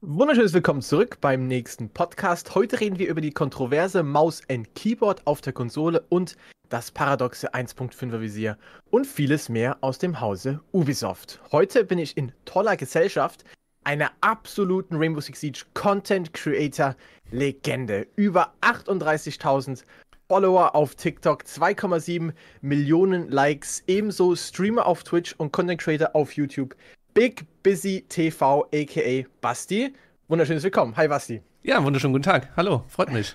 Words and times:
Wunderschönes 0.00 0.52
Willkommen 0.52 0.80
zurück 0.80 1.18
beim 1.20 1.48
nächsten 1.48 1.90
Podcast. 1.90 2.54
Heute 2.54 2.78
reden 2.78 3.00
wir 3.00 3.08
über 3.08 3.20
die 3.20 3.32
kontroverse 3.32 4.04
Maus 4.04 4.42
and 4.48 4.72
Keyboard 4.76 5.26
auf 5.26 5.40
der 5.40 5.52
Konsole 5.52 6.04
und 6.08 6.36
das 6.68 6.92
paradoxe 6.92 7.52
1.5er 7.52 8.20
Visier 8.20 8.58
und 8.90 9.08
vieles 9.08 9.48
mehr 9.48 9.76
aus 9.80 9.98
dem 9.98 10.20
Hause 10.20 10.60
Ubisoft. 10.70 11.40
Heute 11.50 11.82
bin 11.82 11.98
ich 11.98 12.16
in 12.16 12.30
toller 12.44 12.76
Gesellschaft 12.76 13.44
einer 13.82 14.12
absoluten 14.20 14.94
Rainbow 14.94 15.20
Six 15.20 15.40
Siege 15.40 15.64
Content 15.74 16.32
Creator 16.32 16.94
Legende. 17.32 18.06
Über 18.14 18.54
38.000 18.60 19.82
Follower 20.28 20.76
auf 20.76 20.94
TikTok, 20.94 21.42
2,7 21.42 22.34
Millionen 22.60 23.30
Likes, 23.30 23.82
ebenso 23.88 24.36
Streamer 24.36 24.86
auf 24.86 25.02
Twitch 25.02 25.34
und 25.38 25.50
Content 25.50 25.80
Creator 25.80 26.14
auf 26.14 26.34
YouTube. 26.34 26.76
Big 27.18 27.44
Busy 27.64 28.04
TV, 28.08 28.68
aka 28.72 29.28
Basti. 29.40 29.92
Wunderschönes 30.28 30.62
Willkommen. 30.62 30.96
Hi 30.96 31.08
Basti. 31.08 31.42
Ja, 31.64 31.82
wunderschönen 31.82 32.12
guten 32.12 32.22
Tag. 32.22 32.50
Hallo, 32.56 32.84
freut 32.86 33.10
mich. 33.10 33.34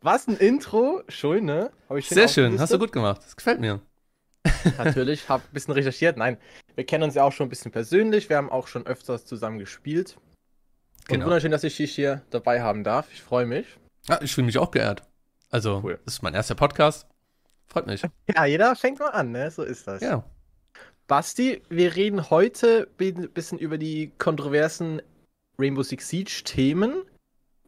Was 0.00 0.26
ein 0.26 0.38
Intro. 0.38 1.02
Schön, 1.08 1.44
ne? 1.44 1.72
Sehr 1.98 2.26
schön, 2.26 2.58
hast 2.58 2.72
du 2.72 2.78
gut 2.78 2.90
gemacht. 2.90 3.20
Das 3.22 3.36
gefällt 3.36 3.60
mir. 3.60 3.82
Natürlich, 4.78 5.28
hab 5.28 5.42
ein 5.42 5.52
bisschen 5.52 5.74
recherchiert. 5.74 6.16
Nein, 6.16 6.38
wir 6.74 6.86
kennen 6.86 7.04
uns 7.04 7.14
ja 7.14 7.22
auch 7.22 7.32
schon 7.32 7.48
ein 7.48 7.50
bisschen 7.50 7.70
persönlich. 7.70 8.30
Wir 8.30 8.38
haben 8.38 8.48
auch 8.48 8.66
schon 8.66 8.86
öfters 8.86 9.26
zusammen 9.26 9.58
gespielt. 9.58 10.16
Und 10.16 11.08
genau. 11.08 11.26
wunderschön, 11.26 11.50
dass 11.50 11.64
ich 11.64 11.76
dich 11.76 11.94
hier 11.94 12.22
dabei 12.30 12.62
haben 12.62 12.82
darf. 12.82 13.12
Ich 13.12 13.20
freue 13.20 13.44
mich. 13.44 13.66
Ja, 14.08 14.22
ich 14.22 14.34
fühle 14.34 14.46
mich 14.46 14.56
auch 14.56 14.70
geehrt. 14.70 15.02
Also, 15.50 15.82
cool. 15.84 16.00
das 16.06 16.14
ist 16.14 16.22
mein 16.22 16.32
erster 16.32 16.54
Podcast. 16.54 17.06
Freut 17.68 17.86
mich. 17.86 18.02
Ja, 18.34 18.46
jeder 18.46 18.74
fängt 18.74 19.00
mal 19.00 19.10
an, 19.10 19.32
ne? 19.32 19.50
So 19.50 19.64
ist 19.64 19.86
das. 19.86 20.00
Ja. 20.00 20.24
Basti, 21.10 21.60
wir 21.68 21.96
reden 21.96 22.30
heute 22.30 22.86
ein 23.00 23.30
bisschen 23.30 23.58
über 23.58 23.78
die 23.78 24.12
kontroversen 24.18 25.02
Rainbow 25.58 25.82
Six 25.82 26.08
Siege 26.08 26.42
Themen. 26.44 27.02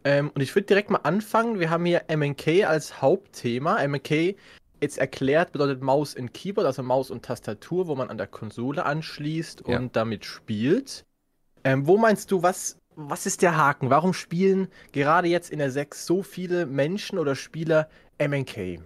Ähm, 0.05 0.31
und 0.33 0.43
ich 0.43 0.55
würde 0.55 0.69
direkt 0.69 0.91
mal 0.91 1.01
anfangen. 1.03 1.59
Wir 1.59 1.69
haben 1.69 1.85
hier 1.85 2.05
MNK 2.09 2.65
als 2.65 3.03
Hauptthema. 3.03 3.85
MNK 3.85 4.37
jetzt 4.81 4.97
erklärt 4.97 5.51
bedeutet 5.51 5.83
Maus 5.83 6.15
und 6.15 6.33
Keyboard, 6.33 6.69
also 6.69 6.85
Maus 6.85 7.11
und 7.11 7.25
Tastatur, 7.25 7.89
wo 7.89 7.97
man 7.97 8.11
an 8.11 8.17
der 8.17 8.29
Konsole 8.29 8.87
anschließt 8.87 9.63
und 9.63 9.73
ja. 9.73 9.89
damit 9.93 10.25
spielt. 10.25 11.05
Ähm, 11.65 11.89
wo 11.89 11.99
meinst 11.99 12.31
du, 12.31 12.45
was, 12.45 12.79
was 12.95 13.27
ist 13.27 13.43
der 13.43 13.57
Haken? 13.57 13.91
Warum 13.91 14.15
spielen 14.15 14.69
gerade 14.93 15.27
jetzt 15.27 15.51
in 15.51 15.59
der 15.59 15.73
6 15.73 16.07
so 16.07 16.23
viele 16.23 16.65
Menschen 16.65 17.19
oder 17.19 17.35
Spieler 17.35 17.89
MNK? 18.21 18.79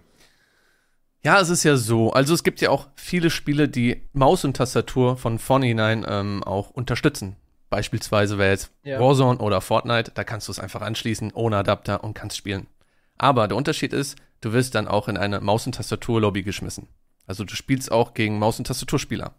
Ja, 1.23 1.39
es 1.39 1.49
ist 1.49 1.63
ja 1.63 1.75
so. 1.77 2.11
Also 2.11 2.33
es 2.33 2.43
gibt 2.43 2.61
ja 2.61 2.69
auch 2.69 2.87
viele 2.95 3.29
Spiele, 3.29 3.67
die 3.67 4.07
Maus 4.13 4.45
und 4.45 4.55
Tastatur 4.55 5.17
von 5.17 5.39
vornherein 5.39 6.05
ähm, 6.07 6.43
auch 6.43 6.69
unterstützen. 6.69 7.35
Beispielsweise 7.69 8.37
wäre 8.37 8.51
jetzt 8.51 8.71
ja. 8.83 8.99
Warzone 8.99 9.39
oder 9.39 9.59
Fortnite, 9.59 10.11
da 10.13 10.23
kannst 10.23 10.47
du 10.47 10.51
es 10.51 10.59
einfach 10.59 10.81
anschließen 10.81 11.31
ohne 11.33 11.57
Adapter 11.57 12.03
und 12.03 12.13
kannst 12.13 12.37
spielen. 12.37 12.67
Aber 13.17 13.47
der 13.47 13.57
Unterschied 13.57 13.93
ist, 13.93 14.17
du 14.41 14.53
wirst 14.53 14.75
dann 14.75 14.87
auch 14.87 15.07
in 15.07 15.17
eine 15.17 15.41
Maus- 15.41 15.65
und 15.65 15.75
Tastatur-Lobby 15.75 16.43
geschmissen. 16.43 16.87
Also 17.25 17.43
du 17.43 17.55
spielst 17.55 17.91
auch 17.91 18.13
gegen 18.13 18.39
Maus- 18.39 18.59
und 18.59 18.67
Tastaturspieler. 18.67 19.33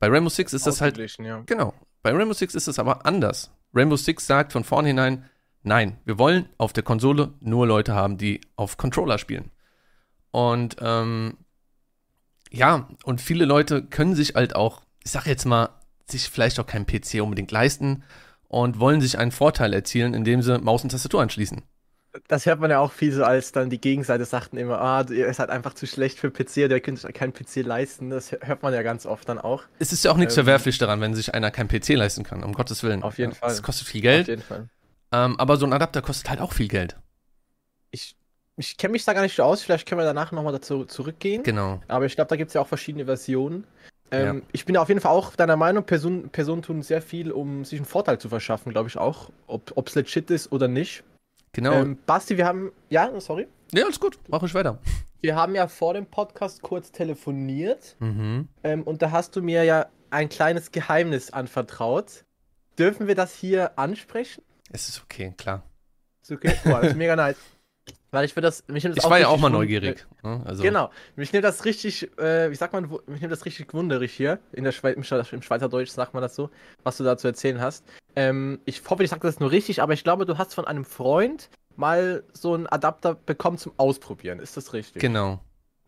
Bei 0.00 0.08
Rainbow 0.08 0.30
Six 0.30 0.52
ist 0.52 0.66
das 0.66 0.80
halt. 0.80 0.98
Ja. 1.18 1.42
Genau. 1.46 1.74
Bei 2.02 2.10
Rainbow 2.10 2.34
Six 2.34 2.56
ist 2.56 2.66
es 2.66 2.80
aber 2.80 3.06
anders. 3.06 3.52
Rainbow 3.72 3.96
Six 3.96 4.26
sagt 4.26 4.52
von 4.52 4.64
vornherein, 4.64 5.24
nein, 5.62 5.98
wir 6.04 6.18
wollen 6.18 6.48
auf 6.58 6.72
der 6.72 6.82
Konsole 6.82 7.32
nur 7.38 7.68
Leute 7.68 7.94
haben, 7.94 8.18
die 8.18 8.40
auf 8.56 8.76
Controller 8.76 9.18
spielen. 9.18 9.52
Und 10.32 10.76
ähm, 10.80 11.36
ja, 12.50 12.88
und 13.04 13.20
viele 13.20 13.44
Leute 13.44 13.82
können 13.82 14.14
sich 14.14 14.34
halt 14.34 14.56
auch, 14.56 14.82
ich 15.04 15.12
sag 15.12 15.26
jetzt 15.26 15.44
mal, 15.44 15.68
sich 16.10 16.28
vielleicht 16.28 16.58
auch 16.58 16.66
keinen 16.66 16.86
PC 16.86 17.22
unbedingt 17.22 17.50
leisten 17.50 18.02
und 18.48 18.80
wollen 18.80 19.00
sich 19.00 19.18
einen 19.18 19.30
Vorteil 19.30 19.72
erzielen, 19.72 20.14
indem 20.14 20.42
sie 20.42 20.58
Maus 20.58 20.82
und 20.82 20.90
Tastatur 20.90 21.22
anschließen. 21.22 21.62
Das 22.28 22.44
hört 22.44 22.60
man 22.60 22.70
ja 22.70 22.78
auch 22.78 22.92
viel 22.92 23.10
so, 23.10 23.24
als 23.24 23.52
dann 23.52 23.70
die 23.70 23.80
Gegenseite 23.80 24.26
sagten 24.26 24.58
immer, 24.58 24.78
ah, 24.82 25.06
ihr 25.10 25.32
seid 25.32 25.48
einfach 25.48 25.72
zu 25.72 25.86
schlecht 25.86 26.18
für 26.18 26.30
PC, 26.30 26.68
der 26.68 26.80
könnt 26.80 26.98
sich 26.98 27.14
keinen 27.14 27.32
PC 27.32 27.64
leisten. 27.64 28.10
Das 28.10 28.32
hört 28.32 28.62
man 28.62 28.74
ja 28.74 28.82
ganz 28.82 29.06
oft 29.06 29.26
dann 29.30 29.38
auch. 29.38 29.62
Es 29.78 29.94
ist 29.94 30.04
ja 30.04 30.10
auch 30.10 30.18
nichts 30.18 30.34
ähm, 30.34 30.44
verwerflich 30.44 30.76
daran, 30.76 31.00
wenn 31.00 31.14
sich 31.14 31.32
einer 31.32 31.50
keinen 31.50 31.68
PC 31.68 31.90
leisten 31.90 32.22
kann, 32.22 32.44
um 32.44 32.52
Gottes 32.52 32.82
Willen. 32.82 33.02
Auf 33.02 33.16
jeden 33.16 33.32
ja, 33.32 33.38
Fall. 33.38 33.48
Das 33.48 33.62
kostet 33.62 33.88
viel 33.88 34.02
Geld. 34.02 34.24
Auf 34.24 34.28
jeden 34.28 34.42
Fall. 34.42 34.68
Ähm, 35.10 35.40
aber 35.40 35.56
so 35.56 35.64
ein 35.64 35.72
Adapter 35.72 36.02
kostet 36.02 36.28
halt 36.28 36.40
auch 36.40 36.52
viel 36.52 36.68
Geld. 36.68 36.96
Ich 37.90 38.16
ich 38.62 38.76
kenne 38.76 38.92
mich 38.92 39.04
da 39.04 39.12
gar 39.12 39.22
nicht 39.22 39.34
so 39.34 39.42
aus, 39.42 39.62
vielleicht 39.62 39.88
können 39.88 40.00
wir 40.00 40.04
danach 40.04 40.30
nochmal 40.30 40.52
dazu 40.52 40.84
zurückgehen. 40.84 41.42
Genau. 41.42 41.80
Aber 41.88 42.06
ich 42.06 42.14
glaube, 42.14 42.28
da 42.28 42.36
gibt 42.36 42.48
es 42.48 42.54
ja 42.54 42.60
auch 42.60 42.68
verschiedene 42.68 43.04
Versionen. 43.06 43.66
Ähm, 44.12 44.38
ja. 44.38 44.42
Ich 44.52 44.64
bin 44.64 44.76
auf 44.76 44.88
jeden 44.88 45.00
Fall 45.00 45.10
auch 45.10 45.34
deiner 45.34 45.56
Meinung, 45.56 45.84
Personen, 45.84 46.28
Personen 46.30 46.62
tun 46.62 46.82
sehr 46.82 47.02
viel, 47.02 47.32
um 47.32 47.64
sich 47.64 47.78
einen 47.80 47.86
Vorteil 47.86 48.18
zu 48.18 48.28
verschaffen, 48.28 48.70
glaube 48.70 48.88
ich 48.88 48.98
auch. 48.98 49.30
Ob 49.48 49.88
es 49.88 49.94
legit 49.96 50.30
ist 50.30 50.52
oder 50.52 50.68
nicht. 50.68 51.02
Genau. 51.52 51.72
Ähm, 51.72 51.98
Basti, 52.06 52.36
wir 52.36 52.46
haben. 52.46 52.72
Ja, 52.88 53.10
sorry. 53.20 53.48
Ja, 53.72 53.84
alles 53.84 53.98
gut. 53.98 54.18
Mach 54.28 54.42
ich 54.42 54.54
weiter. 54.54 54.78
Wir 55.20 55.34
haben 55.34 55.54
ja 55.54 55.66
vor 55.66 55.94
dem 55.94 56.06
Podcast 56.06 56.62
kurz 56.62 56.92
telefoniert. 56.92 57.96
Mhm. 57.98 58.48
Ähm, 58.62 58.82
und 58.84 59.02
da 59.02 59.10
hast 59.10 59.34
du 59.34 59.42
mir 59.42 59.64
ja 59.64 59.86
ein 60.10 60.28
kleines 60.28 60.70
Geheimnis 60.70 61.32
anvertraut. 61.32 62.24
Dürfen 62.78 63.08
wir 63.08 63.14
das 63.14 63.34
hier 63.34 63.78
ansprechen? 63.78 64.42
Es 64.70 64.88
ist 64.88 65.02
okay, 65.02 65.34
klar. 65.36 65.62
Ist 66.22 66.32
okay? 66.32 66.54
Boah, 66.64 66.80
das 66.80 66.90
ist 66.90 66.96
mega 66.96 67.16
nice. 67.16 67.36
Weil 68.12 68.26
ich 68.26 68.34
das, 68.34 68.64
mich 68.68 68.84
nimmt 68.84 68.98
das 68.98 69.04
Ich 69.04 69.10
war 69.10 69.18
ja 69.18 69.28
auch 69.28 69.38
mal 69.38 69.48
neugierig. 69.48 70.06
Ne? 70.22 70.42
Also. 70.44 70.62
Genau. 70.62 70.90
Mich 71.16 71.32
nimmt 71.32 71.44
das 71.44 71.64
richtig, 71.64 72.10
äh, 72.18 72.50
wie 72.50 72.54
sagt 72.54 72.74
man, 72.74 72.90
mich 73.06 73.20
nimmt 73.22 73.32
das 73.32 73.46
richtig 73.46 73.72
wunderig 73.72 74.12
hier. 74.12 74.38
In 74.52 74.64
der 74.64 74.72
Schwe 74.72 74.90
im, 74.90 75.02
im 75.02 75.42
Schweizerdeutsch 75.42 75.90
sagt 75.90 76.12
man 76.12 76.22
das 76.22 76.34
so, 76.34 76.50
was 76.82 76.98
du 76.98 77.04
da 77.04 77.16
zu 77.16 77.26
erzählen 77.26 77.60
hast. 77.60 77.86
Ähm, 78.14 78.60
ich 78.66 78.82
hoffe, 78.88 79.02
ich 79.02 79.10
sage 79.10 79.22
das 79.26 79.40
nur 79.40 79.50
richtig, 79.50 79.80
aber 79.80 79.94
ich 79.94 80.04
glaube, 80.04 80.26
du 80.26 80.36
hast 80.36 80.54
von 80.54 80.66
einem 80.66 80.84
Freund 80.84 81.48
mal 81.76 82.22
so 82.34 82.52
einen 82.52 82.66
Adapter 82.66 83.14
bekommen 83.14 83.56
zum 83.56 83.72
Ausprobieren. 83.78 84.40
Ist 84.40 84.58
das 84.58 84.74
richtig? 84.74 85.00
Genau. 85.00 85.40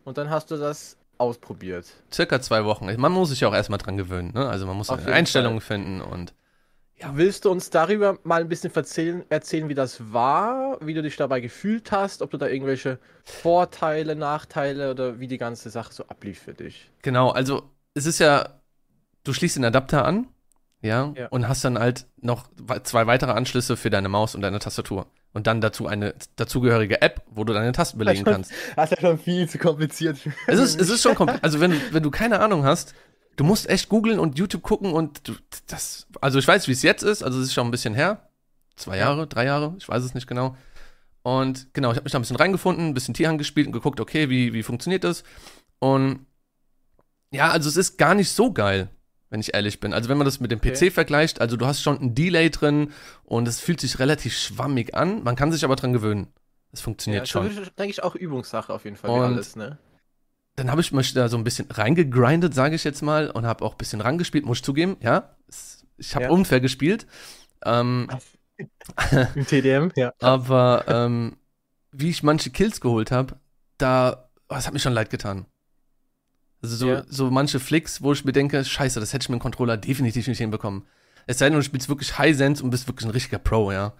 Und 0.03 0.17
dann 0.17 0.31
hast 0.31 0.49
du 0.49 0.57
das 0.57 0.97
ausprobiert. 1.19 1.85
Circa 2.11 2.41
zwei 2.41 2.65
Wochen. 2.65 2.93
Man 2.99 3.11
muss 3.11 3.29
sich 3.29 3.41
ja 3.41 3.47
auch 3.47 3.53
erstmal 3.53 3.77
dran 3.77 3.97
gewöhnen. 3.97 4.31
Ne? 4.33 4.47
Also 4.47 4.65
man 4.65 4.75
muss 4.75 4.89
Einstellungen 4.89 5.61
Fall. 5.61 5.77
finden 5.77 6.01
und. 6.01 6.33
Ja. 6.97 7.11
Willst 7.15 7.43
du 7.43 7.51
uns 7.51 7.69
darüber 7.69 8.17
mal 8.23 8.41
ein 8.41 8.47
bisschen 8.47 8.73
erzählen, 8.73 9.25
erzählen, 9.29 9.67
wie 9.67 9.75
das 9.75 10.13
war, 10.13 10.77
wie 10.81 10.93
du 10.93 11.01
dich 11.01 11.17
dabei 11.17 11.41
gefühlt 11.41 11.91
hast, 11.91 12.21
ob 12.21 12.31
du 12.31 12.37
da 12.37 12.47
irgendwelche 12.47 12.99
Vorteile, 13.25 14.15
Nachteile 14.15 14.91
oder 14.91 15.19
wie 15.19 15.27
die 15.27 15.37
ganze 15.37 15.69
Sache 15.69 15.93
so 15.93 16.05
ablief 16.07 16.39
für 16.39 16.53
dich? 16.53 16.89
Genau, 17.01 17.31
also 17.31 17.63
es 17.95 18.05
ist 18.05 18.19
ja, 18.19 18.61
du 19.25 19.33
schließt 19.33 19.57
den 19.57 19.65
Adapter 19.65 20.05
an, 20.05 20.27
ja, 20.81 21.13
ja. 21.15 21.27
und 21.27 21.47
hast 21.47 21.65
dann 21.65 21.79
halt 21.79 22.05
noch 22.21 22.47
zwei 22.83 23.07
weitere 23.07 23.31
Anschlüsse 23.31 23.75
für 23.75 23.89
deine 23.89 24.07
Maus 24.07 24.35
und 24.35 24.41
deine 24.41 24.59
Tastatur. 24.59 25.07
Und 25.33 25.47
dann 25.47 25.59
dazu 25.59 25.87
eine 25.87 26.13
dazugehörige 26.37 27.01
App, 27.01 27.21
wo 27.29 27.43
du 27.43 27.51
deine 27.51 27.73
Tasten 27.73 27.97
belegen 27.97 28.23
kannst. 28.23 28.53
Das 28.77 28.89
ist 28.89 29.01
ja 29.01 29.09
schon 29.09 29.19
viel 29.19 29.49
zu 29.49 29.57
kompliziert. 29.57 30.17
Es 30.47 30.59
ist, 30.59 30.79
es 30.79 30.89
ist 30.89 31.01
schon 31.01 31.13
kompliziert. 31.13 31.43
Also 31.43 31.59
wenn, 31.59 31.73
wenn 31.91 32.03
du 32.03 32.09
keine 32.09 32.39
Ahnung 32.39 32.63
hast, 32.63 32.93
du 33.35 33.43
musst 33.43 33.69
echt 33.69 33.89
googeln 33.89 34.19
und 34.19 34.37
YouTube 34.37 34.63
gucken 34.63 34.93
und 34.93 35.27
du, 35.27 35.33
das, 35.67 36.07
also 36.21 36.39
ich 36.39 36.47
weiß, 36.47 36.67
wie 36.67 36.71
es 36.71 36.81
jetzt 36.81 37.03
ist, 37.03 37.23
also 37.23 37.39
es 37.39 37.47
ist 37.47 37.53
schon 37.53 37.67
ein 37.67 37.71
bisschen 37.71 37.93
her. 37.93 38.29
Zwei 38.75 38.97
Jahre, 38.97 39.27
drei 39.27 39.45
Jahre, 39.45 39.75
ich 39.77 39.87
weiß 39.87 40.03
es 40.03 40.13
nicht 40.13 40.27
genau. 40.27 40.57
Und 41.23 41.73
genau, 41.73 41.91
ich 41.91 41.95
habe 41.95 42.03
mich 42.03 42.11
da 42.11 42.19
ein 42.19 42.21
bisschen 42.21 42.35
reingefunden, 42.35 42.87
ein 42.87 42.93
bisschen 42.93 43.13
Tierhand 43.13 43.39
gespielt 43.39 43.67
und 43.67 43.73
geguckt, 43.73 43.99
okay, 43.99 44.29
wie, 44.29 44.53
wie 44.53 44.63
funktioniert 44.63 45.03
das? 45.03 45.23
Und 45.79 46.25
ja, 47.31 47.49
also 47.49 47.67
es 47.67 47.77
ist 47.77 47.97
gar 47.97 48.15
nicht 48.15 48.31
so 48.31 48.53
geil, 48.53 48.89
wenn 49.29 49.39
ich 49.39 49.53
ehrlich 49.53 49.79
bin. 49.79 49.93
Also 49.93 50.09
wenn 50.09 50.17
man 50.17 50.25
das 50.25 50.39
mit 50.39 50.51
dem 50.51 50.61
PC 50.61 50.75
okay. 50.75 50.91
vergleicht, 50.91 51.41
also 51.41 51.57
du 51.57 51.65
hast 51.65 51.81
schon 51.81 51.99
ein 51.99 52.15
Delay 52.15 52.49
drin 52.49 52.91
und 53.23 53.47
es 53.47 53.59
fühlt 53.59 53.79
sich 53.79 53.97
relativ 53.99 54.37
schwammig 54.37 54.93
an. 54.93 55.23
Man 55.23 55.35
kann 55.35 55.51
sich 55.51 55.65
aber 55.65 55.75
dran 55.75 55.93
gewöhnen. 55.93 56.27
Es 56.71 56.81
funktioniert 56.81 57.23
ja, 57.23 57.31
schon. 57.31 57.47
Das 57.47 57.67
ist, 57.67 57.79
denke 57.79 57.91
ich, 57.91 58.03
auch 58.03 58.15
Übungssache 58.15 58.73
auf 58.73 58.83
jeden 58.83 58.97
Fall, 58.97 59.09
und 59.09 59.21
alles, 59.21 59.55
ne? 59.55 59.77
Dann 60.55 60.71
habe 60.71 60.81
ich 60.81 60.91
mich 60.91 61.13
da 61.13 61.27
so 61.27 61.37
ein 61.37 61.43
bisschen 61.43 61.69
reingegrindet, 61.69 62.53
sage 62.53 62.75
ich 62.75 62.83
jetzt 62.83 63.01
mal, 63.01 63.29
und 63.29 63.45
habe 63.45 63.63
auch 63.65 63.73
ein 63.73 63.77
bisschen 63.77 64.01
rangespielt, 64.01 64.45
muss 64.45 64.59
ich 64.59 64.63
zugeben, 64.63 64.97
ja. 65.01 65.35
Ich 65.97 66.15
habe 66.15 66.25
ja. 66.25 66.31
unfair 66.31 66.61
gespielt. 66.61 67.05
Ähm, 67.63 68.07
Im 69.35 69.45
TDM, 69.45 69.91
ja. 69.95 70.13
Aber 70.19 70.85
ähm, 70.87 71.37
wie 71.91 72.09
ich 72.09 72.23
manche 72.23 72.49
Kills 72.51 72.79
geholt 72.79 73.11
habe, 73.11 73.37
da, 73.77 74.29
oh, 74.49 74.55
das 74.55 74.65
hat 74.65 74.73
mir 74.73 74.79
schon 74.79 74.93
leid 74.93 75.09
getan. 75.09 75.45
Also 76.61 76.77
so, 76.77 76.87
ja. 76.89 77.03
so 77.07 77.29
manche 77.29 77.59
Flicks, 77.59 78.01
wo 78.01 78.13
ich 78.13 78.23
mir 78.25 78.31
denke, 78.31 78.63
scheiße, 78.63 78.99
das 78.99 79.13
hätte 79.13 79.23
ich 79.23 79.29
mit 79.29 79.39
dem 79.39 79.41
Controller 79.41 79.77
definitiv 79.77 80.27
nicht 80.27 80.37
hinbekommen. 80.37 80.87
Es 81.27 81.39
sei 81.39 81.49
denn, 81.49 81.57
du 81.57 81.63
spielst 81.63 81.89
wirklich 81.89 82.17
High 82.17 82.35
Sense 82.35 82.63
und 82.63 82.69
bist 82.69 82.87
wirklich 82.87 83.05
ein 83.05 83.11
richtiger 83.11 83.39
Pro, 83.39 83.71
ja. 83.71 83.93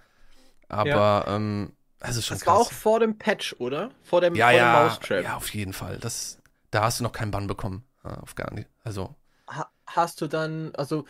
Aber, 0.68 0.88
ja. 0.88 1.36
ähm, 1.36 1.72
also 2.00 2.20
schon 2.20 2.36
das 2.36 2.44
krass. 2.44 2.54
war 2.54 2.60
auch 2.60 2.72
vor 2.72 3.00
dem 3.00 3.18
Patch, 3.18 3.54
oder? 3.58 3.90
Vor 4.02 4.20
dem, 4.20 4.34
ja, 4.34 4.48
vor 4.48 4.56
ja, 4.56 4.80
dem 4.80 4.86
Mousetrap. 4.88 5.24
Ja, 5.24 5.36
auf 5.36 5.52
jeden 5.54 5.72
Fall. 5.72 5.98
Das, 6.00 6.38
da 6.76 6.82
hast 6.82 7.00
du 7.00 7.04
noch 7.04 7.12
keinen 7.12 7.30
Bann 7.30 7.46
bekommen. 7.46 7.84
Auf 8.02 8.34
gar 8.34 8.52
nicht. 8.52 8.68
Also. 8.84 9.14
Ha 9.48 9.70
hast 9.86 10.20
du 10.20 10.26
dann, 10.26 10.74
also 10.76 11.06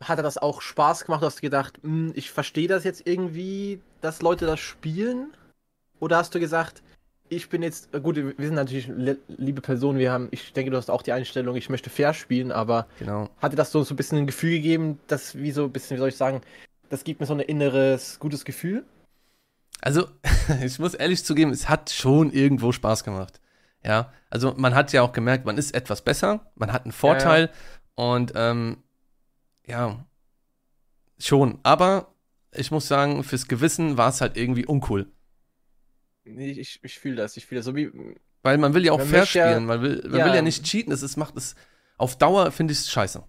hat 0.00 0.18
er 0.18 0.22
das 0.22 0.38
auch 0.38 0.62
Spaß 0.62 1.06
gemacht? 1.06 1.22
Hast 1.22 1.38
du 1.38 1.42
gedacht, 1.42 1.80
hm, 1.82 2.12
ich 2.14 2.30
verstehe 2.30 2.68
das 2.68 2.84
jetzt 2.84 3.04
irgendwie, 3.04 3.80
dass 4.00 4.22
Leute 4.22 4.46
das 4.46 4.60
spielen? 4.60 5.34
Oder 5.98 6.18
hast 6.18 6.36
du 6.36 6.38
gesagt, 6.38 6.84
ich 7.28 7.48
bin 7.48 7.64
jetzt, 7.64 7.90
gut, 7.92 8.16
wir 8.16 8.46
sind 8.46 8.54
natürlich 8.54 8.88
liebe 9.26 9.60
Personen, 9.60 9.98
wir 9.98 10.12
haben, 10.12 10.28
ich 10.30 10.52
denke, 10.52 10.70
du 10.70 10.76
hast 10.76 10.88
auch 10.88 11.02
die 11.02 11.12
Einstellung, 11.12 11.56
ich 11.56 11.68
möchte 11.68 11.90
fair 11.90 12.14
spielen, 12.14 12.52
aber 12.52 12.86
genau. 13.00 13.28
hatte 13.42 13.56
das 13.56 13.72
so, 13.72 13.82
so 13.82 13.94
ein 13.94 13.96
bisschen 13.96 14.18
ein 14.18 14.26
Gefühl 14.26 14.52
gegeben, 14.52 15.00
dass, 15.08 15.36
wie 15.36 15.50
so 15.50 15.64
ein 15.64 15.72
bisschen, 15.72 15.96
wie 15.96 15.98
soll 15.98 16.10
ich 16.10 16.16
sagen, 16.16 16.42
das 16.90 17.02
gibt 17.02 17.20
mir 17.20 17.26
so 17.26 17.34
ein 17.34 17.40
inneres 17.40 18.20
gutes 18.20 18.44
Gefühl. 18.44 18.84
Also, 19.80 20.06
ich 20.64 20.78
muss 20.78 20.94
ehrlich 20.94 21.24
zugeben, 21.24 21.50
es 21.50 21.68
hat 21.68 21.90
schon 21.90 22.32
irgendwo 22.32 22.70
Spaß 22.70 23.02
gemacht. 23.02 23.40
Ja, 23.84 24.12
also 24.30 24.54
man 24.56 24.74
hat 24.74 24.92
ja 24.92 25.02
auch 25.02 25.12
gemerkt, 25.12 25.46
man 25.46 25.56
ist 25.56 25.74
etwas 25.74 26.02
besser, 26.02 26.50
man 26.56 26.72
hat 26.72 26.84
einen 26.84 26.92
Vorteil 26.92 27.42
ja, 27.42 27.46
ja. 27.46 28.12
und 28.12 28.32
ähm, 28.34 28.82
ja, 29.66 30.04
schon. 31.18 31.58
Aber 31.62 32.14
ich 32.52 32.70
muss 32.70 32.88
sagen, 32.88 33.22
fürs 33.22 33.48
Gewissen 33.48 33.96
war 33.96 34.08
es 34.08 34.20
halt 34.20 34.36
irgendwie 34.36 34.66
uncool. 34.66 35.10
Ich, 36.24 36.58
ich, 36.58 36.80
ich 36.82 36.98
fühle 36.98 37.16
das, 37.16 37.36
ich 37.36 37.46
fühle 37.46 37.60
das. 37.60 37.66
So 37.66 37.76
wie, 37.76 37.90
Weil 38.42 38.58
man 38.58 38.74
will 38.74 38.84
ja 38.84 38.92
auch 38.92 39.00
fair 39.00 39.26
spielen, 39.26 39.66
man, 39.66 39.80
will, 39.80 40.02
man 40.08 40.18
ja, 40.18 40.26
will 40.26 40.34
ja 40.34 40.42
nicht 40.42 40.64
cheaten, 40.64 40.92
es 40.92 41.16
macht 41.16 41.36
es, 41.36 41.54
auf 41.96 42.18
Dauer 42.18 42.50
finde 42.50 42.72
ich 42.72 42.80
es 42.80 42.90
scheiße 42.90 43.24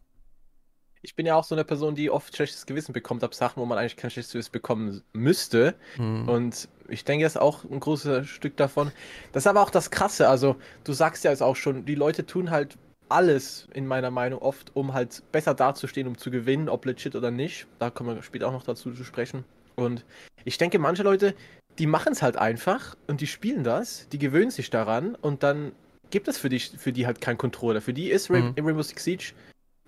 ich 1.01 1.15
bin 1.15 1.25
ja 1.25 1.35
auch 1.35 1.43
so 1.43 1.55
eine 1.55 1.63
Person, 1.63 1.95
die 1.95 2.09
oft 2.09 2.35
schlechtes 2.35 2.65
Gewissen 2.65 2.93
bekommt 2.93 3.23
ab 3.23 3.33
Sachen, 3.33 3.61
wo 3.61 3.65
man 3.65 3.77
eigentlich 3.77 3.95
kein 3.95 4.11
schlechtes 4.11 4.33
Gewissen 4.33 4.51
bekommen 4.51 5.01
müsste. 5.13 5.75
Mhm. 5.97 6.27
Und 6.27 6.69
ich 6.89 7.05
denke, 7.05 7.23
das 7.23 7.35
ist 7.35 7.41
auch 7.41 7.63
ein 7.63 7.79
großes 7.79 8.27
Stück 8.27 8.57
davon. 8.57 8.91
Das 9.31 9.43
ist 9.43 9.47
aber 9.47 9.61
auch 9.61 9.69
das 9.69 9.91
Krasse. 9.91 10.27
Also, 10.27 10.57
du 10.83 10.93
sagst 10.93 11.23
ja 11.23 11.31
jetzt 11.31 11.43
auch 11.43 11.55
schon, 11.55 11.85
die 11.85 11.95
Leute 11.95 12.25
tun 12.25 12.51
halt 12.51 12.77
alles, 13.07 13.67
in 13.73 13.87
meiner 13.87 14.11
Meinung, 14.11 14.41
oft, 14.41 14.75
um 14.75 14.93
halt 14.93 15.23
besser 15.31 15.53
dazustehen, 15.53 16.07
um 16.07 16.17
zu 16.17 16.29
gewinnen, 16.31 16.69
ob 16.69 16.85
legit 16.85 17.15
oder 17.15 17.31
nicht. 17.31 17.67
Da 17.79 17.89
kommen 17.89 18.15
wir 18.15 18.21
später 18.21 18.47
auch 18.47 18.53
noch 18.53 18.63
dazu 18.63 18.91
zu 18.91 19.03
sprechen. 19.03 19.45
Und 19.75 20.05
ich 20.43 20.57
denke, 20.57 20.77
manche 20.79 21.03
Leute, 21.03 21.33
die 21.79 21.87
machen 21.87 22.11
es 22.11 22.21
halt 22.21 22.35
einfach 22.35 22.95
und 23.07 23.21
die 23.21 23.27
spielen 23.27 23.63
das, 23.63 24.07
die 24.09 24.19
gewöhnen 24.19 24.51
sich 24.51 24.69
daran 24.69 25.15
und 25.15 25.43
dann 25.43 25.71
gibt 26.09 26.27
es 26.27 26.37
für 26.37 26.49
die, 26.49 26.59
für 26.59 26.91
die 26.91 27.05
halt 27.05 27.21
keinen 27.21 27.37
Controller. 27.37 27.79
Für 27.79 27.93
die 27.93 28.09
ist 28.09 28.29
mhm. 28.29 28.53
Rainbow 28.57 28.81
Six 28.81 29.03
Siege 29.03 29.33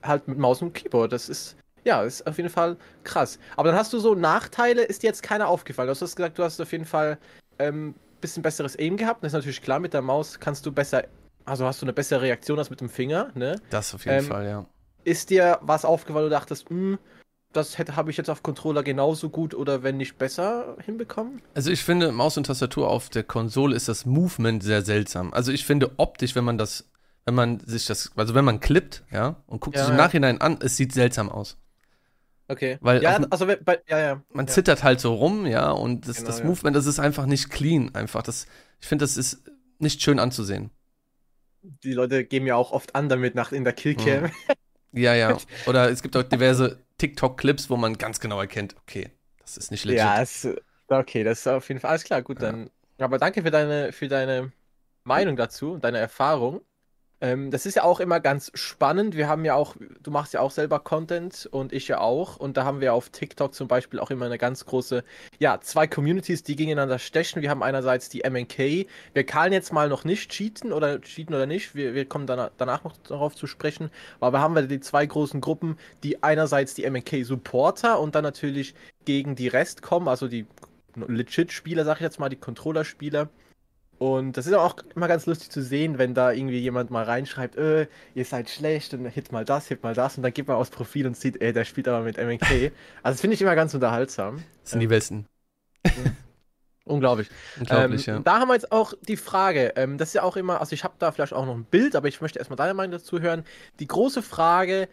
halt 0.03 0.27
mit 0.27 0.37
Maus 0.37 0.61
und 0.61 0.73
Keyboard. 0.73 1.11
Das 1.11 1.29
ist, 1.29 1.55
ja, 1.83 2.03
ist 2.03 2.25
auf 2.27 2.37
jeden 2.37 2.49
Fall 2.49 2.77
krass. 3.03 3.39
Aber 3.55 3.69
dann 3.69 3.77
hast 3.77 3.93
du 3.93 3.99
so 3.99 4.15
Nachteile, 4.15 4.83
ist 4.83 5.03
dir 5.03 5.07
jetzt 5.07 5.23
keiner 5.23 5.47
aufgefallen. 5.47 5.87
Du 5.87 5.91
hast 5.91 6.15
gesagt, 6.15 6.37
du 6.37 6.43
hast 6.43 6.59
auf 6.59 6.71
jeden 6.71 6.85
Fall 6.85 7.17
ähm, 7.59 7.95
bisschen 8.21 8.43
besseres 8.43 8.77
Aim 8.77 8.95
gehabt. 8.95 9.23
Das 9.23 9.29
ist 9.29 9.33
natürlich 9.33 9.61
klar, 9.61 9.79
mit 9.79 9.93
der 9.93 10.01
Maus 10.01 10.39
kannst 10.39 10.65
du 10.65 10.71
besser, 10.71 11.03
also 11.43 11.65
hast 11.65 11.81
du 11.81 11.85
eine 11.85 11.93
bessere 11.93 12.21
Reaktion 12.21 12.59
als 12.59 12.69
mit 12.69 12.79
dem 12.79 12.89
Finger, 12.89 13.31
ne? 13.35 13.59
Das 13.69 13.93
auf 13.93 14.05
jeden 14.05 14.19
ähm, 14.19 14.25
Fall, 14.25 14.47
ja. 14.47 14.65
Ist 15.03 15.31
dir 15.31 15.57
was 15.61 15.83
aufgefallen, 15.83 16.25
du 16.25 16.29
dachtest, 16.29 16.69
hm, 16.69 16.99
das 17.53 17.77
habe 17.77 18.11
ich 18.11 18.17
jetzt 18.17 18.29
auf 18.29 18.43
Controller 18.43 18.83
genauso 18.83 19.29
gut 19.29 19.53
oder 19.53 19.83
wenn 19.83 19.97
nicht 19.97 20.17
besser 20.17 20.77
hinbekommen? 20.85 21.41
Also 21.53 21.69
ich 21.71 21.83
finde, 21.83 22.11
Maus 22.11 22.37
und 22.37 22.45
Tastatur 22.45 22.89
auf 22.89 23.09
der 23.09 23.23
Konsole 23.23 23.75
ist 23.75 23.89
das 23.89 24.05
Movement 24.05 24.63
sehr 24.63 24.83
seltsam. 24.83 25.33
Also 25.33 25.51
ich 25.51 25.65
finde 25.65 25.91
optisch, 25.97 26.35
wenn 26.35 26.45
man 26.45 26.57
das 26.57 26.90
wenn 27.25 27.35
man 27.35 27.59
sich 27.59 27.85
das, 27.85 28.11
also 28.15 28.35
wenn 28.35 28.45
man 28.45 28.59
klippt, 28.59 29.03
ja, 29.11 29.41
und 29.47 29.61
guckt 29.61 29.75
ja, 29.75 29.83
sich 29.83 29.91
im 29.91 29.97
Nachhinein 29.97 30.41
an, 30.41 30.59
es 30.61 30.77
sieht 30.77 30.93
seltsam 30.93 31.29
aus. 31.29 31.57
Okay. 32.47 32.77
Weil 32.81 33.01
ja, 33.01 33.17
also 33.29 33.45
bei, 33.45 33.81
ja, 33.87 33.99
ja. 33.99 34.21
Man 34.33 34.47
ja. 34.47 34.51
zittert 34.51 34.83
halt 34.83 34.99
so 34.99 35.13
rum, 35.13 35.45
ja, 35.45 35.71
und 35.71 36.07
das, 36.07 36.17
genau, 36.17 36.27
das 36.27 36.43
Movement, 36.43 36.75
das 36.75 36.85
ist 36.85 36.99
einfach 36.99 37.25
nicht 37.25 37.49
clean, 37.49 37.95
einfach. 37.95 38.23
Das, 38.23 38.45
ich 38.81 38.87
finde, 38.87 39.03
das 39.03 39.15
ist 39.15 39.43
nicht 39.79 40.01
schön 40.01 40.19
anzusehen. 40.19 40.69
Die 41.61 41.93
Leute 41.93 42.25
geben 42.25 42.47
ja 42.47 42.55
auch 42.55 42.71
oft 42.71 42.95
an 42.95 43.07
damit 43.07 43.35
nach 43.35 43.51
in 43.51 43.63
der 43.63 43.73
Killcam. 43.73 44.23
Mhm. 44.23 44.31
Ja, 44.91 45.15
ja. 45.15 45.37
Oder 45.65 45.89
es 45.89 46.01
gibt 46.01 46.17
auch 46.17 46.23
diverse 46.23 46.79
TikTok-Clips, 46.97 47.69
wo 47.69 47.77
man 47.77 47.97
ganz 47.97 48.19
genau 48.19 48.41
erkennt, 48.41 48.75
okay, 48.81 49.11
das 49.39 49.57
ist 49.57 49.71
nicht 49.71 49.85
legit. 49.85 49.99
Ja, 49.99 50.21
es, 50.21 50.47
okay, 50.89 51.23
das 51.23 51.39
ist 51.39 51.47
auf 51.47 51.67
jeden 51.69 51.79
Fall 51.79 51.91
alles 51.91 52.03
klar. 52.03 52.21
Gut, 52.21 52.41
dann. 52.41 52.69
Aber 52.97 53.17
danke 53.17 53.41
für 53.41 53.51
deine, 53.51 53.93
für 53.93 54.07
deine 54.07 54.51
Meinung 55.03 55.35
dazu 55.35 55.71
und 55.71 55.83
deine 55.83 55.99
Erfahrung. 55.99 56.61
Ähm, 57.21 57.51
das 57.51 57.67
ist 57.67 57.75
ja 57.75 57.83
auch 57.83 57.99
immer 57.99 58.19
ganz 58.19 58.51
spannend. 58.55 59.15
Wir 59.15 59.27
haben 59.27 59.45
ja 59.45 59.53
auch, 59.53 59.75
du 60.01 60.09
machst 60.09 60.33
ja 60.33 60.39
auch 60.41 60.49
selber 60.49 60.79
Content 60.79 61.47
und 61.51 61.71
ich 61.71 61.87
ja 61.87 61.99
auch. 61.99 62.37
Und 62.37 62.57
da 62.57 62.65
haben 62.65 62.81
wir 62.81 62.95
auf 62.95 63.09
TikTok 63.09 63.53
zum 63.53 63.67
Beispiel 63.67 63.99
auch 63.99 64.09
immer 64.09 64.25
eine 64.25 64.39
ganz 64.39 64.65
große, 64.65 65.03
ja, 65.39 65.61
zwei 65.61 65.85
Communities, 65.85 66.41
die 66.41 66.55
gegeneinander 66.55 66.97
stechen. 66.97 67.43
Wir 67.43 67.51
haben 67.51 67.61
einerseits 67.61 68.09
die 68.09 68.23
MNK. 68.27 68.87
Wir 69.13 69.23
kann 69.25 69.53
jetzt 69.53 69.71
mal 69.71 69.87
noch 69.87 70.03
nicht 70.03 70.31
cheaten 70.31 70.73
oder 70.73 70.99
cheaten 70.99 71.35
oder 71.35 71.45
nicht. 71.45 71.75
Wir, 71.75 71.93
wir 71.93 72.05
kommen 72.05 72.25
danach, 72.25 72.49
danach 72.57 72.83
noch 72.83 72.97
darauf 72.97 73.35
zu 73.35 73.45
sprechen. 73.45 73.91
Aber 74.19 74.37
wir 74.37 74.41
haben 74.41 74.55
wir 74.55 74.63
die 74.63 74.79
zwei 74.79 75.05
großen 75.05 75.41
Gruppen, 75.41 75.77
die 76.03 76.23
einerseits 76.23 76.73
die 76.73 76.89
MNK 76.89 77.23
Supporter 77.23 77.99
und 77.99 78.15
dann 78.15 78.23
natürlich 78.23 78.73
gegen 79.05 79.35
die 79.35 79.47
Rest 79.47 79.83
kommen, 79.83 80.07
also 80.07 80.27
die 80.27 80.47
Legit-Spieler, 80.95 81.85
sag 81.85 81.97
ich 81.97 82.01
jetzt 82.01 82.19
mal, 82.19 82.29
die 82.29 82.35
Controller-Spieler. 82.35 83.29
Und 84.01 84.35
das 84.35 84.47
ist 84.47 84.53
auch 84.55 84.77
immer 84.95 85.07
ganz 85.07 85.27
lustig 85.27 85.51
zu 85.51 85.61
sehen, 85.61 85.99
wenn 85.99 86.15
da 86.15 86.31
irgendwie 86.31 86.57
jemand 86.57 86.89
mal 86.89 87.03
reinschreibt, 87.03 87.55
äh, 87.55 87.85
ihr 88.15 88.25
seid 88.25 88.49
schlecht 88.49 88.95
und 88.95 89.05
hit 89.05 89.31
mal 89.31 89.45
das, 89.45 89.67
hit 89.67 89.83
mal 89.83 89.93
das 89.93 90.17
und 90.17 90.23
dann 90.23 90.33
geht 90.33 90.47
man 90.47 90.57
aufs 90.57 90.71
Profil 90.71 91.05
und 91.05 91.15
sieht, 91.15 91.39
ey, 91.39 91.53
der 91.53 91.65
spielt 91.65 91.87
aber 91.87 92.03
mit 92.03 92.17
MNK. 92.17 92.41
also 93.03 93.13
das 93.13 93.21
finde 93.21 93.35
ich 93.35 93.41
immer 93.43 93.53
ganz 93.53 93.75
unterhaltsam. 93.75 94.43
Das 94.63 94.71
sind 94.71 94.79
die 94.79 94.85
ähm, 94.85 94.89
Besten. 94.89 95.27
Unglaublich. 96.85 97.29
Unglaublich, 97.59 98.07
ähm, 98.07 98.15
ja. 98.15 98.19
Da 98.21 98.39
haben 98.39 98.47
wir 98.47 98.55
jetzt 98.55 98.71
auch 98.71 98.95
die 99.07 99.17
Frage, 99.17 99.73
ähm, 99.75 99.99
das 99.99 100.07
ist 100.07 100.13
ja 100.15 100.23
auch 100.23 100.35
immer, 100.35 100.59
also 100.59 100.73
ich 100.73 100.83
habe 100.83 100.95
da 100.97 101.11
vielleicht 101.11 101.33
auch 101.33 101.45
noch 101.45 101.53
ein 101.53 101.65
Bild, 101.65 101.95
aber 101.95 102.07
ich 102.07 102.21
möchte 102.21 102.39
erstmal 102.39 102.57
deine 102.57 102.73
Meinung 102.73 102.93
dazu 102.93 103.21
hören. 103.21 103.43
Die 103.79 103.85
große 103.87 104.23
Frage, 104.23 104.89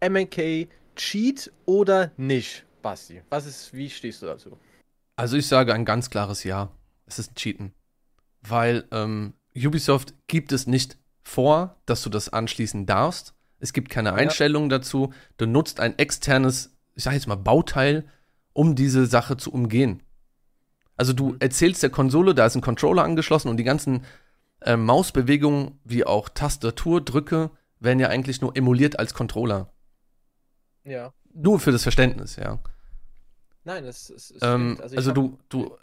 MNK 0.00 0.68
Cheat 0.94 1.50
oder 1.66 2.12
nicht, 2.16 2.64
Basti? 2.80 3.22
Was 3.28 3.44
ist, 3.44 3.72
wie 3.74 3.90
stehst 3.90 4.22
du 4.22 4.26
dazu? 4.26 4.56
Also 5.16 5.36
ich 5.36 5.48
sage 5.48 5.74
ein 5.74 5.84
ganz 5.84 6.10
klares 6.10 6.44
Ja. 6.44 6.70
Es 7.06 7.18
ist 7.18 7.32
ein 7.32 7.34
Cheaten 7.34 7.74
weil 8.42 8.84
ähm, 8.90 9.34
Ubisoft 9.56 10.14
gibt 10.26 10.52
es 10.52 10.66
nicht 10.66 10.98
vor, 11.22 11.76
dass 11.86 12.02
du 12.02 12.10
das 12.10 12.28
anschließen 12.28 12.86
darfst. 12.86 13.34
Es 13.60 13.72
gibt 13.72 13.90
keine 13.90 14.14
Einstellungen 14.14 14.70
ja. 14.70 14.78
dazu. 14.78 15.12
Du 15.36 15.46
nutzt 15.46 15.78
ein 15.78 15.98
externes, 15.98 16.76
ich 16.94 17.04
sag 17.04 17.14
jetzt 17.14 17.28
mal, 17.28 17.36
Bauteil, 17.36 18.04
um 18.52 18.74
diese 18.74 19.06
Sache 19.06 19.36
zu 19.36 19.52
umgehen. 19.52 20.02
Also 20.96 21.12
du 21.12 21.30
mhm. 21.30 21.36
erzählst 21.40 21.82
der 21.82 21.90
Konsole, 21.90 22.34
da 22.34 22.46
ist 22.46 22.56
ein 22.56 22.60
Controller 22.60 23.04
angeschlossen 23.04 23.48
und 23.48 23.56
die 23.56 23.64
ganzen 23.64 24.04
äh, 24.60 24.76
Mausbewegungen 24.76 25.78
wie 25.84 26.04
auch 26.04 26.28
Tastaturdrücke 26.28 27.50
werden 27.80 28.00
ja 28.00 28.08
eigentlich 28.08 28.40
nur 28.40 28.56
emuliert 28.56 28.98
als 28.98 29.14
Controller. 29.14 29.72
Ja. 30.84 31.12
Nur 31.34 31.60
für 31.60 31.72
das 31.72 31.82
Verständnis, 31.82 32.36
ja. 32.36 32.58
Nein, 33.64 33.84
das 33.84 34.10
ist. 34.10 34.34
Ähm, 34.42 34.78
also, 34.82 34.96
also 34.96 35.12
du, 35.12 35.38
du 35.48 35.76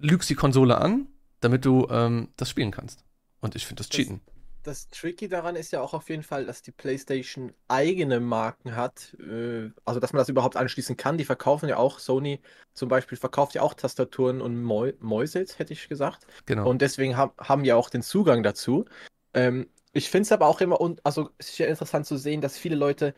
lügst 0.00 0.30
die 0.30 0.34
Konsole 0.34 0.78
an, 0.78 1.08
damit 1.46 1.64
du 1.64 1.86
ähm, 1.90 2.28
das 2.36 2.50
spielen 2.50 2.72
kannst. 2.72 3.04
Und 3.40 3.54
ich 3.54 3.66
finde 3.66 3.80
das 3.80 3.88
Cheaten. 3.88 4.20
Das, 4.64 4.88
das 4.88 4.90
Tricky 4.90 5.28
daran 5.28 5.54
ist 5.54 5.70
ja 5.70 5.80
auch 5.80 5.94
auf 5.94 6.10
jeden 6.10 6.24
Fall, 6.24 6.44
dass 6.44 6.60
die 6.60 6.72
PlayStation 6.72 7.52
eigene 7.68 8.18
Marken 8.18 8.74
hat. 8.74 9.16
Äh, 9.20 9.70
also, 9.84 10.00
dass 10.00 10.12
man 10.12 10.18
das 10.18 10.28
überhaupt 10.28 10.56
anschließen 10.56 10.96
kann. 10.96 11.18
Die 11.18 11.24
verkaufen 11.24 11.68
ja 11.68 11.76
auch, 11.76 12.00
Sony 12.00 12.40
zum 12.74 12.88
Beispiel 12.88 13.16
verkauft 13.16 13.54
ja 13.54 13.62
auch 13.62 13.74
Tastaturen 13.74 14.40
und 14.40 14.60
Mäu 14.60 14.94
Mäuse, 14.98 15.46
hätte 15.56 15.72
ich 15.72 15.88
gesagt. 15.88 16.26
Genau. 16.46 16.68
Und 16.68 16.82
deswegen 16.82 17.16
ha 17.16 17.32
haben 17.38 17.64
ja 17.64 17.76
auch 17.76 17.90
den 17.90 18.02
Zugang 18.02 18.42
dazu. 18.42 18.86
Ähm, 19.32 19.68
ich 19.92 20.10
finde 20.10 20.22
es 20.22 20.32
aber 20.32 20.48
auch 20.48 20.60
immer, 20.60 20.80
also 21.04 21.30
es 21.38 21.50
ist 21.50 21.58
ja 21.58 21.66
interessant 21.66 22.06
zu 22.06 22.16
sehen, 22.16 22.40
dass 22.40 22.58
viele 22.58 22.74
Leute 22.74 23.14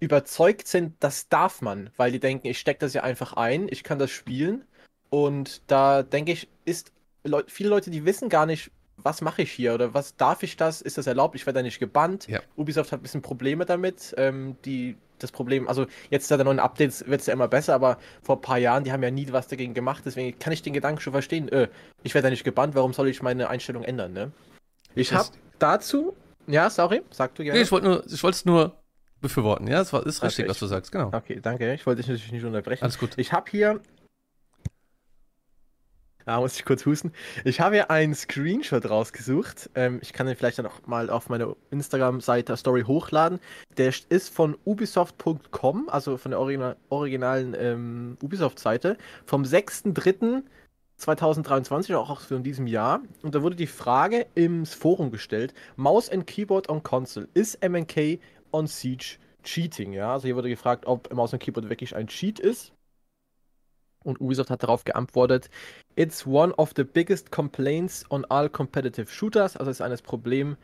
überzeugt 0.00 0.66
sind, 0.66 0.96
das 0.98 1.28
darf 1.28 1.62
man, 1.62 1.90
weil 1.96 2.10
die 2.10 2.20
denken, 2.20 2.48
ich 2.48 2.58
stecke 2.58 2.80
das 2.80 2.92
ja 2.92 3.04
einfach 3.04 3.34
ein, 3.34 3.68
ich 3.70 3.84
kann 3.84 4.00
das 4.00 4.10
spielen. 4.10 4.64
Und 5.10 5.62
da 5.68 6.02
denke 6.02 6.32
ich, 6.32 6.48
ist 6.64 6.92
Leute, 7.28 7.50
viele 7.50 7.68
Leute, 7.68 7.90
die 7.90 8.04
wissen 8.04 8.28
gar 8.28 8.46
nicht, 8.46 8.70
was 8.96 9.20
mache 9.20 9.42
ich 9.42 9.52
hier 9.52 9.74
oder 9.74 9.94
was 9.94 10.16
darf 10.16 10.42
ich 10.42 10.56
das? 10.56 10.82
Ist 10.82 10.98
das 10.98 11.06
erlaubt? 11.06 11.34
Ich 11.36 11.46
werde 11.46 11.60
da 11.60 11.62
nicht 11.62 11.78
gebannt. 11.78 12.26
Ja. 12.26 12.40
Ubisoft 12.56 12.92
hat 12.92 13.00
ein 13.00 13.02
bisschen 13.02 13.22
Probleme 13.22 13.64
damit. 13.64 14.14
Ähm, 14.18 14.56
die, 14.64 14.96
das 15.18 15.30
Problem, 15.30 15.68
also 15.68 15.86
jetzt 16.10 16.28
seit 16.28 16.38
der 16.38 16.44
neuen 16.44 16.58
Updates 16.58 17.06
wird 17.06 17.20
es 17.20 17.26
ja 17.26 17.32
immer 17.32 17.48
besser, 17.48 17.74
aber 17.74 17.98
vor 18.22 18.36
ein 18.36 18.40
paar 18.40 18.58
Jahren, 18.58 18.84
die 18.84 18.92
haben 18.92 19.02
ja 19.02 19.10
nie 19.10 19.30
was 19.30 19.46
dagegen 19.46 19.74
gemacht. 19.74 20.02
Deswegen 20.04 20.38
kann 20.38 20.52
ich 20.52 20.62
den 20.62 20.72
Gedanken 20.72 21.00
schon 21.00 21.12
verstehen. 21.12 21.48
Äh, 21.48 21.68
ich 22.02 22.14
werde 22.14 22.26
da 22.26 22.30
nicht 22.30 22.44
gebannt. 22.44 22.74
Warum 22.74 22.92
soll 22.92 23.08
ich 23.08 23.22
meine 23.22 23.48
Einstellung 23.48 23.84
ändern? 23.84 24.12
Ne? 24.12 24.32
Ich 24.94 25.12
habe 25.12 25.28
dazu, 25.58 26.16
ja, 26.46 26.68
sorry, 26.68 27.02
sag 27.10 27.34
du 27.36 27.44
gerne. 27.44 27.58
Nee, 27.58 27.64
ich 27.64 27.70
wollte 27.70 28.02
es 28.36 28.44
nur 28.44 28.74
befürworten. 29.20 29.66
Ja, 29.66 29.80
es 29.80 29.92
ist 29.92 30.22
richtig, 30.22 30.44
okay, 30.44 30.48
was 30.48 30.58
du 30.58 30.66
sagst. 30.66 30.92
Genau. 30.92 31.10
Okay, 31.12 31.40
danke. 31.40 31.74
Ich 31.74 31.86
wollte 31.86 32.02
dich 32.02 32.08
natürlich 32.08 32.32
nicht 32.32 32.44
unterbrechen. 32.44 32.82
Alles 32.82 32.98
gut. 32.98 33.10
Ich 33.16 33.32
habe 33.32 33.50
hier 33.50 33.80
da 36.28 36.38
muss 36.40 36.56
ich 36.56 36.64
kurz 36.66 36.84
husten. 36.84 37.12
Ich 37.46 37.58
habe 37.58 37.76
hier 37.76 37.90
einen 37.90 38.14
Screenshot 38.14 38.90
rausgesucht. 38.90 39.70
Ähm, 39.74 39.98
ich 40.02 40.12
kann 40.12 40.26
den 40.26 40.36
vielleicht 40.36 40.58
dann 40.58 40.66
auch 40.66 40.86
mal 40.86 41.08
auf 41.08 41.30
meine 41.30 41.56
Instagram-Seite 41.70 42.54
Story 42.58 42.82
hochladen. 42.82 43.40
Der 43.78 43.94
ist 44.10 44.28
von 44.28 44.54
ubisoft.com, 44.66 45.88
also 45.88 46.18
von 46.18 46.32
der 46.32 46.38
Original 46.38 46.76
originalen 46.90 47.56
ähm, 47.58 48.18
Ubisoft-Seite, 48.22 48.98
vom 49.24 49.44
6.3.2023, 49.44 51.96
auch 51.96 52.20
von 52.20 52.42
diesem 52.42 52.66
Jahr. 52.66 53.00
Und 53.22 53.34
da 53.34 53.42
wurde 53.42 53.56
die 53.56 53.66
Frage 53.66 54.26
ins 54.34 54.74
Forum 54.74 55.10
gestellt: 55.10 55.54
Mouse 55.76 56.10
and 56.10 56.26
Keyboard 56.26 56.68
on 56.68 56.82
Console. 56.82 57.26
Ist 57.32 57.66
MNK 57.66 58.20
on 58.52 58.66
Siege 58.66 59.16
Cheating? 59.44 59.94
Ja, 59.94 60.12
also 60.12 60.26
hier 60.26 60.36
wurde 60.36 60.50
gefragt, 60.50 60.84
ob 60.84 61.10
Mouse 61.10 61.32
und 61.32 61.38
Keyboard 61.38 61.70
wirklich 61.70 61.96
ein 61.96 62.06
Cheat 62.06 62.38
ist. 62.38 62.74
Und 64.04 64.20
Ubisoft 64.20 64.50
hat 64.50 64.62
darauf 64.62 64.84
geantwortet, 64.84 65.50
It's 65.98 66.24
one 66.24 66.52
of 66.58 66.74
the 66.76 66.84
biggest 66.84 67.32
complaints 67.32 68.04
on 68.12 68.24
all 68.30 68.48
competitive 68.48 69.10
shooters. 69.10 69.56
Also 69.56 69.72
es 69.72 69.80
ist 69.80 69.82
ein 69.82 69.98
Problem, 69.98 70.56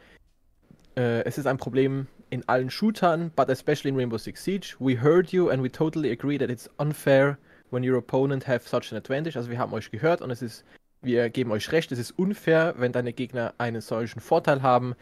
äh, 0.97 1.25
es 1.25 1.39
ist 1.39 1.49
ein 1.49 1.57
Problem 1.57 2.07
in 2.31 2.49
allen 2.49 2.71
Shootern, 2.71 3.33
but 3.35 3.49
especially 3.49 3.91
in 3.91 3.97
Rainbow 3.97 4.17
Six 4.17 4.45
Siege. 4.45 4.77
We 4.79 4.97
heard 4.97 5.33
you 5.33 5.51
and 5.51 5.61
we 5.61 5.69
totally 5.69 6.13
agree 6.13 6.39
that 6.39 6.51
it's 6.51 6.71
unfair 6.79 7.37
when 7.73 7.83
your 7.83 7.99
opponent 7.99 8.47
have 8.47 8.61
such 8.69 8.93
an 8.93 8.97
advantage. 8.97 9.37
Also 9.37 9.51
wir 9.51 9.59
haben 9.59 9.73
euch 9.73 9.91
gehört 9.91 10.23
und 10.23 10.31
es 10.31 10.41
ist, 10.41 10.65
wir 11.03 11.29
geben 11.31 11.51
euch 11.51 11.73
recht, 11.73 11.91
es 11.91 11.99
ist 11.99 12.13
unfair, 12.13 12.77
wenn 12.79 12.93
deine 12.93 13.13
Gegner 13.13 13.55
einen 13.59 13.81
solchen 13.81 14.21
Vorteil 14.21 14.63
haben. 14.63 14.95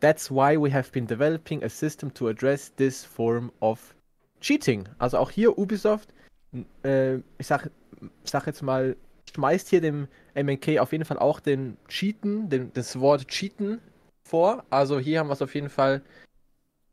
That's 0.00 0.30
why 0.30 0.56
we 0.58 0.72
have 0.72 0.92
been 0.92 1.06
developing 1.06 1.62
a 1.62 1.68
system 1.68 2.14
to 2.14 2.28
address 2.28 2.74
this 2.76 3.04
form 3.04 3.52
of 3.60 3.94
cheating. 4.40 4.88
Also 4.98 5.18
auch 5.18 5.30
hier 5.30 5.58
Ubisoft, 5.58 6.08
äh, 6.84 7.16
ich 7.36 7.46
sag, 7.46 7.68
sag 8.24 8.46
jetzt 8.46 8.62
mal, 8.62 8.96
schmeißt 9.34 9.68
hier 9.68 9.80
dem 9.80 10.08
MNK 10.34 10.78
auf 10.78 10.92
jeden 10.92 11.04
Fall 11.04 11.18
auch 11.18 11.40
den 11.40 11.76
Cheaten, 11.88 12.48
den, 12.48 12.72
das 12.72 12.98
Wort 13.00 13.28
Cheaten 13.28 13.80
vor. 14.28 14.64
Also 14.70 14.98
hier 14.98 15.18
haben 15.18 15.28
wir 15.28 15.34
es 15.34 15.42
auf 15.42 15.54
jeden 15.54 15.70
Fall 15.70 16.02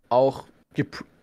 auch 0.10 0.46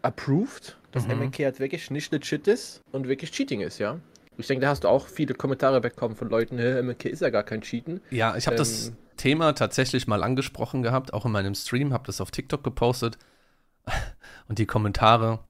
approved, 0.03 0.77
dass 0.93 1.07
mhm. 1.07 1.19
MNK 1.19 1.39
halt 1.41 1.61
wirklich 1.61 1.91
nicht 1.91 2.13
legit 2.13 2.47
ist 2.49 2.81
und 2.93 3.09
wirklich 3.09 3.31
Cheating 3.31 3.61
ist, 3.61 3.79
ja. 3.79 3.99
Ich 4.37 4.47
denke, 4.47 4.63
da 4.63 4.71
hast 4.71 4.85
du 4.85 4.89
auch 4.89 5.09
viele 5.09 5.35
Kommentare 5.35 5.81
bekommen 5.81 6.15
von 6.15 6.29
Leuten, 6.29 6.57
MNK 6.57 7.07
ist 7.07 7.23
ja 7.23 7.31
gar 7.31 7.43
kein 7.43 7.61
Cheaten. 7.61 8.01
Ja, 8.11 8.37
ich 8.37 8.47
habe 8.47 8.55
ähm, 8.55 8.59
das 8.59 8.93
Thema 9.17 9.53
tatsächlich 9.53 10.07
mal 10.07 10.23
angesprochen 10.23 10.83
gehabt, 10.83 11.13
auch 11.13 11.27
in 11.27 11.33
meinem 11.33 11.57
Stream, 11.57 11.93
habe 11.93 12.05
das 12.07 12.21
auf 12.21 12.31
TikTok 12.31 12.63
gepostet. 12.63 13.19
Und 14.49 14.59
die 14.59 14.67
Kommentare, 14.67 15.41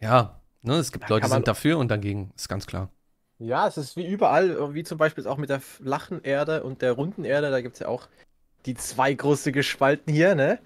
ja, 0.00 0.40
ne, 0.62 0.74
es 0.74 0.92
gibt 0.92 1.08
Leute, 1.08 1.26
die 1.26 1.32
sind 1.32 1.48
dafür 1.48 1.78
und 1.78 1.88
dagegen, 1.88 2.32
ist 2.36 2.48
ganz 2.48 2.66
klar. 2.66 2.90
Ja, 3.38 3.66
es 3.68 3.76
ist 3.76 3.96
wie 3.96 4.06
überall, 4.06 4.74
wie 4.74 4.82
zum 4.82 4.96
Beispiel 4.98 5.26
auch 5.26 5.36
mit 5.36 5.50
der 5.50 5.60
flachen 5.60 6.22
Erde 6.22 6.62
und 6.62 6.80
der 6.80 6.92
runden 6.92 7.24
Erde, 7.24 7.50
da 7.50 7.60
gibt 7.60 7.74
es 7.74 7.80
ja 7.80 7.88
auch 7.88 8.08
die 8.64 8.74
zwei 8.74 9.12
große 9.12 9.52
Gespalten 9.52 10.12
hier, 10.12 10.34
ne? 10.34 10.58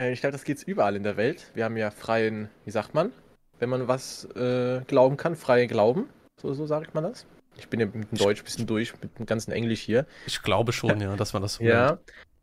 Äh, 0.00 0.12
ich 0.12 0.20
glaube, 0.20 0.32
das 0.32 0.44
geht 0.44 0.62
überall 0.62 0.94
in 0.94 1.02
der 1.02 1.16
Welt. 1.16 1.50
Wir 1.54 1.64
haben 1.64 1.76
ja 1.76 1.90
freien, 1.90 2.50
wie 2.64 2.70
sagt 2.70 2.94
man, 2.94 3.12
wenn 3.58 3.70
man 3.70 3.88
was 3.88 4.24
äh, 4.36 4.82
glauben 4.86 5.16
kann, 5.16 5.36
freie 5.36 5.66
Glauben. 5.66 6.08
So, 6.40 6.52
so 6.54 6.66
sagt 6.66 6.94
man 6.94 7.04
das. 7.04 7.26
Ich 7.56 7.68
bin 7.68 7.80
ja 7.80 7.86
mit 7.86 8.12
dem 8.12 8.18
Deutsch 8.18 8.42
ein 8.42 8.44
bisschen 8.44 8.66
durch, 8.66 8.92
mit 9.02 9.18
dem 9.18 9.26
ganzen 9.26 9.50
Englisch 9.50 9.80
hier. 9.80 10.06
Ich 10.26 10.42
glaube 10.42 10.72
schon, 10.72 11.00
ja, 11.00 11.16
dass 11.16 11.32
man 11.32 11.42
das 11.42 11.54
so 11.54 11.64
Ja, 11.64 11.92
nennt. 11.92 12.00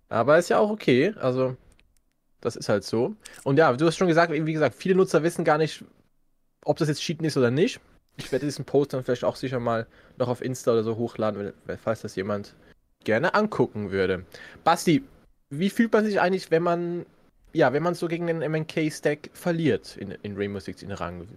aber 0.10 0.38
ist 0.38 0.50
ja 0.50 0.60
auch 0.60 0.70
okay. 0.70 1.14
Also, 1.18 1.56
das 2.42 2.58
ist 2.58 2.68
halt 2.68 2.84
so. 2.84 3.16
Und 3.44 3.58
ja, 3.58 3.72
du 3.72 3.86
hast 3.86 3.96
schon 3.96 4.10
gesagt, 4.10 4.34
wie 4.34 4.54
gesagt, 4.54 4.76
viele 4.76 4.96
Nutzer 4.96 5.24
wissen 5.24 5.46
gar 5.46 5.58
nicht, 5.58 5.86
ob 6.66 6.78
das 6.78 6.90
jetzt 6.90 7.02
Cheaten 7.02 7.26
ist 7.26 7.38
oder 7.38 7.52
nicht. 7.52 7.80
Ich 8.18 8.32
werde 8.32 8.46
diesen 8.46 8.66
Post 8.66 8.94
dann 8.94 9.04
vielleicht 9.04 9.24
auch 9.24 9.36
sicher 9.36 9.60
mal 9.60 9.88
noch 10.18 10.28
auf 10.28 10.42
Insta 10.42 10.72
oder 10.72 10.84
so 10.84 10.96
hochladen, 10.96 11.54
falls 11.82 12.02
das 12.02 12.16
jemand 12.16 12.56
gerne 13.04 13.34
angucken 13.34 13.92
würde. 13.92 14.26
Basti, 14.64 15.04
wie 15.50 15.70
fühlt 15.70 15.94
man 15.94 16.06
sich 16.06 16.20
eigentlich, 16.20 16.52
wenn 16.52 16.64
man, 16.64 17.06
ja, 17.54 17.74
wenn 17.74 17.84
man 17.84 17.96
so 17.96 18.08
gegen 18.08 18.28
den 18.28 18.40
MNK-Stack 18.40 19.30
verliert 19.34 19.98
in, 19.98 20.12
in 20.12 20.36
Rainbow 20.36 20.60
Six 20.60 20.82
in 20.82 20.92
Rang? 20.92 21.28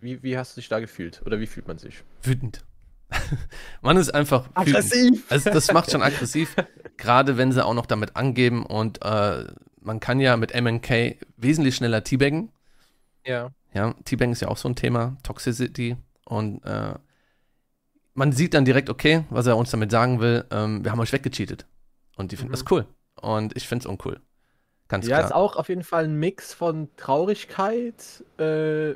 Wie, 0.00 0.22
wie 0.22 0.38
hast 0.38 0.56
du 0.56 0.60
dich 0.60 0.68
da 0.68 0.80
gefühlt? 0.80 1.22
Oder 1.24 1.40
wie 1.40 1.46
fühlt 1.46 1.68
man 1.68 1.78
sich? 1.78 2.02
Wütend. 2.22 2.64
man 3.82 3.96
ist 3.96 4.10
einfach 4.14 4.48
aggressiv. 4.54 5.24
Also 5.30 5.50
das 5.50 5.72
macht 5.72 5.90
schon 5.90 6.02
aggressiv, 6.02 6.56
gerade 6.96 7.36
wenn 7.36 7.52
sie 7.52 7.64
auch 7.64 7.74
noch 7.74 7.86
damit 7.86 8.16
angeben 8.16 8.66
und 8.66 9.02
äh, 9.04 9.44
man 9.80 10.00
kann 10.00 10.18
ja 10.18 10.36
mit 10.36 10.60
MNK 10.60 11.16
wesentlich 11.36 11.76
schneller 11.76 12.02
teabaggen. 12.02 12.50
Ja. 13.24 13.50
Ja, 13.72 13.94
Teabaggen 14.04 14.32
ist 14.32 14.40
ja 14.40 14.48
auch 14.48 14.56
so 14.56 14.68
ein 14.68 14.74
Thema, 14.74 15.16
Toxicity 15.22 15.96
und 16.26 16.62
äh, 16.64 16.94
man 18.14 18.32
sieht 18.32 18.54
dann 18.54 18.64
direkt, 18.64 18.90
okay, 18.90 19.24
was 19.30 19.46
er 19.46 19.56
uns 19.56 19.70
damit 19.70 19.90
sagen 19.90 20.20
will, 20.20 20.44
ähm, 20.50 20.84
wir 20.84 20.90
haben 20.90 21.00
euch 21.00 21.12
weggecheatet. 21.12 21.66
Und 22.16 22.32
die 22.32 22.36
finden 22.36 22.50
mhm. 22.50 22.56
das 22.56 22.64
cool. 22.70 22.86
Und 23.20 23.56
ich 23.56 23.68
finde 23.68 23.84
es 23.84 23.86
uncool. 23.86 24.20
Ganz 24.88 25.06
ja, 25.06 25.16
klar. 25.16 25.20
Ja, 25.20 25.26
ist 25.26 25.34
auch 25.34 25.56
auf 25.56 25.68
jeden 25.68 25.82
Fall 25.82 26.04
ein 26.04 26.18
Mix 26.18 26.54
von 26.54 26.88
Traurigkeit, 26.96 28.24
äh, 28.38 28.94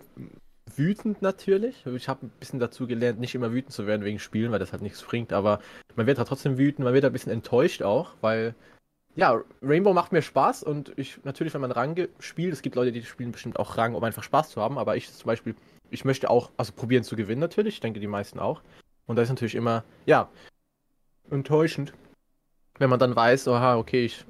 wütend 0.77 1.21
natürlich. 1.21 1.85
Ich 1.87 2.09
habe 2.09 2.27
ein 2.27 2.33
bisschen 2.41 2.61
dazu 2.61 2.87
gelernt, 2.87 3.21
nicht 3.21 3.35
immer 3.35 3.53
wütend 3.53 3.73
zu 3.73 3.87
werden 3.87 4.05
wegen 4.05 4.19
Spielen, 4.19 4.53
weil 4.53 4.59
das 4.59 4.73
halt 4.73 4.83
nichts 4.83 5.03
bringt. 5.03 5.33
Aber 5.33 5.61
man 5.97 6.07
wird 6.07 6.19
halt 6.19 6.29
trotzdem 6.29 6.59
wütend, 6.59 6.85
man 6.85 6.95
wird 6.95 7.05
ein 7.05 7.13
bisschen 7.13 7.33
enttäuscht 7.33 7.83
auch, 7.83 8.13
weil 8.21 8.55
ja, 9.17 9.41
Rainbow 9.61 9.93
macht 9.93 10.13
mir 10.13 10.23
Spaß 10.23 10.63
und 10.63 10.93
ich 10.97 11.19
natürlich, 11.25 11.53
wenn 11.53 11.61
man 11.61 11.73
Rang 11.73 12.09
spielt, 12.21 12.53
es 12.53 12.63
gibt 12.63 12.77
Leute, 12.77 12.93
die 12.93 13.03
spielen 13.03 13.33
bestimmt 13.33 13.59
auch 13.59 13.77
Rang, 13.77 13.95
um 13.95 14.05
einfach 14.05 14.23
Spaß 14.23 14.51
zu 14.51 14.63
haben, 14.63 14.79
aber 14.79 14.97
ich 14.97 15.13
zum 15.13 15.27
Beispiel, 15.27 15.57
ich 15.91 16.05
möchte 16.05 16.31
auch, 16.31 16.51
also 16.57 16.73
probieren 16.73 17.05
zu 17.05 17.17
gewinnen 17.17 17.41
natürlich, 17.41 17.75
ich 17.75 17.81
denke 17.81 18.01
die 18.01 18.07
meisten 18.07 18.39
auch. 18.39 18.63
Und 19.07 19.17
das 19.17 19.25
ist 19.25 19.31
natürlich 19.31 19.55
immer, 19.55 19.85
ja, 20.07 20.29
enttäuschend, 21.31 21.93
wenn 22.79 22.91
man 22.91 22.99
dann 22.99 23.17
weiß, 23.17 23.49
oha, 23.49 23.77
okay, 23.77 24.05
ich, 24.05 24.25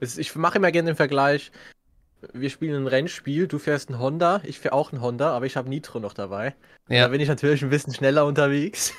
ich 0.00 0.34
mache 0.36 0.58
immer 0.58 0.72
gerne 0.72 0.90
den 0.90 0.96
Vergleich, 0.96 1.52
wir 2.32 2.50
spielen 2.50 2.82
ein 2.82 2.86
Rennspiel, 2.86 3.46
du 3.46 3.58
fährst 3.58 3.90
ein 3.90 3.98
Honda, 3.98 4.42
ich 4.44 4.58
fahre 4.58 4.74
auch 4.74 4.92
ein 4.92 5.00
Honda, 5.00 5.30
aber 5.34 5.46
ich 5.46 5.56
habe 5.56 5.68
Nitro 5.68 6.00
noch 6.00 6.12
dabei. 6.12 6.54
Ja. 6.88 7.04
Da 7.04 7.08
bin 7.08 7.20
ich 7.20 7.28
natürlich 7.28 7.62
ein 7.62 7.70
bisschen 7.70 7.94
schneller 7.94 8.26
unterwegs. 8.26 8.92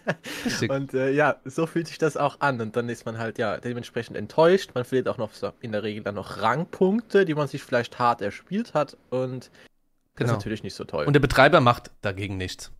und 0.68 0.94
äh, 0.94 1.10
ja, 1.10 1.40
so 1.44 1.66
fühlt 1.66 1.88
sich 1.88 1.98
das 1.98 2.16
auch 2.16 2.40
an. 2.40 2.60
Und 2.60 2.76
dann 2.76 2.88
ist 2.88 3.06
man 3.06 3.18
halt 3.18 3.38
ja 3.38 3.56
dementsprechend 3.56 4.16
enttäuscht. 4.16 4.72
Man 4.74 4.84
verliert 4.84 5.08
auch 5.08 5.18
noch 5.18 5.32
so 5.32 5.52
in 5.60 5.72
der 5.72 5.82
Regel 5.82 6.04
dann 6.04 6.14
noch 6.14 6.40
Rangpunkte, 6.40 7.24
die 7.24 7.34
man 7.34 7.48
sich 7.48 7.62
vielleicht 7.62 7.98
hart 7.98 8.20
erspielt 8.20 8.74
hat. 8.74 8.96
Und 9.10 9.50
das 10.18 10.26
genau. 10.26 10.38
ist 10.38 10.44
natürlich 10.44 10.62
nicht 10.62 10.74
so 10.74 10.84
toll. 10.84 11.04
Und 11.04 11.12
der 11.12 11.20
Betreiber 11.20 11.60
macht 11.60 11.90
dagegen 12.02 12.36
nichts. 12.36 12.72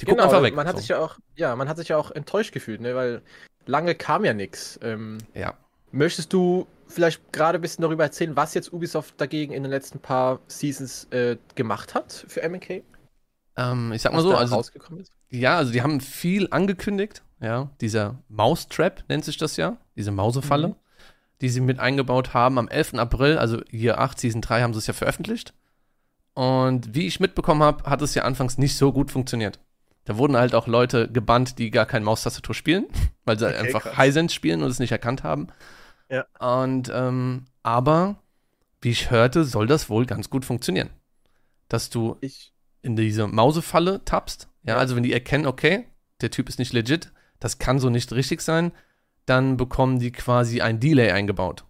Die 0.00 0.06
genau, 0.06 0.16
gucken 0.16 0.30
einfach 0.30 0.42
weg. 0.42 0.54
Man 0.54 0.66
hat 0.66 0.76
so. 0.76 0.80
sich 0.80 0.88
ja 0.88 0.98
auch, 0.98 1.18
ja, 1.36 1.54
man 1.56 1.68
hat 1.68 1.76
sich 1.76 1.88
ja 1.88 1.96
auch 1.96 2.10
enttäuscht 2.10 2.52
gefühlt, 2.52 2.80
ne? 2.80 2.94
weil 2.94 3.22
lange 3.66 3.94
kam 3.94 4.24
ja 4.24 4.32
nichts. 4.32 4.80
Ähm, 4.82 5.18
ja. 5.34 5.54
Möchtest 5.92 6.32
du 6.32 6.66
vielleicht 6.86 7.32
gerade 7.32 7.58
ein 7.58 7.60
bisschen 7.60 7.82
darüber 7.82 8.04
erzählen, 8.04 8.36
was 8.36 8.54
jetzt 8.54 8.72
Ubisoft 8.72 9.20
dagegen 9.20 9.52
in 9.52 9.62
den 9.62 9.70
letzten 9.70 9.98
paar 9.98 10.40
Seasons 10.46 11.04
äh, 11.10 11.36
gemacht 11.54 11.94
hat 11.94 12.24
für 12.28 12.48
MK? 12.48 12.82
Ähm, 13.56 13.92
ich 13.92 14.02
sag 14.02 14.12
mal 14.12 14.22
so, 14.22 14.34
also, 14.34 14.64
ja, 15.28 15.56
also 15.56 15.72
die 15.72 15.82
haben 15.82 16.00
viel 16.00 16.48
angekündigt, 16.50 17.22
ja, 17.40 17.70
dieser 17.80 18.22
Maustrap 18.28 19.04
nennt 19.08 19.24
sich 19.24 19.36
das 19.36 19.56
ja, 19.56 19.76
diese 19.96 20.12
Mausefalle, 20.12 20.68
mhm. 20.68 20.76
die 21.40 21.48
sie 21.48 21.60
mit 21.60 21.78
eingebaut 21.78 22.32
haben 22.32 22.58
am 22.58 22.68
11. 22.68 22.94
April, 22.94 23.38
also 23.38 23.60
hier 23.68 23.98
8, 23.98 24.18
Season 24.18 24.40
3 24.40 24.62
haben 24.62 24.72
sie 24.72 24.78
es 24.78 24.86
ja 24.86 24.94
veröffentlicht. 24.94 25.52
Und 26.40 26.94
wie 26.94 27.06
ich 27.06 27.20
mitbekommen 27.20 27.62
habe, 27.62 27.84
hat 27.84 28.00
es 28.00 28.14
ja 28.14 28.22
anfangs 28.22 28.56
nicht 28.56 28.74
so 28.78 28.94
gut 28.94 29.10
funktioniert. 29.10 29.60
Da 30.06 30.16
wurden 30.16 30.38
halt 30.38 30.54
auch 30.54 30.66
Leute 30.66 31.06
gebannt, 31.06 31.58
die 31.58 31.70
gar 31.70 31.84
kein 31.84 32.02
Maustastatur 32.02 32.54
spielen, 32.54 32.86
weil 33.26 33.38
sie 33.38 33.44
okay, 33.46 33.58
einfach 33.58 33.98
Hisense 33.98 34.34
spielen 34.34 34.62
und 34.62 34.70
es 34.70 34.78
nicht 34.78 34.90
erkannt 34.90 35.22
haben. 35.22 35.48
Ja. 36.08 36.24
Und, 36.38 36.90
ähm, 36.94 37.44
aber, 37.62 38.22
wie 38.80 38.88
ich 38.88 39.10
hörte, 39.10 39.44
soll 39.44 39.66
das 39.66 39.90
wohl 39.90 40.06
ganz 40.06 40.30
gut 40.30 40.46
funktionieren. 40.46 40.88
Dass 41.68 41.90
du 41.90 42.16
ich. 42.22 42.54
in 42.80 42.96
diese 42.96 43.26
Mausefalle 43.26 44.02
tappst. 44.06 44.48
Ja, 44.62 44.76
ja, 44.76 44.78
also 44.78 44.96
wenn 44.96 45.02
die 45.02 45.12
erkennen, 45.12 45.44
okay, 45.44 45.88
der 46.22 46.30
Typ 46.30 46.48
ist 46.48 46.58
nicht 46.58 46.72
legit, 46.72 47.12
das 47.38 47.58
kann 47.58 47.78
so 47.78 47.90
nicht 47.90 48.14
richtig 48.14 48.40
sein, 48.40 48.72
dann 49.26 49.58
bekommen 49.58 49.98
die 49.98 50.10
quasi 50.10 50.62
ein 50.62 50.80
Delay 50.80 51.10
eingebaut. 51.10 51.66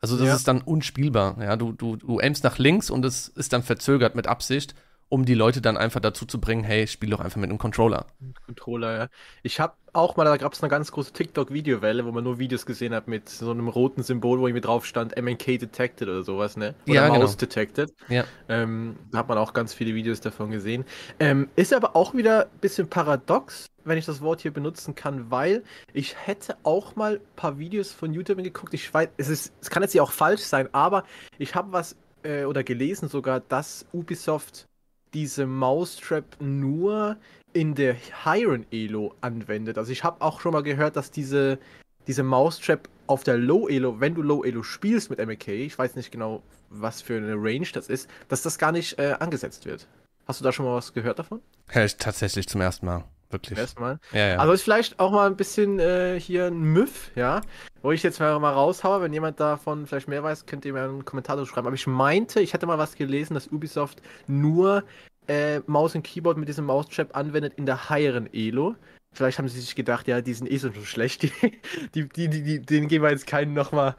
Also 0.00 0.16
das 0.16 0.26
ja. 0.26 0.34
ist 0.34 0.48
dann 0.48 0.62
unspielbar. 0.62 1.36
Ja, 1.40 1.56
du, 1.56 1.72
du, 1.72 1.96
du 1.96 2.18
aimst 2.18 2.44
nach 2.44 2.58
links 2.58 2.90
und 2.90 3.04
es 3.04 3.28
ist 3.28 3.52
dann 3.52 3.62
verzögert 3.62 4.14
mit 4.14 4.26
Absicht 4.26 4.74
um 5.10 5.24
die 5.24 5.34
Leute 5.34 5.60
dann 5.60 5.76
einfach 5.76 6.00
dazu 6.00 6.24
zu 6.24 6.40
bringen, 6.40 6.62
hey, 6.62 6.86
spiel 6.86 7.10
doch 7.10 7.20
einfach 7.20 7.40
mit 7.40 7.50
einem 7.50 7.58
Controller. 7.58 8.06
Controller, 8.46 8.96
ja. 8.96 9.08
Ich 9.42 9.58
habe 9.58 9.74
auch 9.92 10.16
mal, 10.16 10.24
da 10.24 10.36
gab 10.36 10.52
es 10.52 10.62
eine 10.62 10.70
ganz 10.70 10.92
große 10.92 11.12
TikTok-Videowelle, 11.12 12.06
wo 12.06 12.12
man 12.12 12.22
nur 12.22 12.38
Videos 12.38 12.64
gesehen 12.64 12.94
hat 12.94 13.08
mit 13.08 13.28
so 13.28 13.50
einem 13.50 13.66
roten 13.66 14.04
Symbol, 14.04 14.38
wo 14.38 14.46
irgendwie 14.46 14.60
drauf 14.60 14.86
stand, 14.86 15.20
MNK 15.20 15.58
detected 15.58 16.08
oder 16.08 16.22
sowas, 16.22 16.56
ne? 16.56 16.76
Oder 16.86 16.94
ja, 16.94 17.08
Maus 17.08 17.18
genau. 17.18 17.32
detected. 17.32 17.92
Ja. 18.08 18.24
Ähm, 18.48 18.96
da 19.10 19.18
hat 19.18 19.28
man 19.28 19.36
auch 19.36 19.52
ganz 19.52 19.74
viele 19.74 19.96
Videos 19.96 20.20
davon 20.20 20.52
gesehen. 20.52 20.84
Ähm, 21.18 21.48
ist 21.56 21.74
aber 21.74 21.96
auch 21.96 22.14
wieder 22.14 22.44
ein 22.44 22.58
bisschen 22.60 22.88
paradox, 22.88 23.69
wenn 23.84 23.98
ich 23.98 24.06
das 24.06 24.20
Wort 24.20 24.40
hier 24.40 24.52
benutzen 24.52 24.94
kann, 24.94 25.30
weil 25.30 25.62
ich 25.92 26.16
hätte 26.26 26.56
auch 26.62 26.96
mal 26.96 27.14
ein 27.14 27.36
paar 27.36 27.58
Videos 27.58 27.92
von 27.92 28.12
YouTube 28.12 28.42
geguckt. 28.42 28.74
Ich 28.74 28.92
weiß, 28.92 29.08
es, 29.16 29.28
ist, 29.28 29.52
es 29.60 29.70
kann 29.70 29.82
jetzt 29.82 29.94
ja 29.94 30.02
auch 30.02 30.12
falsch 30.12 30.42
sein, 30.42 30.68
aber 30.72 31.04
ich 31.38 31.54
habe 31.54 31.72
was 31.72 31.96
äh, 32.22 32.44
oder 32.44 32.62
gelesen 32.64 33.08
sogar, 33.08 33.40
dass 33.40 33.86
Ubisoft 33.92 34.66
diese 35.14 35.46
Mousetrap 35.46 36.24
nur 36.40 37.16
in 37.52 37.74
der 37.74 37.94
Hiren 37.94 38.66
Elo 38.70 39.14
anwendet. 39.20 39.78
Also 39.78 39.92
ich 39.92 40.04
habe 40.04 40.20
auch 40.20 40.40
schon 40.40 40.52
mal 40.52 40.62
gehört, 40.62 40.96
dass 40.96 41.10
diese, 41.10 41.58
diese 42.06 42.22
Mousetrap 42.22 42.88
auf 43.06 43.24
der 43.24 43.36
Low 43.38 43.68
Elo, 43.68 43.98
wenn 43.98 44.14
du 44.14 44.22
Low 44.22 44.44
Elo 44.44 44.62
spielst 44.62 45.10
mit 45.10 45.18
MK, 45.18 45.48
ich 45.48 45.76
weiß 45.76 45.96
nicht 45.96 46.12
genau, 46.12 46.42
was 46.68 47.02
für 47.02 47.16
eine 47.16 47.34
Range 47.34 47.66
das 47.72 47.88
ist, 47.88 48.08
dass 48.28 48.42
das 48.42 48.58
gar 48.58 48.70
nicht 48.70 48.98
äh, 48.98 49.16
angesetzt 49.18 49.66
wird. 49.66 49.88
Hast 50.26 50.40
du 50.40 50.44
da 50.44 50.52
schon 50.52 50.64
mal 50.64 50.76
was 50.76 50.92
gehört 50.92 51.18
davon? 51.18 51.40
Ich 51.74 51.96
tatsächlich 51.96 52.46
zum 52.46 52.60
ersten 52.60 52.86
Mal. 52.86 53.04
Wirklich. 53.30 53.58
Erstmal. 53.58 53.98
Ja, 54.12 54.28
ja. 54.28 54.36
Also 54.38 54.52
ist 54.52 54.62
vielleicht 54.62 54.98
auch 54.98 55.12
mal 55.12 55.26
ein 55.26 55.36
bisschen 55.36 55.78
äh, 55.78 56.18
hier 56.18 56.46
ein 56.46 56.60
Myth, 56.60 57.12
ja, 57.14 57.40
wo 57.82 57.92
ich 57.92 58.02
jetzt 58.02 58.18
mal, 58.18 58.38
mal 58.40 58.52
raushaue. 58.52 59.02
Wenn 59.02 59.12
jemand 59.12 59.38
davon 59.38 59.86
vielleicht 59.86 60.08
mehr 60.08 60.22
weiß, 60.22 60.46
könnt 60.46 60.64
ihr 60.64 60.72
mir 60.72 60.82
einen 60.82 61.04
Kommentar 61.04 61.44
schreiben. 61.46 61.66
Aber 61.66 61.76
ich 61.76 61.86
meinte, 61.86 62.40
ich 62.40 62.52
hatte 62.54 62.66
mal 62.66 62.78
was 62.78 62.96
gelesen, 62.96 63.34
dass 63.34 63.48
Ubisoft 63.48 64.02
nur 64.26 64.84
äh, 65.28 65.60
Maus 65.66 65.94
und 65.94 66.02
Keyboard 66.02 66.38
mit 66.38 66.48
diesem 66.48 66.66
Maustrap 66.66 67.16
anwendet 67.16 67.54
in 67.56 67.66
der 67.66 67.88
heieren 67.88 68.28
Elo. 68.32 68.74
Vielleicht 69.12 69.38
haben 69.38 69.48
sie 69.48 69.60
sich 69.60 69.74
gedacht, 69.74 70.06
ja, 70.06 70.20
die 70.20 70.34
sind 70.34 70.50
eh 70.50 70.56
so 70.56 70.72
schlecht, 70.72 71.22
die, 71.94 72.08
die, 72.08 72.28
die, 72.28 72.42
die, 72.42 72.60
denen 72.60 72.86
geben 72.86 73.04
wir 73.04 73.10
jetzt 73.10 73.26
keinen 73.26 73.54
nochmal 73.54 73.96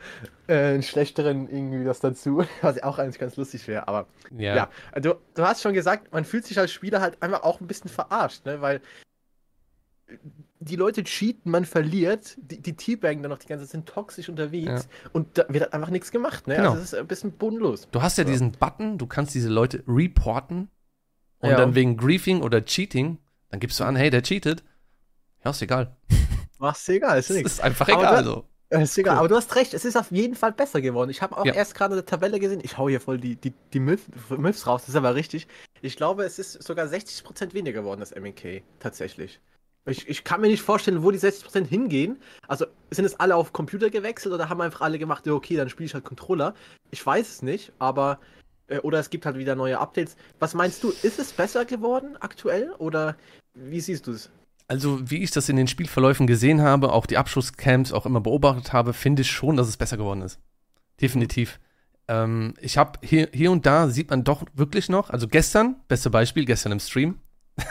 äh, 0.47 0.55
einen 0.55 0.83
schlechteren 0.83 1.49
irgendwie 1.49 1.83
das 1.83 1.99
dazu, 1.99 2.45
was 2.61 2.81
auch 2.81 2.97
eigentlich 2.97 3.19
ganz 3.19 3.35
lustig 3.35 3.67
wäre, 3.67 3.89
aber 3.89 4.07
ja, 4.37 4.55
ja 4.55 4.99
du, 5.01 5.15
du 5.33 5.43
hast 5.43 5.61
schon 5.61 5.73
gesagt, 5.73 6.13
man 6.13 6.23
fühlt 6.23 6.45
sich 6.45 6.57
als 6.57 6.71
Spieler 6.71 7.01
halt 7.01 7.21
einfach 7.21 7.43
auch 7.43 7.59
ein 7.59 7.67
bisschen 7.67 7.89
verarscht, 7.89 8.45
ne, 8.45 8.61
weil 8.61 8.81
die 10.59 10.75
Leute 10.75 11.03
cheaten, 11.03 11.51
man 11.51 11.65
verliert, 11.65 12.37
die, 12.37 12.61
die 12.61 12.75
Teabaggen 12.75 13.23
dann 13.23 13.31
noch 13.31 13.39
die 13.39 13.47
ganze 13.47 13.65
Zeit 13.65 13.71
sind 13.71 13.87
toxisch 13.87 14.29
unterwegs 14.29 14.65
ja. 14.67 15.09
und 15.11 15.37
da 15.37 15.45
wird 15.49 15.73
einfach 15.73 15.89
nichts 15.89 16.11
gemacht. 16.11 16.47
Ne? 16.47 16.57
Genau. 16.57 16.69
Also 16.71 16.81
das 16.81 16.93
ist 16.93 16.99
ein 16.99 17.07
bisschen 17.07 17.31
bodenlos. 17.31 17.87
Du 17.91 18.01
hast 18.01 18.17
ja, 18.17 18.23
ja, 18.23 18.29
diesen 18.29 18.51
Button, 18.51 18.97
du 18.97 19.07
kannst 19.07 19.33
diese 19.33 19.49
Leute 19.49 19.83
reporten 19.87 20.69
und 21.39 21.49
ja. 21.49 21.57
dann 21.57 21.73
wegen 21.73 21.97
Griefing 21.97 22.41
oder 22.41 22.63
Cheating, 22.63 23.17
dann 23.49 23.59
gibst 23.59 23.79
du 23.79 23.83
an, 23.83 23.95
hey, 23.95 24.09
der 24.09 24.21
cheatet. 24.21 24.63
Ja, 25.43 25.51
ist 25.51 25.61
egal. 25.61 25.97
Mach's 26.59 26.87
egal, 26.89 27.17
ist 27.17 27.31
nichts. 27.31 27.53
Ist 27.53 27.61
einfach 27.61 27.87
egal. 27.87 28.23
so. 28.23 28.45
Ist 28.69 28.97
egal, 28.97 29.15
cool. 29.15 29.19
aber 29.19 29.27
du 29.27 29.35
hast 29.35 29.55
recht, 29.55 29.73
es 29.73 29.83
ist 29.83 29.97
auf 29.97 30.11
jeden 30.11 30.35
Fall 30.35 30.53
besser 30.53 30.79
geworden. 30.79 31.09
Ich 31.09 31.21
habe 31.21 31.35
auch 31.35 31.45
ja. 31.45 31.53
erst 31.53 31.75
gerade 31.75 31.93
eine 31.93 32.05
Tabelle 32.05 32.39
gesehen, 32.39 32.61
ich 32.63 32.77
hau 32.77 32.87
hier 32.87 33.01
voll 33.01 33.17
die, 33.17 33.35
die, 33.35 33.53
die 33.73 33.79
Myths 33.81 34.65
raus, 34.65 34.83
das 34.83 34.89
ist 34.89 34.95
aber 34.95 35.13
richtig. 35.13 35.47
Ich 35.81 35.97
glaube, 35.97 36.23
es 36.23 36.39
ist 36.39 36.63
sogar 36.63 36.85
60% 36.85 37.53
weniger 37.53 37.81
geworden, 37.81 37.99
das 37.99 38.15
MNK, 38.15 38.63
tatsächlich. 38.79 39.41
Ich, 39.85 40.07
ich 40.07 40.23
kann 40.23 40.41
mir 40.41 40.47
nicht 40.47 40.61
vorstellen, 40.61 41.03
wo 41.03 41.09
die 41.09 41.17
60% 41.17 41.65
hingehen. 41.65 42.19
Also 42.47 42.65
sind 42.91 43.05
es 43.05 43.19
alle 43.19 43.35
auf 43.35 43.51
Computer 43.51 43.89
gewechselt 43.89 44.33
oder 44.33 44.49
haben 44.49 44.61
einfach 44.61 44.81
alle 44.81 44.99
gemacht, 44.99 45.25
ja, 45.25 45.33
okay, 45.33 45.55
dann 45.55 45.69
spiele 45.69 45.87
ich 45.87 45.93
halt 45.93 46.03
Controller. 46.03 46.53
Ich 46.91 47.05
weiß 47.05 47.27
es 47.29 47.41
nicht, 47.41 47.71
aber. 47.79 48.19
Äh, 48.67 48.79
oder 48.79 48.99
es 48.99 49.09
gibt 49.09 49.25
halt 49.25 49.37
wieder 49.37 49.55
neue 49.55 49.79
Updates. 49.79 50.15
Was 50.39 50.53
meinst 50.53 50.83
du, 50.83 50.89
ist 50.89 51.19
es 51.19 51.33
besser 51.33 51.65
geworden 51.65 52.15
aktuell 52.19 52.71
oder 52.77 53.15
wie 53.53 53.81
siehst 53.81 54.07
du 54.07 54.11
es? 54.11 54.29
Also, 54.67 55.09
wie 55.09 55.23
ich 55.23 55.31
das 55.31 55.49
in 55.49 55.57
den 55.57 55.67
Spielverläufen 55.67 56.27
gesehen 56.27 56.61
habe, 56.61 56.93
auch 56.93 57.05
die 57.05 57.17
Abschusscamps 57.17 57.91
auch 57.91 58.05
immer 58.05 58.21
beobachtet 58.21 58.71
habe, 58.71 58.93
finde 58.93 59.23
ich 59.23 59.31
schon, 59.31 59.57
dass 59.57 59.67
es 59.67 59.75
besser 59.75 59.97
geworden 59.97 60.21
ist. 60.21 60.39
Definitiv. 61.01 61.59
Ähm, 62.07 62.53
ich 62.61 62.77
habe 62.77 62.99
hier, 63.01 63.27
hier 63.33 63.51
und 63.51 63.65
da 63.65 63.89
sieht 63.89 64.09
man 64.09 64.23
doch 64.23 64.43
wirklich 64.53 64.87
noch, 64.87 65.09
also 65.09 65.27
gestern, 65.27 65.75
beste 65.89 66.09
Beispiel, 66.09 66.45
gestern 66.45 66.71
im 66.71 66.79
Stream, 66.79 67.19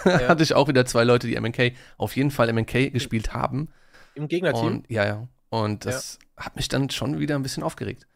ja. 0.05 0.21
hatte 0.29 0.43
ich 0.43 0.55
auch 0.55 0.69
wieder 0.69 0.87
zwei 0.87 1.05
Leute, 1.05 1.27
die 1.27 1.39
MNK, 1.39 1.73
auf 1.97 2.17
jeden 2.17 2.31
Fall 2.31 2.53
MNK 2.53 2.93
gespielt 2.93 3.33
haben. 3.33 3.69
Im 4.15 4.29
Gegnerteam? 4.29 4.67
Und, 4.67 4.91
ja, 4.91 5.07
ja. 5.07 5.29
Und 5.49 5.85
das 5.85 6.19
ja. 6.37 6.45
hat 6.45 6.57
mich 6.57 6.69
dann 6.69 6.91
schon 6.91 7.19
wieder 7.19 7.37
ein 7.37 7.43
bisschen 7.43 7.63
aufgeregt. 7.63 8.07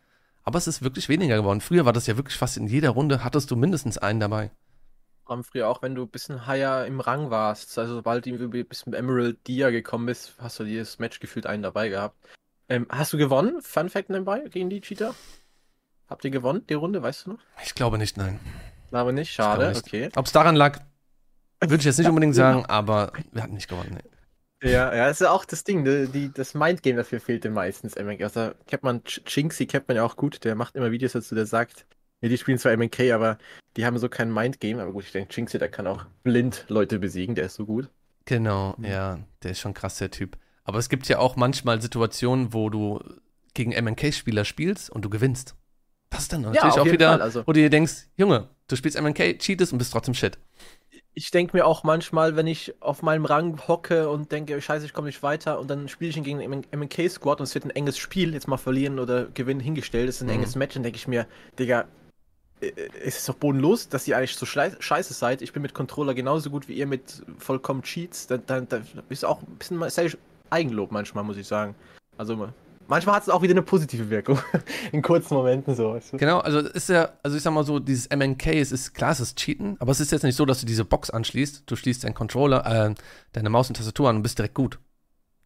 Aber 0.42 0.58
es 0.58 0.66
ist 0.66 0.82
wirklich 0.82 1.08
weniger 1.08 1.36
geworden. 1.36 1.60
Früher 1.60 1.84
war 1.84 1.92
das 1.92 2.06
ja 2.06 2.16
wirklich 2.16 2.36
fast 2.36 2.56
in 2.56 2.66
jeder 2.66 2.90
Runde, 2.90 3.24
hattest 3.24 3.50
du 3.50 3.56
mindestens 3.56 3.98
einen 3.98 4.20
dabei 4.20 4.50
haben 5.28 5.44
früher 5.44 5.68
auch, 5.68 5.82
wenn 5.82 5.94
du 5.94 6.02
ein 6.02 6.08
bisschen 6.08 6.46
higher 6.46 6.86
im 6.86 7.00
Rang 7.00 7.30
warst, 7.30 7.78
also 7.78 7.94
sobald 7.94 8.26
du 8.26 8.30
ein 8.30 8.50
bisschen 8.66 8.92
Emerald 8.92 9.46
Dia 9.46 9.70
gekommen 9.70 10.06
bist, 10.06 10.34
hast 10.38 10.60
du 10.60 10.64
dieses 10.64 10.98
Match 10.98 11.20
gefühlt 11.20 11.46
einen 11.46 11.62
dabei 11.62 11.88
gehabt. 11.88 12.16
Ähm, 12.68 12.86
hast 12.90 13.12
du 13.12 13.18
gewonnen? 13.18 13.60
Fun 13.60 13.88
Fact 13.88 14.10
nebenbei 14.10 14.40
gegen 14.50 14.70
die 14.70 14.80
Cheater? 14.80 15.14
Habt 16.08 16.24
ihr 16.24 16.30
gewonnen, 16.30 16.66
die 16.68 16.74
Runde, 16.74 17.02
weißt 17.02 17.26
du 17.26 17.32
noch? 17.32 17.38
Ich 17.64 17.74
glaube 17.74 17.98
nicht, 17.98 18.16
nein. 18.16 18.38
Glaube 18.90 19.12
nicht, 19.12 19.32
schade, 19.32 19.68
nicht. 19.68 19.86
okay. 19.86 20.10
Ob 20.14 20.26
es 20.26 20.32
daran 20.32 20.56
lag, 20.56 20.80
würde 21.70 21.80
ich 21.80 21.84
jetzt 21.84 21.98
nicht 21.98 22.08
unbedingt 22.08 22.34
sagen, 22.34 22.64
aber 22.66 23.12
wir 23.32 23.42
hatten 23.42 23.54
nicht 23.54 23.68
gewonnen. 23.68 23.98
Nee. 24.62 24.70
Ja, 24.70 24.94
ja, 24.94 25.08
das 25.08 25.20
ist 25.20 25.26
auch 25.26 25.44
das 25.44 25.64
Ding, 25.64 25.84
die, 25.84 26.08
die, 26.08 26.32
das 26.32 26.54
Mindgame 26.54 26.96
dafür 26.96 27.20
fehlte 27.20 27.50
meistens. 27.50 27.96
Also 27.96 28.52
kennt 28.66 28.82
man 28.82 29.02
Chinksy, 29.04 29.66
kennt 29.66 29.88
man 29.88 29.96
ja 29.98 30.04
auch 30.04 30.16
gut, 30.16 30.42
der 30.44 30.54
macht 30.54 30.74
immer 30.74 30.90
Videos 30.90 31.12
dazu, 31.12 31.34
der 31.34 31.44
sagt, 31.44 31.84
ja, 32.22 32.30
die 32.30 32.38
spielen 32.38 32.58
zwar 32.58 32.74
MNK, 32.74 33.12
aber 33.12 33.36
die 33.76 33.84
haben 33.84 33.98
so 33.98 34.08
kein 34.08 34.32
Mindgame. 34.32 34.80
Aber 34.80 34.92
gut, 34.92 35.04
ich 35.04 35.12
denke, 35.12 35.34
Jinxie, 35.34 35.58
der 35.58 35.68
kann 35.68 35.86
auch 35.86 36.06
blind 36.22 36.64
Leute 36.68 36.98
besiegen, 36.98 37.34
der 37.34 37.44
ist 37.44 37.54
so 37.56 37.66
gut. 37.66 37.90
Genau, 38.24 38.74
mhm. 38.78 38.84
ja, 38.86 39.18
der 39.42 39.50
ist 39.50 39.60
schon 39.60 39.74
krass, 39.74 39.98
der 39.98 40.10
Typ. 40.10 40.38
Aber 40.64 40.78
es 40.78 40.88
gibt 40.88 41.06
ja 41.08 41.18
auch 41.18 41.36
manchmal 41.36 41.82
Situationen, 41.82 42.54
wo 42.54 42.70
du 42.70 43.00
gegen 43.52 43.72
MNK-Spieler 43.72 44.46
spielst 44.46 44.88
und 44.88 45.04
du 45.04 45.10
gewinnst. 45.10 45.54
Das 46.08 46.22
ist 46.22 46.32
dann 46.32 46.42
natürlich 46.42 46.76
ja, 46.76 46.80
auch 46.80 46.86
wieder, 46.86 47.10
Fall, 47.10 47.22
also. 47.22 47.40
wo 47.46 47.52
du 47.52 47.60
dir 47.60 47.70
denkst, 47.70 48.08
Junge, 48.16 48.48
du 48.68 48.76
spielst 48.76 48.98
MNK, 48.98 49.38
cheatest 49.38 49.72
und 49.72 49.78
bist 49.78 49.92
trotzdem 49.92 50.14
shit. 50.14 50.38
Ich 51.16 51.30
denke 51.30 51.56
mir 51.56 51.64
auch 51.64 51.84
manchmal, 51.84 52.34
wenn 52.34 52.48
ich 52.48 52.74
auf 52.80 53.02
meinem 53.02 53.24
Rang 53.24 53.60
hocke 53.68 54.08
und 54.08 54.32
denke, 54.32 54.60
scheiße, 54.60 54.84
ich 54.84 54.92
komme 54.92 55.06
nicht 55.06 55.22
weiter 55.22 55.60
und 55.60 55.68
dann 55.68 55.88
spiele 55.88 56.10
ich 56.10 56.22
gegen 56.22 56.40
einen 56.40 56.64
MNK-Squad 56.72 57.38
und 57.38 57.44
es 57.44 57.54
wird 57.54 57.64
ein 57.64 57.70
enges 57.70 57.98
Spiel, 57.98 58.34
jetzt 58.34 58.48
mal 58.48 58.56
verlieren 58.56 58.98
oder 58.98 59.26
gewinnen 59.26 59.60
hingestellt, 59.60 60.08
es 60.08 60.16
ist 60.16 60.22
ein 60.22 60.26
mhm. 60.26 60.34
enges 60.34 60.56
Match, 60.56 60.74
dann 60.74 60.82
denke 60.82 60.96
ich 60.96 61.06
mir, 61.06 61.26
Digga, 61.56 61.86
äh, 62.60 62.72
es 63.04 63.18
ist 63.18 63.28
doch 63.28 63.34
bodenlos, 63.34 63.88
dass 63.88 64.08
ihr 64.08 64.16
eigentlich 64.16 64.36
so 64.36 64.46
scheiße 64.46 65.14
seid. 65.14 65.42
Ich 65.42 65.52
bin 65.52 65.62
mit 65.62 65.74
Controller 65.74 66.14
genauso 66.14 66.50
gut 66.50 66.68
wie 66.68 66.74
ihr 66.74 66.86
mit 66.86 67.22
vollkommen 67.38 67.82
Cheats. 67.82 68.26
Da, 68.26 68.38
da, 68.38 68.60
da 68.60 68.80
ist 69.08 69.24
auch 69.24 69.40
ein 69.42 69.56
bisschen 69.56 70.18
Eigenlob 70.50 70.92
manchmal, 70.92 71.24
muss 71.24 71.36
ich 71.36 71.46
sagen. 71.46 71.74
Also 72.16 72.48
manchmal 72.88 73.16
hat 73.16 73.22
es 73.22 73.28
auch 73.28 73.42
wieder 73.42 73.52
eine 73.52 73.62
positive 73.62 74.10
Wirkung. 74.10 74.38
In 74.92 75.02
kurzen 75.02 75.34
Momenten 75.34 75.74
so. 75.74 75.98
Genau, 76.12 76.38
also 76.38 76.60
ist 76.60 76.88
ja, 76.88 77.10
also 77.22 77.36
ich 77.36 77.42
sag 77.42 77.52
mal 77.52 77.64
so, 77.64 77.78
dieses 77.78 78.08
MNK, 78.10 78.46
es 78.46 78.72
ist 78.72 78.94
klar, 78.94 79.12
es 79.12 79.20
ist 79.20 79.36
Cheaten, 79.38 79.76
aber 79.80 79.92
es 79.92 80.00
ist 80.00 80.12
jetzt 80.12 80.22
nicht 80.22 80.36
so, 80.36 80.46
dass 80.46 80.60
du 80.60 80.66
diese 80.66 80.84
Box 80.84 81.10
anschließt, 81.10 81.64
du 81.66 81.76
schließt 81.76 82.04
deinen 82.04 82.14
Controller, 82.14 82.64
äh, 82.66 82.94
deine 83.32 83.50
Maus 83.50 83.68
und 83.68 83.76
Tastatur 83.76 84.08
an 84.08 84.16
und 84.16 84.22
bist 84.22 84.38
direkt 84.38 84.54
gut. 84.54 84.78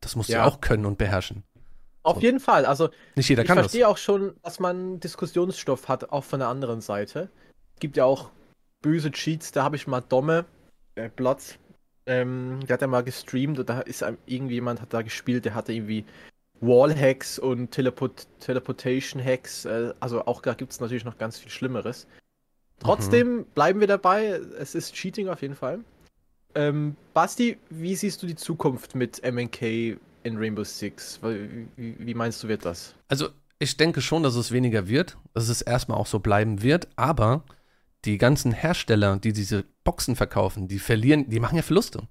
Das 0.01 0.17
musst 0.17 0.29
ja. 0.29 0.43
du 0.43 0.49
auch 0.49 0.61
können 0.61 0.87
und 0.87 0.99
beherrschen. 0.99 1.43
Auf 2.03 2.17
so. 2.17 2.23
jeden 2.23 2.41
Fall. 2.41 2.65
Also 2.65 2.91
nicht 3.17 3.29
jeder 3.29 3.45
kann 3.45 3.59
ich 3.59 3.63
verstehe 3.63 3.89
auch 3.89 3.99
schon, 3.99 4.35
dass 4.43 4.61
man 4.61 5.01
Diskussionsstoff 5.01 5.89
hat, 5.89 6.11
auch 6.11 6.25
von 6.25 6.39
der 6.39 6.49
anderen 6.49 6.81
Seite. 6.81 7.29
Es 7.75 7.81
gibt 7.81 7.97
ja 7.97 8.05
auch 8.05 8.31
böse 8.81 9.11
Cheats, 9.11 9.53
da 9.53 9.65
habe 9.65 9.77
ich 9.77 9.87
mal 9.87 10.01
Domme, 10.01 10.45
äh, 10.95 11.09
Blotz, 11.09 11.59
ähm, 12.07 12.61
der 12.67 12.75
hat 12.75 12.81
ja 12.81 12.87
mal 12.87 13.03
gestreamt 13.03 13.59
und 13.59 13.69
da 13.69 13.81
ist 13.81 14.03
irgendjemand 14.27 14.81
hat 14.81 14.95
da 14.95 15.03
gespielt, 15.03 15.45
der 15.45 15.55
hatte 15.55 15.73
irgendwie 15.73 16.05
Wallhacks 16.61 17.39
und 17.39 17.71
Teleport 17.71 18.27
Teleportation 18.41 19.23
Hacks. 19.23 19.65
Äh, 19.65 19.93
also 20.01 20.25
auch 20.27 20.43
da 20.43 20.55
gibt 20.55 20.73
es 20.73 20.81
natürlich 20.81 21.05
noch 21.05 21.19
ganz 21.19 21.39
viel 21.39 21.51
Schlimmeres. 21.51 22.07
Trotzdem 22.81 23.39
mhm. 23.39 23.45
bleiben 23.55 23.81
wir 23.81 23.87
dabei. 23.87 24.41
Es 24.59 24.75
ist 24.75 24.95
Cheating 24.95 25.29
auf 25.29 25.43
jeden 25.43 25.55
Fall. 25.55 25.81
Ähm, 26.55 26.97
Basti, 27.15 27.59
wie 27.71 27.95
siehst 27.95 28.23
du 28.23 28.27
die 28.27 28.37
Zukunft 28.37 28.95
mit 28.95 29.23
MNK 29.23 29.99
in 30.23 30.37
Rainbow 30.37 30.65
Six? 30.65 31.21
Wie, 31.23 31.69
wie, 31.77 32.15
meinst 32.15 32.43
du, 32.43 32.49
wird 32.49 32.65
das? 32.65 32.95
Also, 33.09 33.29
ich 33.59 33.77
denke 33.77 34.01
schon, 34.01 34.23
dass 34.23 34.35
es 34.35 34.53
weniger 34.53 34.89
wird, 34.89 35.19
dass 35.35 35.49
es 35.49 35.63
erstmal 35.63 35.99
auch 35.99 36.07
so 36.07 36.21
bleiben 36.21 36.63
wird, 36.63 36.89
aber 36.97 37.45
die 38.05 38.19
ganzen 38.19 38.53
Hersteller, 38.53 39.19
die 39.19 39.33
diese 39.33 39.65
Boxen 39.85 40.17
verkaufen, 40.17 40.69
die 40.69 40.79
verlieren, 40.79 41.29
die 41.29 41.41
machen 41.41 41.57
ja 41.57 41.63
Verluste. 41.63 42.09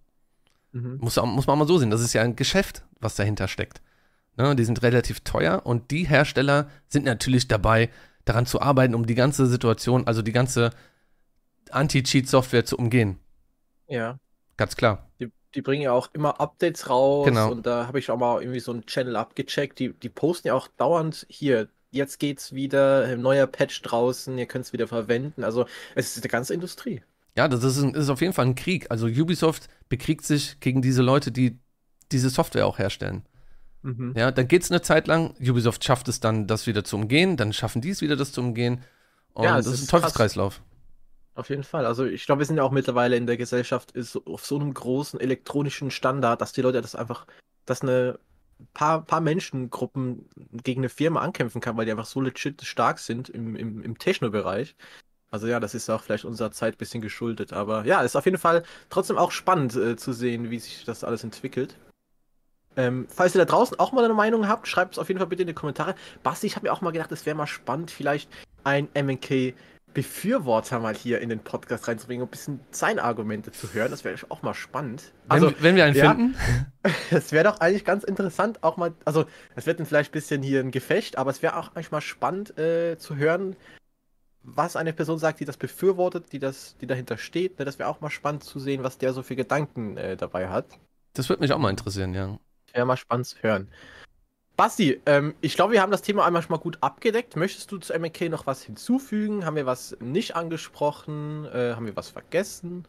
Mhm. 0.74 0.98
Muss, 1.02 1.16
muss 1.16 1.48
man 1.48 1.58
mal 1.58 1.68
so 1.68 1.78
sehen, 1.78 1.90
das 1.90 2.02
ist 2.02 2.14
ja 2.14 2.22
ein 2.22 2.36
Geschäft, 2.36 2.86
was 3.00 3.16
dahinter 3.16 3.48
steckt. 3.48 3.82
Ne, 4.38 4.56
die 4.56 4.64
sind 4.64 4.84
relativ 4.84 5.22
teuer 5.22 5.62
und 5.66 5.92
die 5.92 6.04
Hersteller 6.04 6.70
sind 6.88 7.06
natürlich 7.06 7.48
dabei, 7.48 7.90
daran 8.24 8.46
zu 8.46 8.62
arbeiten, 8.62 8.94
um 8.94 9.06
die 9.06 9.16
ganze 9.16 9.48
Situation, 9.48 10.06
also 10.06 10.22
die 10.22 10.32
ganze 10.32 10.70
Anti-Cheat-Software 11.72 12.66
zu 12.66 12.78
umgehen. 12.78 13.20
Ja. 13.88 14.20
Ganz 14.58 14.76
klar. 14.76 15.10
Die 15.20 15.32
die 15.58 15.62
bringen 15.62 15.82
ja 15.82 15.92
auch 15.92 16.10
immer 16.14 16.40
Updates 16.40 16.90
raus. 16.90 17.26
Genau. 17.26 17.52
Und 17.52 17.66
da 17.66 17.88
habe 17.88 18.00
ich 18.00 18.12
auch 18.12 18.18
mal 18.18 18.42
irgendwie 18.42 18.60
so 18.60 18.72
einen 18.72 18.86
Channel 18.86 19.16
abgecheckt. 19.16 19.80
Die, 19.80 19.92
die 19.92 20.10
posten 20.10 20.50
ja 20.50 20.54
auch 20.54 20.68
dauernd 20.68 21.26
hier. 21.30 21.68
Jetzt 21.90 22.20
geht's 22.20 22.54
wieder, 22.54 23.16
neuer 23.16 23.48
Patch 23.48 23.82
draußen, 23.82 24.38
ihr 24.38 24.46
könnt 24.46 24.66
es 24.66 24.74
wieder 24.74 24.88
verwenden. 24.88 25.44
Also 25.44 25.66
es 25.96 26.16
ist 26.16 26.24
eine 26.24 26.30
ganze 26.30 26.54
Industrie. 26.54 27.02
Ja, 27.36 27.48
das 27.48 27.64
ist, 27.64 27.82
ein, 27.82 27.96
ist 27.96 28.10
auf 28.10 28.22
jeden 28.22 28.34
Fall 28.34 28.46
ein 28.46 28.56
Krieg. 28.56 28.92
Also 28.92 29.08
Ubisoft 29.08 29.70
bekriegt 29.90 30.26
sich 30.26 30.60
gegen 30.60 30.82
diese 30.82 31.02
Leute, 31.02 31.32
die 31.32 31.58
diese 32.12 32.30
Software 32.30 32.68
auch 32.68 32.78
herstellen. 32.78 33.24
Mhm. 33.82 34.14
Ja, 34.16 34.32
dann 34.32 34.48
geht 34.48 34.64
es 34.64 34.72
eine 34.72 34.82
Zeit 34.82 35.08
lang. 35.08 35.34
Ubisoft 35.40 35.84
schafft 35.84 36.08
es 36.08 36.20
dann, 36.20 36.48
das 36.48 36.68
wieder 36.68 36.84
zu 36.84 36.96
umgehen. 36.96 37.38
Dann 37.38 37.54
schaffen 37.54 37.82
die 37.82 37.90
es 37.90 38.02
wieder, 38.02 38.16
das 38.16 38.32
zu 38.32 38.42
umgehen. 38.42 38.84
Und 39.34 39.46
ja, 39.46 39.58
das 39.58 39.68
ist 39.68 39.84
ein 39.84 39.88
Teufelskreislauf. 39.88 40.62
Auf 41.36 41.50
jeden 41.50 41.64
Fall. 41.64 41.86
Also 41.86 42.06
ich 42.06 42.26
glaube, 42.26 42.40
wir 42.40 42.46
sind 42.48 42.58
ja 42.58 42.64
auch 42.64 42.72
mittlerweile 42.72 43.16
in 43.16 43.28
der 43.28 43.38
Gesellschaft 43.38 43.92
ist 43.92 44.18
auf 44.26 44.44
so 44.44 44.56
einem 44.56 44.74
großen 44.74 45.20
elektronischen 45.20 45.92
Standard, 45.92 46.42
dass 46.42 46.52
die 46.52 46.64
Leute 46.64 46.82
das 46.82 46.96
einfach, 46.96 47.28
dass 47.66 47.84
eine 47.84 48.18
paar, 48.74 49.04
paar 49.06 49.22
Menschengruppen 49.22 50.28
gegen 50.64 50.82
eine 50.82 50.90
Firma 50.90 51.22
ankämpfen 51.22 51.62
kann, 51.62 51.78
weil 51.78 51.86
die 51.86 51.92
einfach 51.92 52.08
so 52.08 52.22
legit 52.22 52.64
stark 52.64 52.98
sind 52.98 53.30
im, 53.30 53.56
im, 53.56 53.84
im 53.84 54.00
Techno-Bereich. 54.00 54.76
Also 55.30 55.46
ja, 55.46 55.60
das 55.60 55.76
ist 55.76 55.90
auch 55.92 56.02
vielleicht 56.02 56.26
unserer 56.26 56.52
Zeit 56.52 56.76
ein 56.76 56.78
bisschen 56.80 57.02
geschuldet. 57.02 57.54
Aber 57.54 57.86
ja, 57.86 58.02
ist 58.02 58.16
auf 58.16 58.26
jeden 58.26 58.40
Fall 58.40 58.64
trotzdem 58.90 59.18
auch 59.18 59.30
spannend 59.30 59.76
äh, 59.76 59.96
zu 59.96 60.14
sehen, 60.14 60.50
wie 60.50 60.58
sich 60.58 60.86
das 60.86 61.04
alles 61.04 61.24
entwickelt. 61.24 61.76
Ähm, 62.78 63.08
falls 63.10 63.36
ihr 63.36 63.40
da 63.40 63.46
draußen 63.46 63.80
auch 63.80 63.92
mal 63.92 64.06
eine 64.06 64.14
Meinung 64.14 64.48
habt, 64.48 64.68
schreibt 64.68 64.94
es 64.94 65.00
auf 65.00 65.10
jeden 65.10 65.20
Fall 65.20 65.28
bitte 65.28 65.42
in 65.42 65.48
die 65.48 65.54
Kommentare. 65.54 65.96
Basti, 66.24 66.48
ich 66.48 66.56
habe 66.56 66.68
mir 66.68 66.74
auch 66.74 66.82
mal 66.82 66.92
gedacht, 66.92 67.12
es 67.12 67.26
wäre 67.26 67.36
mal 67.36 67.48
spannend, 67.48 67.92
vielleicht 67.92 68.30
ein 68.64 68.88
MNK 68.94 69.56
Befürworter 69.94 70.80
mal 70.80 70.94
hier 70.94 71.22
in 71.22 71.30
den 71.30 71.40
Podcast 71.40 71.88
reinzubringen, 71.88 72.22
um 72.22 72.28
ein 72.28 72.32
bisschen 72.32 72.60
seine 72.70 73.04
Argumente 73.04 73.52
zu 73.52 73.74
hören. 73.74 73.90
Das 73.90 74.04
wäre 74.04 74.16
auch 74.30 74.44
mal 74.44 74.54
spannend. 74.54 75.12
Also, 75.28 75.48
wenn, 75.48 75.64
wenn 75.64 75.76
wir 75.76 75.86
einen 75.86 75.96
ja, 75.96 76.12
finden. 76.12 76.36
Es 77.10 77.32
wäre 77.32 77.46
doch 77.46 77.60
eigentlich 77.62 77.84
ganz 77.84 78.04
interessant, 78.04 78.64
auch 78.64 78.78
mal, 78.78 78.94
also 79.06 79.26
es 79.56 79.66
wird 79.66 79.80
dann 79.80 79.88
vielleicht 79.88 80.12
ein 80.12 80.14
bisschen 80.14 80.44
hier 80.44 80.60
ein 80.60 80.70
Gefecht, 80.72 81.18
aber 81.18 81.32
es 81.32 81.42
wäre 81.42 81.58
auch 81.58 81.76
eigentlich 81.76 81.92
mal 81.92 82.02
spannend 82.02 82.58
äh, 82.60 82.98
zu 82.98 83.16
hören, 83.16 83.56
was 84.44 84.76
eine 84.76 84.94
Person 84.94 85.18
sagt, 85.18 85.40
die 85.40 85.46
das 85.46 85.58
befürwortet, 85.58 86.32
die 86.32 86.40
das, 86.40 86.78
die 86.80 86.86
dahinter 86.86 87.18
steht. 87.18 87.58
Ne? 87.58 87.66
Das 87.66 87.80
wäre 87.80 87.90
auch 87.90 88.00
mal 88.00 88.10
spannend 88.10 88.44
zu 88.44 88.60
sehen, 88.60 88.84
was 88.84 89.00
der 89.00 89.14
so 89.14 89.24
für 89.24 89.36
Gedanken 89.36 89.98
äh, 89.98 90.16
dabei 90.16 90.50
hat. 90.50 90.68
Das 91.14 91.28
würde 91.28 91.42
mich 91.42 91.52
auch 91.52 91.58
mal 91.58 91.72
interessieren, 91.72 92.14
ja. 92.14 92.38
Wäre 92.78 92.86
mal 92.86 92.96
spannend 92.96 93.26
zu 93.26 93.38
hören. 93.42 93.70
Basti, 94.56 95.02
ähm, 95.08 95.34
ich 95.42 95.56
glaube, 95.56 95.74
wir 95.74 95.82
haben 95.82 95.92
das 95.92 96.04
Thema 96.04 96.28
einmal 96.28 96.44
schon 96.44 96.52
mal 96.52 96.62
gut 96.62 96.78
abgedeckt. 96.82 97.36
Möchtest 97.36 97.72
du 97.72 97.80
zu 97.80 97.92
MK 97.98 98.30
noch 98.30 98.46
was 98.46 98.62
hinzufügen? 98.62 99.46
Haben 99.46 99.56
wir 99.56 99.66
was 99.66 99.98
nicht 100.00 100.36
angesprochen? 100.36 101.46
Äh, 101.46 101.74
haben 101.74 101.88
wir 101.88 101.96
was 101.96 102.10
vergessen? 102.10 102.88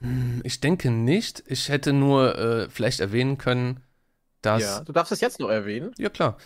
Hm, 0.00 0.42
ich 0.44 0.60
denke 0.60 0.92
nicht. 0.92 1.42
Ich 1.46 1.70
hätte 1.70 1.92
nur 1.92 2.38
äh, 2.38 2.70
vielleicht 2.70 3.00
erwähnen 3.00 3.36
können, 3.36 3.80
dass. 4.42 4.62
Ja, 4.62 4.80
du 4.80 4.92
darfst 4.92 5.10
das 5.10 5.20
jetzt 5.20 5.40
noch 5.40 5.48
erwähnen. 5.48 5.90
Ja, 5.98 6.08
klar. 6.08 6.36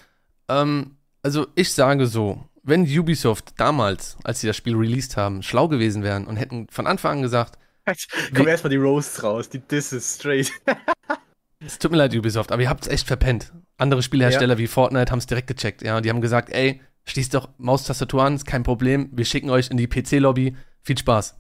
Ähm, 0.49 0.97
also, 1.23 1.47
ich 1.55 1.71
sage 1.75 2.07
so: 2.07 2.49
Wenn 2.63 2.85
Ubisoft 2.85 3.61
damals, 3.61 4.17
als 4.25 4.41
sie 4.41 4.47
das 4.47 4.57
Spiel 4.57 4.75
released 4.75 5.19
haben, 5.19 5.43
schlau 5.43 5.69
gewesen 5.69 6.03
wären 6.03 6.27
und 6.27 6.37
hätten 6.37 6.67
von 6.71 6.87
Anfang 6.87 7.19
an 7.19 7.23
gesagt. 7.23 7.59
Komm 8.35 8.49
erstmal 8.49 8.71
die 8.71 8.77
Roasts 8.77 9.23
raus, 9.23 9.51
die 9.51 9.59
Disses 9.59 10.15
straight. 10.17 10.51
es 11.67 11.79
tut 11.79 11.91
mir 11.91 11.99
leid, 11.99 12.15
Ubisoft, 12.15 12.53
aber 12.53 12.63
ihr 12.63 12.69
habt 12.69 12.87
es 12.87 12.93
echt 12.93 13.07
verpennt. 13.07 13.53
Andere 13.77 14.03
Spielhersteller 14.03 14.55
ja. 14.55 14.59
wie 14.59 14.67
Fortnite 14.67 15.11
haben 15.11 15.19
es 15.19 15.27
direkt 15.27 15.49
gecheckt, 15.49 15.83
ja. 15.83 15.97
Und 15.97 16.05
die 16.05 16.11
haben 16.11 16.21
gesagt, 16.21 16.51
ey, 16.51 16.81
schließt 17.05 17.35
doch 17.35 17.51
Maustastatur 17.59 18.25
an, 18.25 18.35
ist 18.35 18.47
kein 18.47 18.63
Problem. 18.63 19.11
Wir 19.13 19.25
schicken 19.25 19.51
euch 19.51 19.71
in 19.71 19.77
die 19.77 19.87
PC-Lobby. 19.87 20.57
Viel 20.83 20.99
Spaß. 20.99 21.37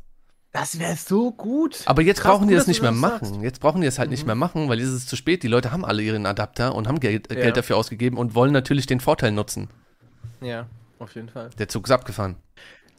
Das 0.52 0.78
wäre 0.78 0.96
so 0.96 1.32
gut. 1.32 1.82
Aber 1.84 2.02
jetzt 2.02 2.20
Krass, 2.20 2.32
brauchen 2.32 2.48
die 2.48 2.54
das 2.54 2.66
nicht 2.66 2.80
mehr 2.80 2.92
machen. 2.92 3.26
Sagst. 3.26 3.42
Jetzt 3.42 3.60
brauchen 3.60 3.82
die 3.82 3.86
es 3.86 3.98
halt 3.98 4.08
mhm. 4.08 4.12
nicht 4.12 4.26
mehr 4.26 4.34
machen, 4.34 4.68
weil 4.68 4.78
jetzt 4.78 4.88
ist 4.88 4.94
es 4.94 5.06
zu 5.06 5.14
spät. 5.16 5.42
Die 5.42 5.48
Leute 5.48 5.70
haben 5.70 5.84
alle 5.84 6.02
ihren 6.02 6.24
Adapter 6.24 6.74
und 6.74 6.88
haben 6.88 6.98
Geld, 6.98 7.30
ja. 7.30 7.38
Geld 7.38 7.56
dafür 7.56 7.76
ausgegeben 7.76 8.16
und 8.16 8.34
wollen 8.34 8.52
natürlich 8.52 8.86
den 8.86 9.00
Vorteil 9.00 9.32
nutzen. 9.32 9.68
Ja, 10.40 10.66
auf 10.98 11.14
jeden 11.14 11.28
Fall. 11.28 11.50
Der 11.58 11.68
Zug 11.68 11.84
ist 11.84 11.90
abgefahren. 11.90 12.36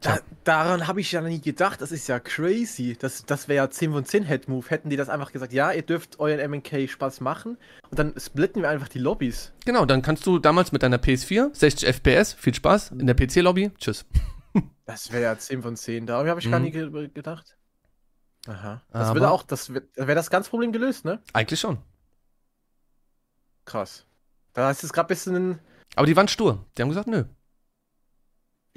Da, 0.02 0.20
daran 0.44 0.88
habe 0.88 1.02
ich 1.02 1.12
ja 1.12 1.22
nie 1.22 1.42
gedacht. 1.42 1.82
Das 1.82 1.92
ist 1.92 2.08
ja 2.08 2.20
crazy. 2.20 2.96
Das, 3.00 3.26
das 3.26 3.48
wäre 3.48 3.58
ja 3.66 3.70
10 3.70 3.92
von 3.92 4.06
10 4.06 4.26
Head-Move. 4.26 4.70
Hätten 4.70 4.90
die 4.90 4.96
das 4.96 5.10
einfach 5.10 5.32
gesagt, 5.32 5.54
ja, 5.54 5.72
ihr 5.72 5.82
dürft 5.82 6.20
euren 6.20 6.52
MK 6.52 6.88
Spaß 6.88 7.22
machen 7.22 7.58
und 7.90 7.98
dann 7.98 8.14
splitten 8.18 8.62
wir 8.62 8.70
einfach 8.70 8.88
die 8.88 9.00
Lobbys. 9.00 9.54
Genau, 9.66 9.86
dann 9.86 10.02
kannst 10.02 10.26
du 10.26 10.40
damals 10.40 10.72
mit 10.72 10.84
deiner 10.84 10.98
PS4 10.98 11.56
60 11.56 11.90
FPS, 11.90 12.34
viel 12.34 12.54
Spaß, 12.54 12.92
in 12.92 13.08
der 13.08 13.16
PC-Lobby, 13.16 13.72
tschüss. 13.78 14.06
Das 14.86 15.12
wäre 15.12 15.24
ja 15.24 15.38
10 15.38 15.62
von 15.62 15.76
10. 15.76 16.08
Darüber 16.08 16.30
habe 16.30 16.40
ich 16.40 16.48
mhm. 16.48 16.52
gar 16.52 16.60
nie 16.62 16.72
ge 16.72 17.10
gedacht. 17.10 17.58
Aha. 18.48 18.82
Das 18.92 19.14
würde 19.14 19.30
auch, 19.30 19.44
das 19.44 19.74
wäre 19.74 20.16
das 20.16 20.30
ganze 20.30 20.50
Problem 20.50 20.72
gelöst, 20.72 21.04
ne? 21.04 21.22
Eigentlich 21.34 21.60
schon. 21.60 21.80
Krass. 23.66 24.06
Da 24.54 24.72
ist 24.72 24.84
es 24.84 24.94
gerade 24.94 25.08
ein 25.08 25.10
bisschen. 25.10 25.60
Aber 25.96 26.08
die 26.08 26.16
waren 26.16 26.30
stur. 26.30 26.66
Die 26.78 26.82
haben 26.82 26.90
gesagt, 26.90 27.08
nö. 27.08 27.26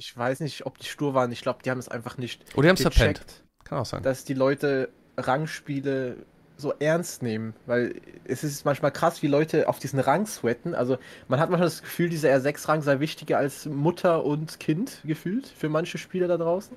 Ich 0.01 0.17
weiß 0.17 0.41
nicht, 0.41 0.65
ob 0.65 0.79
die 0.79 0.87
stur 0.87 1.13
waren. 1.13 1.31
Ich 1.31 1.43
glaube, 1.43 1.59
die 1.63 1.71
haben 1.71 1.79
es 1.79 1.91
einfach 1.91 2.17
nicht. 2.17 2.43
Oder 2.55 2.63
die 2.63 2.69
haben 2.71 2.77
es 2.77 2.83
verpennt. 2.83 3.45
Kann 3.65 3.79
auch 3.79 3.85
sein. 3.85 4.03
Dass 4.03 4.25
die 4.25 4.33
Leute 4.33 4.89
Rangspiele 5.19 6.17
so 6.57 6.73
ernst 6.79 7.23
nehmen, 7.23 7.55
weil 7.67 8.01
es 8.25 8.43
ist 8.43 8.65
manchmal 8.65 8.93
krass, 8.93 9.23
wie 9.23 9.27
Leute 9.27 9.69
auf 9.69 9.79
diesen 9.79 9.99
Rang 9.99 10.27
sweaten. 10.27 10.75
Also 10.75 10.97
man 11.29 11.39
hat 11.39 11.51
manchmal 11.51 11.69
das 11.69 11.83
Gefühl, 11.83 12.09
dieser 12.09 12.31
R6-Rang 12.31 12.81
sei 12.81 12.99
wichtiger 13.01 13.37
als 13.37 13.67
Mutter 13.67 14.25
und 14.25 14.59
Kind 14.59 15.03
gefühlt 15.05 15.47
für 15.47 15.69
manche 15.69 15.99
Spieler 15.99 16.29
da 16.29 16.39
draußen. 16.39 16.77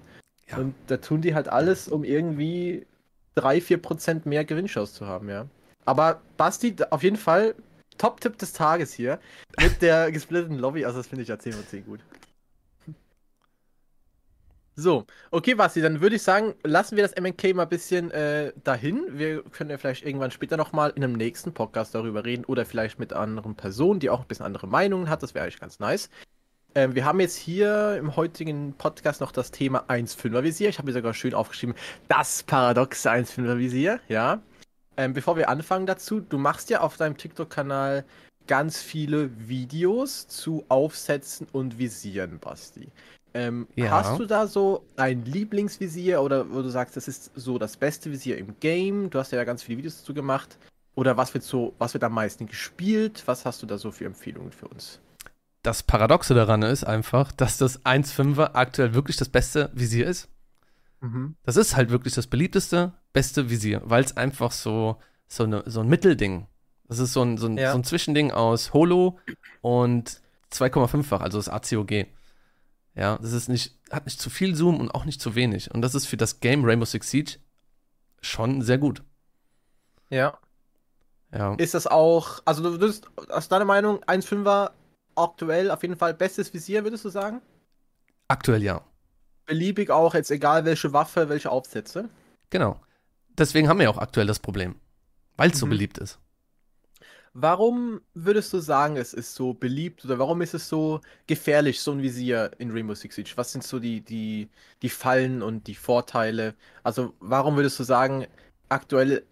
Ja. 0.50 0.58
Und 0.58 0.76
da 0.88 0.98
tun 0.98 1.22
die 1.22 1.34
halt 1.34 1.48
alles, 1.48 1.88
um 1.88 2.04
irgendwie 2.04 2.86
3-4% 3.38 4.28
mehr 4.28 4.44
Gewinnchance 4.44 4.94
zu 4.94 5.08
haben, 5.08 5.30
ja. 5.30 5.48
Aber 5.86 6.22
Basti, 6.36 6.76
auf 6.90 7.04
jeden 7.04 7.18
Fall 7.18 7.56
Top-Tipp 7.98 8.38
des 8.38 8.52
Tages 8.52 8.92
hier 8.92 9.20
mit 9.62 9.82
der 9.82 10.12
gesplitteten 10.12 10.60
Lobby. 10.60 10.84
Also 10.84 10.98
das 10.98 11.08
finde 11.08 11.24
ich 11.24 11.30
ja 11.30 11.40
10 11.40 11.54
von 11.54 11.68
10 11.68 11.86
gut. 11.86 12.02
So, 14.76 15.06
okay, 15.30 15.54
Basti, 15.54 15.82
dann 15.82 16.02
würde 16.02 16.16
ich 16.16 16.24
sagen, 16.24 16.56
lassen 16.64 16.96
wir 16.96 17.04
das 17.04 17.16
MNK 17.16 17.54
mal 17.54 17.64
ein 17.64 17.70
bisschen 17.70 18.10
äh, 18.10 18.54
dahin. 18.64 19.06
Wir 19.12 19.44
können 19.44 19.70
ja 19.70 19.78
vielleicht 19.78 20.04
irgendwann 20.04 20.32
später 20.32 20.58
nochmal 20.58 20.92
in 20.96 21.04
einem 21.04 21.14
nächsten 21.14 21.54
Podcast 21.54 21.94
darüber 21.94 22.26
reden 22.26 22.44
oder 22.46 22.66
vielleicht 22.66 22.98
mit 22.98 23.14
anderen 23.14 23.54
Personen, 23.56 24.00
die 24.00 24.10
auch 24.10 24.22
ein 24.22 24.28
bisschen 24.28 24.46
andere 24.48 24.66
Meinungen 24.66 25.10
hat. 25.10 25.22
Das 25.22 25.36
wäre 25.36 25.44
eigentlich 25.44 25.60
ganz 25.60 25.80
nice. 25.80 26.10
Ähm, 26.74 26.96
wir 26.96 27.06
haben 27.06 27.20
jetzt 27.20 27.36
hier 27.36 27.98
im 27.98 28.16
heutigen 28.16 28.74
Podcast 28.74 29.22
noch 29.22 29.32
das 29.32 29.52
Thema 29.52 29.86
1.5er 29.90 30.42
Visier. 30.42 30.70
Ich 30.70 30.80
habe 30.80 30.88
mir 30.88 30.94
sogar 30.94 31.14
schön 31.14 31.36
aufgeschrieben, 31.36 31.76
das 32.08 32.42
paradoxe 32.42 33.12
1.5er 33.12 33.58
Visier, 33.60 34.00
ja. 34.08 34.42
Ähm, 34.98 35.14
bevor 35.14 35.38
wir 35.38 35.50
anfangen 35.50 35.86
dazu, 35.86 36.20
du 36.20 36.40
machst 36.40 36.72
ja 36.72 36.82
auf 36.82 36.98
deinem 36.98 37.18
TikTok-Kanal 37.18 38.06
ganz 38.48 38.82
viele 38.82 39.30
Videos 39.48 40.28
zu 40.28 40.66
Aufsätzen 40.68 41.48
und 41.52 41.78
Visieren, 41.78 42.40
Basti. 42.40 42.92
Ähm, 43.34 43.68
ja. 43.76 43.92
Hast 43.92 44.20
du 44.20 44.26
da 44.26 44.48
so 44.48 44.86
ein 44.96 45.26
Lieblingsvisier 45.26 46.22
oder 46.22 46.52
wo 46.52 46.62
du 46.62 46.70
sagst, 46.70 46.96
das 46.96 47.08
ist 47.08 47.32
so 47.36 47.58
das 47.58 47.78
beste 47.78 48.12
Visier 48.12 48.38
im 48.38 48.60
Game? 48.60 49.10
Du 49.10 49.20
hast 49.20 49.32
ja 49.32 49.44
ganz 49.44 49.64
viele 49.64 49.80
Videos 49.80 50.00
dazu 50.00 50.14
gemacht. 50.14 50.58
Oder 50.96 51.18
was 51.18 51.34
wird 51.34 51.44
so, 51.44 51.74
was 51.80 51.94
wird 51.94 52.04
am 52.04 52.14
meisten 52.14 52.46
gespielt? 52.46 53.24
Was 53.26 53.46
hast 53.46 53.64
du 53.64 53.66
da 53.66 53.78
so 53.78 53.92
für 53.92 54.06
Empfehlungen 54.06 54.52
für 54.52 54.68
uns? 54.68 55.00
Das 55.64 55.82
Paradoxe 55.82 56.36
daran 56.36 56.62
ist 56.62 56.84
einfach, 56.84 57.32
dass 57.32 57.58
das 57.58 57.84
1.5er 57.84 58.54
aktuell 58.54 58.94
wirklich 58.94 59.18
das 59.18 59.30
beste 59.30 59.72
Visier 59.74 60.06
ist. 60.06 60.30
Mhm. 61.00 61.36
Das 61.44 61.58
ist 61.58 61.76
halt 61.76 61.90
wirklich 61.90 62.14
das 62.14 62.28
beliebteste, 62.28 62.94
beste 63.14 63.50
Visier, 63.50 63.82
weil 63.86 64.04
es 64.04 64.16
einfach 64.16 64.52
so, 64.52 64.98
so, 65.28 65.48
ne, 65.48 65.64
so 65.66 65.80
ein 65.80 65.88
Mittelding. 65.88 66.48
Das 66.88 67.00
ist 67.00 67.14
so 67.14 67.24
ein, 67.24 67.38
so 67.38 67.48
ein, 67.48 67.58
ja. 67.58 67.72
so 67.72 67.78
ein 67.78 67.84
Zwischending 67.84 68.32
aus 68.32 68.74
Holo 68.74 69.18
und 69.62 70.22
2,5-fach, 70.52 71.22
also 71.22 71.40
das 71.40 71.50
ACOG. 71.50 72.08
Ja, 72.96 73.18
das 73.18 73.34
ist 73.34 73.50
nicht, 73.50 73.80
hat 73.92 74.06
nicht 74.06 74.20
zu 74.20 74.30
viel 74.30 74.56
Zoom 74.56 74.80
und 74.80 74.92
auch 74.94 75.06
nicht 75.06 75.20
zu 75.20 75.36
wenig. 75.36 75.74
Und 75.74 75.82
das 75.82 75.96
ist 75.96 76.06
für 76.06 76.18
das 76.18 76.40
Game 76.40 76.64
Rainbow 76.64 76.86
Six 76.86 77.10
Siege 77.10 77.38
schon 78.22 78.62
sehr 78.62 78.78
gut. 78.78 79.04
Ja. 80.10 80.38
Ja. 81.32 81.56
Ist 81.56 81.74
das 81.74 81.88
auch, 81.88 82.42
also 82.46 82.62
du 82.62 82.72
würdest 82.80 83.10
aus 83.30 83.50
deiner 83.50 83.66
Meinung 83.66 84.04
1,5er 84.04 84.72
aktuell 85.16 85.72
auf 85.72 85.82
jeden 85.82 85.98
Fall 85.98 86.14
bestes 86.14 86.54
Visier, 86.54 86.84
würdest 86.84 87.06
du 87.06 87.10
sagen? 87.10 87.42
Aktuell 88.28 88.62
ja. 88.62 88.82
Beliebig 89.46 89.90
auch, 89.90 90.14
jetzt 90.14 90.30
egal 90.30 90.64
welche 90.66 90.94
Waffe, 90.94 91.30
welche 91.30 91.50
Aufsätze. 91.50 92.10
Genau. 92.52 92.80
Deswegen 93.30 93.68
haben 93.68 93.80
wir 93.80 93.86
ja 93.86 93.90
auch 93.90 93.98
aktuell 93.98 94.28
das 94.28 94.40
Problem. 94.40 94.76
Weil 95.36 95.50
es 95.50 95.56
mhm. 95.56 95.60
so 95.60 95.68
beliebt 95.68 95.98
ist. 95.98 96.20
Warum 97.36 98.02
würdest 98.14 98.54
du 98.54 98.60
sagen, 98.60 98.96
es 98.96 99.12
ist 99.14 99.34
so 99.34 99.56
beliebt 99.56 100.06
oder 100.06 100.20
warum 100.20 100.44
ist 100.44 100.54
es 100.54 100.70
so 100.70 101.02
gefährlich, 101.26 101.82
so 101.82 101.92
ein 101.92 102.04
Visier 102.04 102.52
in 102.60 102.70
Rainbow 102.70 102.94
Six 102.94 103.16
Siege? 103.16 103.34
Was 103.36 103.52
sind 103.52 103.64
so 103.64 103.80
die, 103.80 104.02
die, 104.02 104.50
die 104.84 104.90
Fallen 104.90 105.42
und 105.42 105.66
die 105.66 105.74
Vorteile? 105.74 106.54
Also, 106.84 107.14
warum 107.20 107.56
würdest 107.56 107.80
du 107.80 107.84
sagen, 107.84 108.28
aktuell 108.70 109.26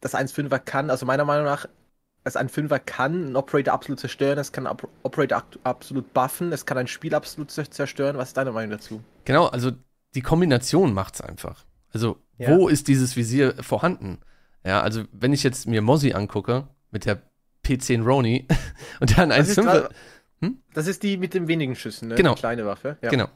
das 0.00 0.16
1.5er 0.16 0.58
kann, 0.58 0.90
also 0.90 1.06
meiner 1.06 1.24
Meinung 1.24 1.44
nach, 1.44 1.66
das 2.24 2.36
1.5er 2.36 2.80
kann 2.80 3.26
einen 3.26 3.36
Operator 3.36 3.72
absolut 3.72 4.00
zerstören, 4.00 4.38
es 4.38 4.50
kann 4.50 4.66
einen 4.66 4.76
Operator 5.04 5.44
absolut 5.62 6.12
buffen, 6.12 6.52
es 6.52 6.66
kann 6.66 6.76
ein 6.76 6.88
Spiel 6.88 7.14
absolut 7.14 7.52
zerstören. 7.52 8.16
Was 8.18 8.28
ist 8.28 8.36
deine 8.36 8.50
Meinung 8.50 8.72
dazu? 8.72 9.00
Genau, 9.24 9.46
also 9.46 9.70
die 10.16 10.22
Kombination 10.22 10.92
macht 10.92 11.14
es 11.14 11.20
einfach. 11.20 11.64
Also, 11.92 12.18
ja. 12.36 12.50
wo 12.50 12.66
ist 12.66 12.88
dieses 12.88 13.14
Visier 13.14 13.54
vorhanden? 13.62 14.18
Ja, 14.64 14.80
also 14.80 15.04
wenn 15.12 15.32
ich 15.32 15.44
jetzt 15.44 15.68
mir 15.68 15.82
Mozzie 15.82 16.14
angucke, 16.14 16.66
mit 16.90 17.04
der 17.04 17.22
P10 17.68 18.02
Roni 18.02 18.46
und 19.00 19.16
der 19.16 19.24
ein 19.24 19.32
1,5. 19.32 19.90
Hm? 20.40 20.58
Das 20.72 20.86
ist 20.86 21.02
die 21.02 21.16
mit 21.16 21.34
den 21.34 21.48
wenigen 21.48 21.74
Schüssen, 21.74 22.08
ne? 22.08 22.14
Genau. 22.14 22.34
Die 22.34 22.40
kleine 22.40 22.64
Waffe. 22.64 22.96
Ja. 23.02 23.10
Genau. 23.10 23.28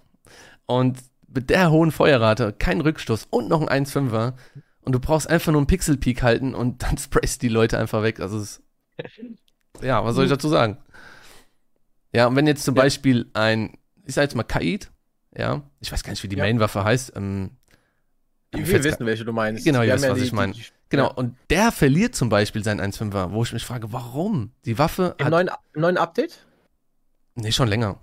Und 0.66 0.98
mit 1.28 1.50
der 1.50 1.70
hohen 1.70 1.90
Feuerrate, 1.90 2.52
kein 2.52 2.80
Rückstoß 2.80 3.26
und 3.30 3.48
noch 3.48 3.66
ein 3.66 3.84
1,5er. 3.84 4.34
Und 4.80 4.92
du 4.92 5.00
brauchst 5.00 5.28
einfach 5.28 5.52
nur 5.52 5.60
einen 5.60 5.66
Pixel-Peak 5.66 6.22
halten 6.22 6.54
und 6.54 6.82
dann 6.84 6.98
sprayst 6.98 7.42
die 7.42 7.48
Leute 7.48 7.78
einfach 7.78 8.02
weg. 8.02 8.20
Also 8.20 8.38
es 8.38 8.62
Ja, 9.80 10.04
was 10.04 10.14
soll 10.14 10.24
ich 10.24 10.30
dazu 10.30 10.48
sagen? 10.48 10.78
Ja, 12.14 12.26
und 12.26 12.36
wenn 12.36 12.46
jetzt 12.46 12.64
zum 12.64 12.76
ja. 12.76 12.82
Beispiel 12.82 13.30
ein, 13.32 13.78
ich 14.06 14.14
sag 14.14 14.22
jetzt 14.22 14.34
mal 14.34 14.42
Kaid, 14.42 14.90
ja, 15.36 15.62
ich 15.80 15.90
weiß 15.90 16.04
gar 16.04 16.10
nicht, 16.10 16.22
wie 16.22 16.28
die 16.28 16.36
ja. 16.36 16.44
Main-Waffe 16.44 16.84
heißt. 16.84 17.16
Ähm, 17.16 17.52
wir 18.52 18.84
wissen, 18.84 19.06
welche 19.06 19.24
du 19.24 19.32
meinst. 19.32 19.64
Genau, 19.64 19.82
ihr 19.82 19.94
wisst, 19.94 20.08
was 20.08 20.18
die, 20.18 20.24
ich 20.24 20.32
meine. 20.32 20.52
Genau, 20.92 21.04
ja. 21.04 21.12
und 21.12 21.36
der 21.48 21.72
verliert 21.72 22.14
zum 22.14 22.28
Beispiel 22.28 22.62
seinen 22.62 22.78
1.5er, 22.78 23.32
wo 23.32 23.42
ich 23.42 23.52
mich 23.54 23.64
frage, 23.64 23.94
warum? 23.94 24.52
Die 24.66 24.78
Waffe. 24.78 25.14
Im, 25.16 25.24
hat, 25.24 25.30
neuen, 25.30 25.50
im 25.72 25.80
neuen 25.80 25.96
Update? 25.96 26.44
Nee, 27.34 27.50
schon 27.50 27.66
länger. 27.66 27.98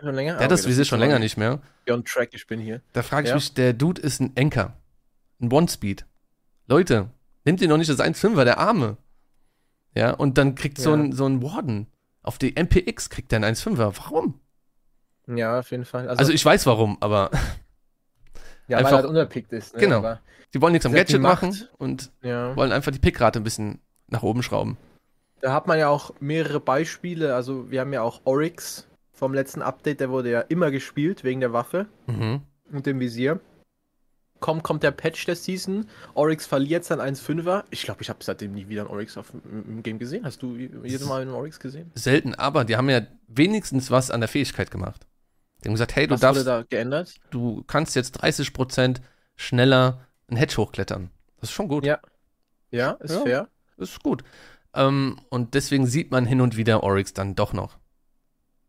Schon 0.00 0.16
länger? 0.16 0.32
Der 0.32 0.40
hat 0.40 0.46
okay, 0.46 0.48
das 0.48 0.66
Visier 0.66 0.84
schon 0.84 0.98
länger 0.98 1.20
nicht 1.20 1.36
mehr. 1.36 1.60
On 1.88 2.04
track, 2.04 2.30
ich 2.32 2.48
bin 2.48 2.58
hier. 2.58 2.80
Da 2.92 3.04
frage 3.04 3.26
ich 3.26 3.28
ja. 3.28 3.36
mich, 3.36 3.54
der 3.54 3.72
Dude 3.72 4.02
ist 4.02 4.20
ein 4.20 4.32
Anker. 4.36 4.76
Ein 5.40 5.52
One-Speed. 5.52 6.06
Leute, 6.66 7.08
nimmt 7.44 7.60
ihr 7.60 7.68
noch 7.68 7.76
nicht 7.76 7.88
das 7.88 8.00
1.5er, 8.00 8.42
der 8.42 8.58
Arme. 8.58 8.96
Ja, 9.94 10.10
und 10.10 10.36
dann 10.36 10.56
kriegt 10.56 10.78
ja. 10.78 10.84
so, 10.84 10.92
ein, 10.92 11.12
so 11.12 11.26
ein 11.26 11.40
Warden. 11.40 11.86
Auf 12.24 12.38
die 12.38 12.52
MPX 12.60 13.10
kriegt 13.10 13.30
der 13.30 13.44
ein 13.44 13.54
1.5er. 13.54 13.96
Warum? 13.96 14.40
Ja, 15.28 15.60
auf 15.60 15.70
jeden 15.70 15.84
Fall. 15.84 16.08
Also, 16.08 16.18
also 16.18 16.32
ich 16.32 16.44
weiß 16.44 16.66
warum, 16.66 16.98
aber. 17.00 17.30
Ja, 18.68 18.78
einfach, 18.78 18.92
weil 18.92 18.98
halt 18.98 19.08
unterpickt 19.08 19.52
ist. 19.52 19.74
Ne? 19.74 19.80
Genau. 19.80 19.98
Aber 19.98 20.20
die 20.52 20.60
wollen 20.60 20.72
nichts 20.72 20.86
am 20.86 20.92
Gadget 20.92 21.20
machen 21.20 21.54
und 21.78 22.10
ja. 22.22 22.54
wollen 22.56 22.72
einfach 22.72 22.92
die 22.92 22.98
Pickrate 22.98 23.40
ein 23.40 23.44
bisschen 23.44 23.80
nach 24.08 24.22
oben 24.22 24.42
schrauben. 24.42 24.76
Da 25.40 25.52
hat 25.52 25.66
man 25.66 25.78
ja 25.78 25.88
auch 25.88 26.12
mehrere 26.20 26.60
Beispiele. 26.60 27.34
Also 27.34 27.70
wir 27.70 27.80
haben 27.80 27.92
ja 27.92 28.02
auch 28.02 28.22
Oryx 28.24 28.86
vom 29.12 29.34
letzten 29.34 29.62
Update, 29.62 30.00
der 30.00 30.10
wurde 30.10 30.30
ja 30.30 30.40
immer 30.40 30.70
gespielt 30.70 31.24
wegen 31.24 31.40
der 31.40 31.52
Waffe 31.52 31.86
mhm. 32.06 32.42
und 32.72 32.86
dem 32.86 33.00
Visier. 33.00 33.40
Kommt, 34.40 34.62
kommt 34.62 34.82
der 34.82 34.90
Patch 34.90 35.24
der 35.24 35.36
Season. 35.36 35.86
Oryx 36.14 36.46
verliert 36.46 36.84
sein 36.84 37.00
1-5er. 37.00 37.64
Ich 37.70 37.82
glaube, 37.82 38.02
ich 38.02 38.10
habe 38.10 38.18
seitdem 38.22 38.52
nie 38.52 38.68
wieder 38.68 38.82
einen 38.82 38.90
Oryx 38.90 39.16
auf, 39.16 39.32
im, 39.32 39.82
Game 39.82 39.98
gesehen. 39.98 40.24
Hast 40.24 40.42
du 40.42 40.56
jedes 40.56 41.06
Mal 41.06 41.22
einen 41.22 41.30
Oryx 41.30 41.60
gesehen? 41.60 41.90
Selten, 41.94 42.34
aber 42.34 42.64
die 42.64 42.76
haben 42.76 42.90
ja 42.90 43.02
wenigstens 43.28 43.90
was 43.90 44.10
an 44.10 44.20
der 44.20 44.28
Fähigkeit 44.28 44.70
gemacht. 44.70 45.06
Die 45.64 45.68
haben 45.68 45.74
gesagt, 45.74 45.96
hey, 45.96 46.06
du 46.06 46.14
was 46.14 46.20
darfst. 46.20 46.46
da 46.46 46.62
geändert? 46.68 47.14
Du 47.30 47.64
kannst 47.66 47.96
jetzt 47.96 48.22
30% 48.22 48.98
schneller 49.36 50.06
ein 50.28 50.36
Hedge 50.36 50.56
hochklettern. 50.58 51.10
Das 51.40 51.48
ist 51.48 51.54
schon 51.54 51.68
gut. 51.68 51.86
Ja. 51.86 52.00
Ja, 52.70 52.92
ist 53.00 53.14
ja, 53.14 53.20
fair. 53.20 53.48
Ist 53.78 54.02
gut. 54.02 54.24
Ähm, 54.74 55.18
und 55.30 55.54
deswegen 55.54 55.86
sieht 55.86 56.10
man 56.10 56.26
hin 56.26 56.40
und 56.40 56.56
wieder 56.56 56.82
Oryx 56.82 57.14
dann 57.14 57.34
doch 57.34 57.52
noch. 57.52 57.78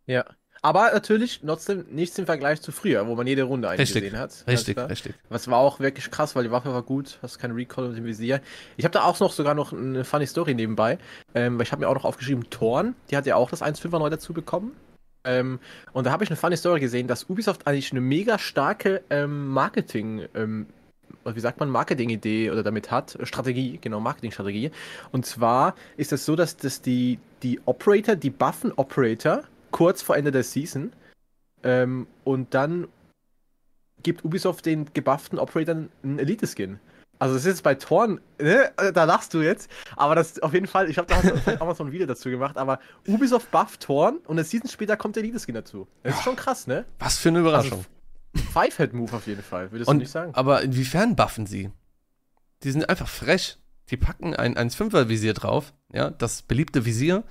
Ja. 0.05 0.25
Aber 0.61 0.91
natürlich 0.93 1.41
trotzdem 1.45 1.85
nichts 1.91 2.17
im 2.17 2.25
Vergleich 2.25 2.59
zu 2.59 2.71
früher, 2.71 3.05
wo 3.05 3.15
man 3.15 3.27
jede 3.27 3.43
Runde 3.43 3.69
eigentlich 3.69 3.93
gesehen 3.93 4.17
hat. 4.17 4.45
Richtig, 4.47 4.77
richtig. 4.77 5.13
Was 5.29 5.47
war 5.47 5.59
auch 5.59 5.79
wirklich 5.79 6.09
krass, 6.09 6.35
weil 6.35 6.43
die 6.43 6.49
Waffe 6.49 6.73
war 6.73 6.81
gut, 6.81 7.19
hast 7.21 7.37
keinen 7.37 7.53
Recall 7.53 7.89
mit 7.89 7.97
dem 7.97 8.05
Visier. 8.05 8.41
Ich 8.75 8.83
habe 8.83 8.93
da 8.93 9.03
auch 9.03 9.19
noch 9.19 9.31
sogar 9.31 9.53
noch 9.53 9.73
eine 9.73 10.03
funny 10.03 10.25
Story 10.25 10.55
nebenbei, 10.55 10.97
ähm, 11.35 11.57
weil 11.57 11.63
ich 11.63 11.71
habe 11.71 11.81
mir 11.81 11.89
auch 11.89 11.93
noch 11.93 12.05
aufgeschrieben, 12.05 12.49
Thorn, 12.49 12.95
die 13.11 13.17
hat 13.17 13.27
ja 13.27 13.35
auch 13.35 13.51
das 13.51 13.61
1.5er 13.61 13.99
neu 13.99 14.09
dazu 14.09 14.33
bekommen. 14.33 14.71
Ähm, 15.25 15.59
und 15.93 16.05
da 16.05 16.11
habe 16.11 16.23
ich 16.23 16.29
eine 16.29 16.37
funny 16.37 16.57
Story 16.57 16.79
gesehen, 16.79 17.07
dass 17.07 17.29
Ubisoft 17.29 17.67
eigentlich 17.67 17.91
eine 17.91 18.01
mega 18.01 18.37
starke 18.37 19.03
ähm, 19.09 19.47
Marketing, 19.47 20.25
ähm, 20.35 20.67
wie 21.25 21.39
sagt 21.39 21.59
man, 21.59 21.69
Marketing-Idee 21.69 22.51
oder 22.51 22.63
damit 22.63 22.91
hat, 22.91 23.17
Strategie, 23.23 23.79
genau, 23.81 23.99
Marketing-Strategie. 23.99 24.71
Und 25.11 25.25
zwar 25.25 25.75
ist 25.97 26.13
es 26.13 26.21
das 26.21 26.25
so, 26.25 26.35
dass 26.35 26.57
das 26.57 26.81
die, 26.81 27.19
die 27.43 27.59
Operator, 27.65 28.15
die 28.15 28.29
buffen 28.29 28.71
Operator, 28.75 29.43
kurz 29.71 30.01
vor 30.01 30.15
Ende 30.15 30.31
der 30.31 30.43
Season. 30.43 30.93
Ähm, 31.63 32.07
und 32.23 32.53
dann 32.53 32.87
gibt 34.03 34.23
Ubisoft 34.23 34.67
den 34.67 34.85
gebufften 34.93 35.39
Operatoren 35.39 35.89
einen 36.03 36.19
Elite-Skin. 36.19 36.79
Also 37.17 37.35
das 37.35 37.45
ist 37.45 37.61
bei 37.61 37.75
Torn, 37.75 38.19
ne? 38.39 38.71
da 38.93 39.05
lachst 39.05 39.33
du 39.33 39.41
jetzt, 39.41 39.69
aber 39.95 40.15
das 40.15 40.39
auf 40.39 40.53
jeden 40.53 40.67
Fall, 40.67 40.89
ich 40.89 40.97
habe 40.97 41.07
da 41.07 41.55
auch 41.59 41.65
mal 41.65 41.75
so 41.75 41.85
ein 41.85 41.91
Video 41.91 42.05
dazu 42.05 42.29
gemacht, 42.29 42.57
aber 42.57 42.79
Ubisoft 43.07 43.51
bufft 43.51 43.81
Torn 43.81 44.17
und 44.25 44.31
eine 44.31 44.43
Season 44.43 44.69
später 44.69 44.97
kommt 44.97 45.15
der 45.15 45.23
Elite-Skin 45.23 45.55
dazu. 45.55 45.87
Das 46.03 46.15
ist 46.15 46.23
schon 46.23 46.35
krass, 46.35 46.67
ne? 46.67 46.85
Was 46.99 47.17
für 47.17 47.29
eine 47.29 47.39
Überraschung. 47.39 47.85
Also, 48.35 48.51
Five-Head-Move 48.51 49.13
auf 49.15 49.27
jeden 49.27 49.43
Fall, 49.43 49.71
würdest 49.71 49.89
und, 49.89 49.97
du 49.97 49.99
nicht 50.01 50.11
sagen. 50.11 50.35
Aber 50.35 50.61
inwiefern 50.61 51.15
buffen 51.15 51.45
sie? 51.45 51.71
Die 52.63 52.71
sind 52.71 52.89
einfach 52.89 53.07
frech. 53.07 53.57
Die 53.91 53.97
packen 53.97 54.35
ein 54.35 54.55
1.5er-Visier 54.55 55.33
drauf, 55.33 55.73
ja, 55.93 56.09
das 56.09 56.41
beliebte 56.41 56.85
Visier, 56.85 57.23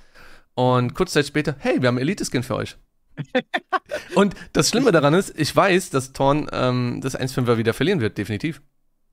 und 0.55 0.93
kurz 0.93 1.11
Zeit 1.11 1.27
später, 1.27 1.55
hey, 1.59 1.81
wir 1.81 1.89
haben 1.89 1.97
Elite-Skin 1.97 2.43
für 2.43 2.55
euch. 2.55 2.77
und 4.15 4.35
das 4.53 4.69
Schlimme 4.69 4.91
daran 4.91 5.13
ist, 5.13 5.37
ich 5.37 5.53
weiß, 5.53 5.89
dass 5.89 6.13
Thorn 6.13 6.49
ähm, 6.51 7.01
das 7.01 7.17
1.5er 7.17 7.57
wieder 7.57 7.73
verlieren 7.73 7.99
wird, 7.99 8.17
definitiv. 8.17 8.61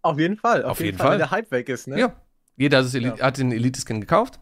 Auf 0.03 0.19
jeden 0.19 0.37
Fall, 0.37 0.65
auf, 0.65 0.73
auf 0.73 0.79
jeden, 0.79 0.87
jeden 0.87 0.99
Fall, 0.99 1.07
Fall, 1.07 1.13
wenn 1.13 1.19
der 1.19 1.31
Hype 1.31 1.51
weg 1.51 1.69
ist, 1.69 1.87
ne? 1.87 1.99
Ja. 1.99 2.17
Jeder 2.57 2.85
hat, 2.85 2.93
ja. 2.93 3.19
hat 3.19 3.39
den 3.39 3.53
Elite-Skin 3.53 4.01
gekauft. 4.01 4.41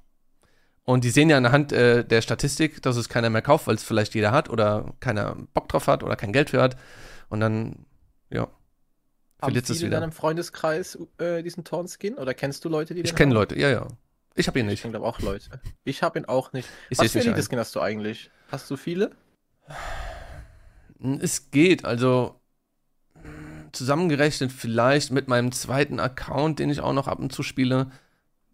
Und 0.85 1.05
die 1.05 1.11
sehen 1.11 1.31
ja 1.31 1.37
anhand 1.37 1.73
äh, 1.73 2.05
der 2.05 2.23
Statistik, 2.23 2.83
dass 2.83 2.97
es 2.97 3.09
keiner 3.09 3.31
mehr 3.31 3.43
kauft, 3.43 3.67
weil 3.67 3.77
es 3.77 3.85
vielleicht 3.85 4.15
jeder 4.15 4.33
hat 4.33 4.51
oder 4.51 4.95
keiner 4.99 5.37
Bock 5.55 5.69
drauf 5.69 5.87
hat 5.87 6.03
oder 6.03 6.17
kein 6.17 6.33
Geld 6.33 6.51
für 6.51 6.61
hat. 6.61 6.77
Und 7.29 7.41
dann, 7.41 7.87
ja, 8.31 8.49
verliert 9.39 9.69
es 9.71 9.79
wieder. 9.79 9.99
in 9.99 10.01
deinem 10.01 10.13
Freundeskreis 10.13 10.99
äh, 11.19 11.43
diesen 11.43 11.65
Thorn-Skin? 11.65 12.15
Oder 12.15 12.35
kennst 12.35 12.65
du 12.65 12.69
Leute, 12.69 12.95
die 12.95 13.03
den 13.03 13.07
Ich 13.07 13.15
kenne 13.15 13.33
Leute, 13.33 13.59
ja, 13.59 13.69
ja. 13.69 13.87
Ich 14.35 14.49
habe 14.49 14.59
ihn 14.59 14.67
nicht. 14.67 14.85
Ich 14.85 14.91
glaube 14.91 15.07
auch 15.07 15.21
Leute. 15.21 15.61
Ich 15.85 16.03
habe 16.03 16.19
ihn 16.19 16.25
auch 16.25 16.53
nicht. 16.53 16.69
Ich 16.89 16.99
Was 16.99 17.13
für 17.13 17.21
Elite-Skin 17.21 17.59
hast 17.59 17.75
du 17.77 17.81
eigentlich? 17.81 18.31
Hast 18.51 18.71
du 18.71 18.77
viele? 18.77 19.13
Es 21.21 21.51
geht, 21.51 21.85
also 21.85 22.40
zusammengerechnet 23.73 24.53
vielleicht 24.53 25.11
mit 25.11 25.29
meinem 25.29 25.53
zweiten 25.53 26.01
Account, 26.01 26.59
den 26.59 26.71
ich 26.71 26.81
auch 26.81 26.93
noch 26.93 27.09
ab 27.09 27.19
und 27.19 27.33
zu 27.33 27.43
spiele, 27.43 27.91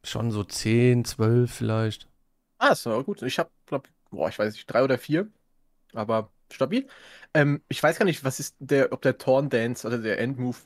schon 0.03 0.31
so 0.31 0.45
10, 0.45 1.05
12 1.05 1.53
vielleicht. 1.53 2.09
Ah, 2.59 2.69
ist 2.69 2.87
aber 2.87 3.05
gut. 3.05 3.23
Ich 3.23 3.39
habe, 3.39 3.51
glaube 3.67 3.89
boah, 4.11 4.29
ich 4.29 4.39
weiß 4.39 4.53
nicht, 4.55 4.67
drei 4.67 4.83
oder 4.83 4.99
vier, 4.99 5.29
aber 5.93 6.31
stabil. 6.53 6.87
Ähm, 7.35 7.63
ich 7.69 7.83
weiß 7.83 7.99
gar 7.99 8.05
nicht, 8.05 8.25
was 8.25 8.41
ist 8.41 8.57
der, 8.59 8.93
ob 8.93 9.03
der 9.03 9.19
Torn 9.19 9.51
Dance 9.51 9.87
oder 9.87 9.99
der 9.99 10.19
Endmove 10.19 10.65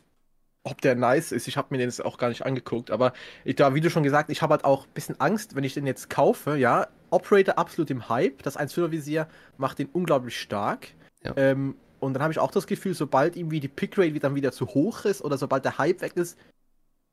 ob 0.63 0.81
der 0.81 0.95
nice 0.95 1.33
ist. 1.33 1.49
Ich 1.49 1.57
habe 1.57 1.69
mir 1.71 1.79
den 1.79 1.89
jetzt 1.89 2.05
auch 2.05 2.19
gar 2.19 2.29
nicht 2.29 2.45
angeguckt, 2.45 2.91
aber 2.91 3.13
ich, 3.45 3.57
da, 3.57 3.75
wie 3.75 3.81
du 3.81 3.91
schon 3.91 4.03
gesagt, 4.03 4.31
ich 4.31 4.43
habe 4.43 4.53
halt 4.53 4.65
auch 4.65 4.87
ein 4.87 4.93
bisschen 4.93 5.19
Angst, 5.21 5.57
wenn 5.57 5.65
ich 5.65 5.75
den 5.75 5.87
jetzt 5.87 6.11
kaufe, 6.11 6.57
ja. 6.57 6.89
Operator 7.11 7.59
absolut 7.59 7.91
im 7.91 8.09
Hype. 8.09 8.43
Das 8.43 8.59
1.5er 8.59 8.91
Visier 8.91 9.27
macht 9.57 9.79
den 9.79 9.89
unglaublich 9.89 10.39
stark. 10.39 10.89
Ja. 11.25 11.33
Ähm, 11.37 11.77
und 12.01 12.15
dann 12.15 12.23
habe 12.23 12.33
ich 12.33 12.39
auch 12.39 12.51
das 12.51 12.67
Gefühl, 12.67 12.95
sobald 12.95 13.37
irgendwie 13.37 13.61
die 13.61 13.69
Pickrate 13.69 14.19
dann 14.19 14.35
wieder 14.35 14.53
zu 14.53 14.67
hoch 14.67 15.05
ist 15.05 15.23
oder 15.23 15.39
sobald 15.39 15.65
der 15.65 15.79
Hype 15.79 16.01
weg 16.01 16.17
ist, 16.17 16.39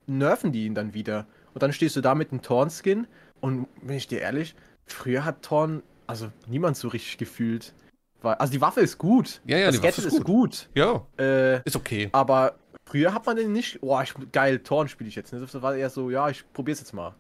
nerven 0.06 0.52
die 0.52 0.66
ihn 0.66 0.76
dann 0.76 0.94
wieder. 0.94 1.28
Und 1.54 1.64
dann 1.64 1.74
stehst 1.74 1.96
du 1.96 2.02
da 2.02 2.16
mit 2.16 2.32
einem 2.32 2.42
Torn-Skin 2.42 3.08
und 3.42 3.68
wenn 3.82 3.98
ich 3.98 4.08
dir 4.08 4.22
ehrlich, 4.22 4.56
früher 4.86 5.26
hat 5.26 5.44
Torn, 5.44 5.84
also 6.08 6.32
niemand 6.48 6.78
so 6.78 6.88
richtig 6.88 7.18
gefühlt. 7.18 7.74
Also 8.22 8.52
die 8.52 8.62
Waffe 8.62 8.82
ist 8.82 8.98
gut. 8.98 9.42
Ja, 9.46 9.58
ja, 9.58 9.68
das 9.68 9.76
die 9.76 9.82
Gadget 9.82 10.06
Waffe 10.06 10.08
ist 10.08 10.24
gut. 10.24 10.54
ist 10.54 10.66
gut. 10.66 10.70
Ja. 10.74 11.06
Äh, 11.24 11.62
ist 11.64 11.76
okay. 11.76 12.10
Aber 12.12 12.56
Früher 12.88 13.14
hat 13.14 13.26
man 13.26 13.36
den 13.36 13.52
nicht, 13.52 13.82
boah, 13.82 14.02
ich, 14.02 14.14
geil, 14.32 14.60
Torn 14.60 14.88
spiele 14.88 15.10
ich 15.10 15.16
jetzt. 15.16 15.34
Ne? 15.34 15.42
Das 15.42 15.62
war 15.62 15.76
eher 15.76 15.90
so, 15.90 16.10
ja, 16.10 16.30
ich 16.30 16.46
probier's 16.54 16.80
jetzt 16.80 16.94
mal. 16.94 17.14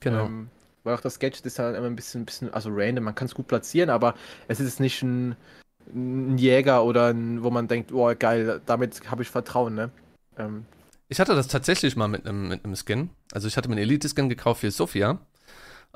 Genau. 0.00 0.24
Ähm, 0.24 0.50
weil 0.82 0.96
auch 0.96 1.00
das 1.00 1.20
Gadget 1.20 1.46
ist 1.46 1.60
halt 1.60 1.76
immer 1.76 1.86
ein 1.86 1.94
bisschen, 1.94 2.24
bisschen 2.24 2.52
also 2.52 2.70
random, 2.72 3.04
man 3.04 3.14
kann 3.14 3.26
es 3.26 3.34
gut 3.34 3.46
platzieren, 3.46 3.88
aber 3.88 4.14
es 4.48 4.58
ist 4.58 4.80
nicht 4.80 5.00
ein, 5.02 5.36
ein 5.94 6.38
Jäger 6.38 6.84
oder 6.84 7.08
ein, 7.08 7.42
wo 7.42 7.50
man 7.50 7.68
denkt, 7.68 7.92
oh 7.92 8.12
geil, 8.18 8.60
damit 8.66 9.10
habe 9.10 9.22
ich 9.22 9.30
Vertrauen, 9.30 9.74
ne? 9.74 9.90
Ähm. 10.38 10.66
Ich 11.08 11.20
hatte 11.20 11.34
das 11.34 11.48
tatsächlich 11.48 11.96
mal 11.96 12.08
mit 12.08 12.26
einem, 12.26 12.48
mit 12.48 12.64
einem 12.64 12.74
Skin. 12.74 13.10
Also 13.32 13.48
ich 13.48 13.56
hatte 13.56 13.68
mir 13.68 13.74
einen 13.74 13.82
Elite-Skin 13.82 14.28
gekauft 14.28 14.60
für 14.60 14.70
Sophia. 14.70 15.18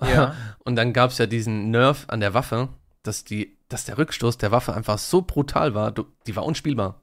Ja. 0.03 0.35
Und 0.65 0.77
dann 0.77 0.93
gab 0.93 1.11
es 1.11 1.19
ja 1.19 1.27
diesen 1.27 1.71
Nerf 1.71 2.05
an 2.09 2.21
der 2.21 2.35
Waffe, 2.35 2.69
dass 3.03 3.25
die, 3.25 3.57
dass 3.69 3.85
der 3.85 3.99
Rückstoß 3.99 4.37
der 4.39 4.51
Waffe 4.51 4.75
einfach 4.75 4.99
so 4.99 5.23
brutal 5.23 5.75
war, 5.75 5.93
die 6.27 6.37
war 6.37 6.45
unspielbar. 6.45 7.01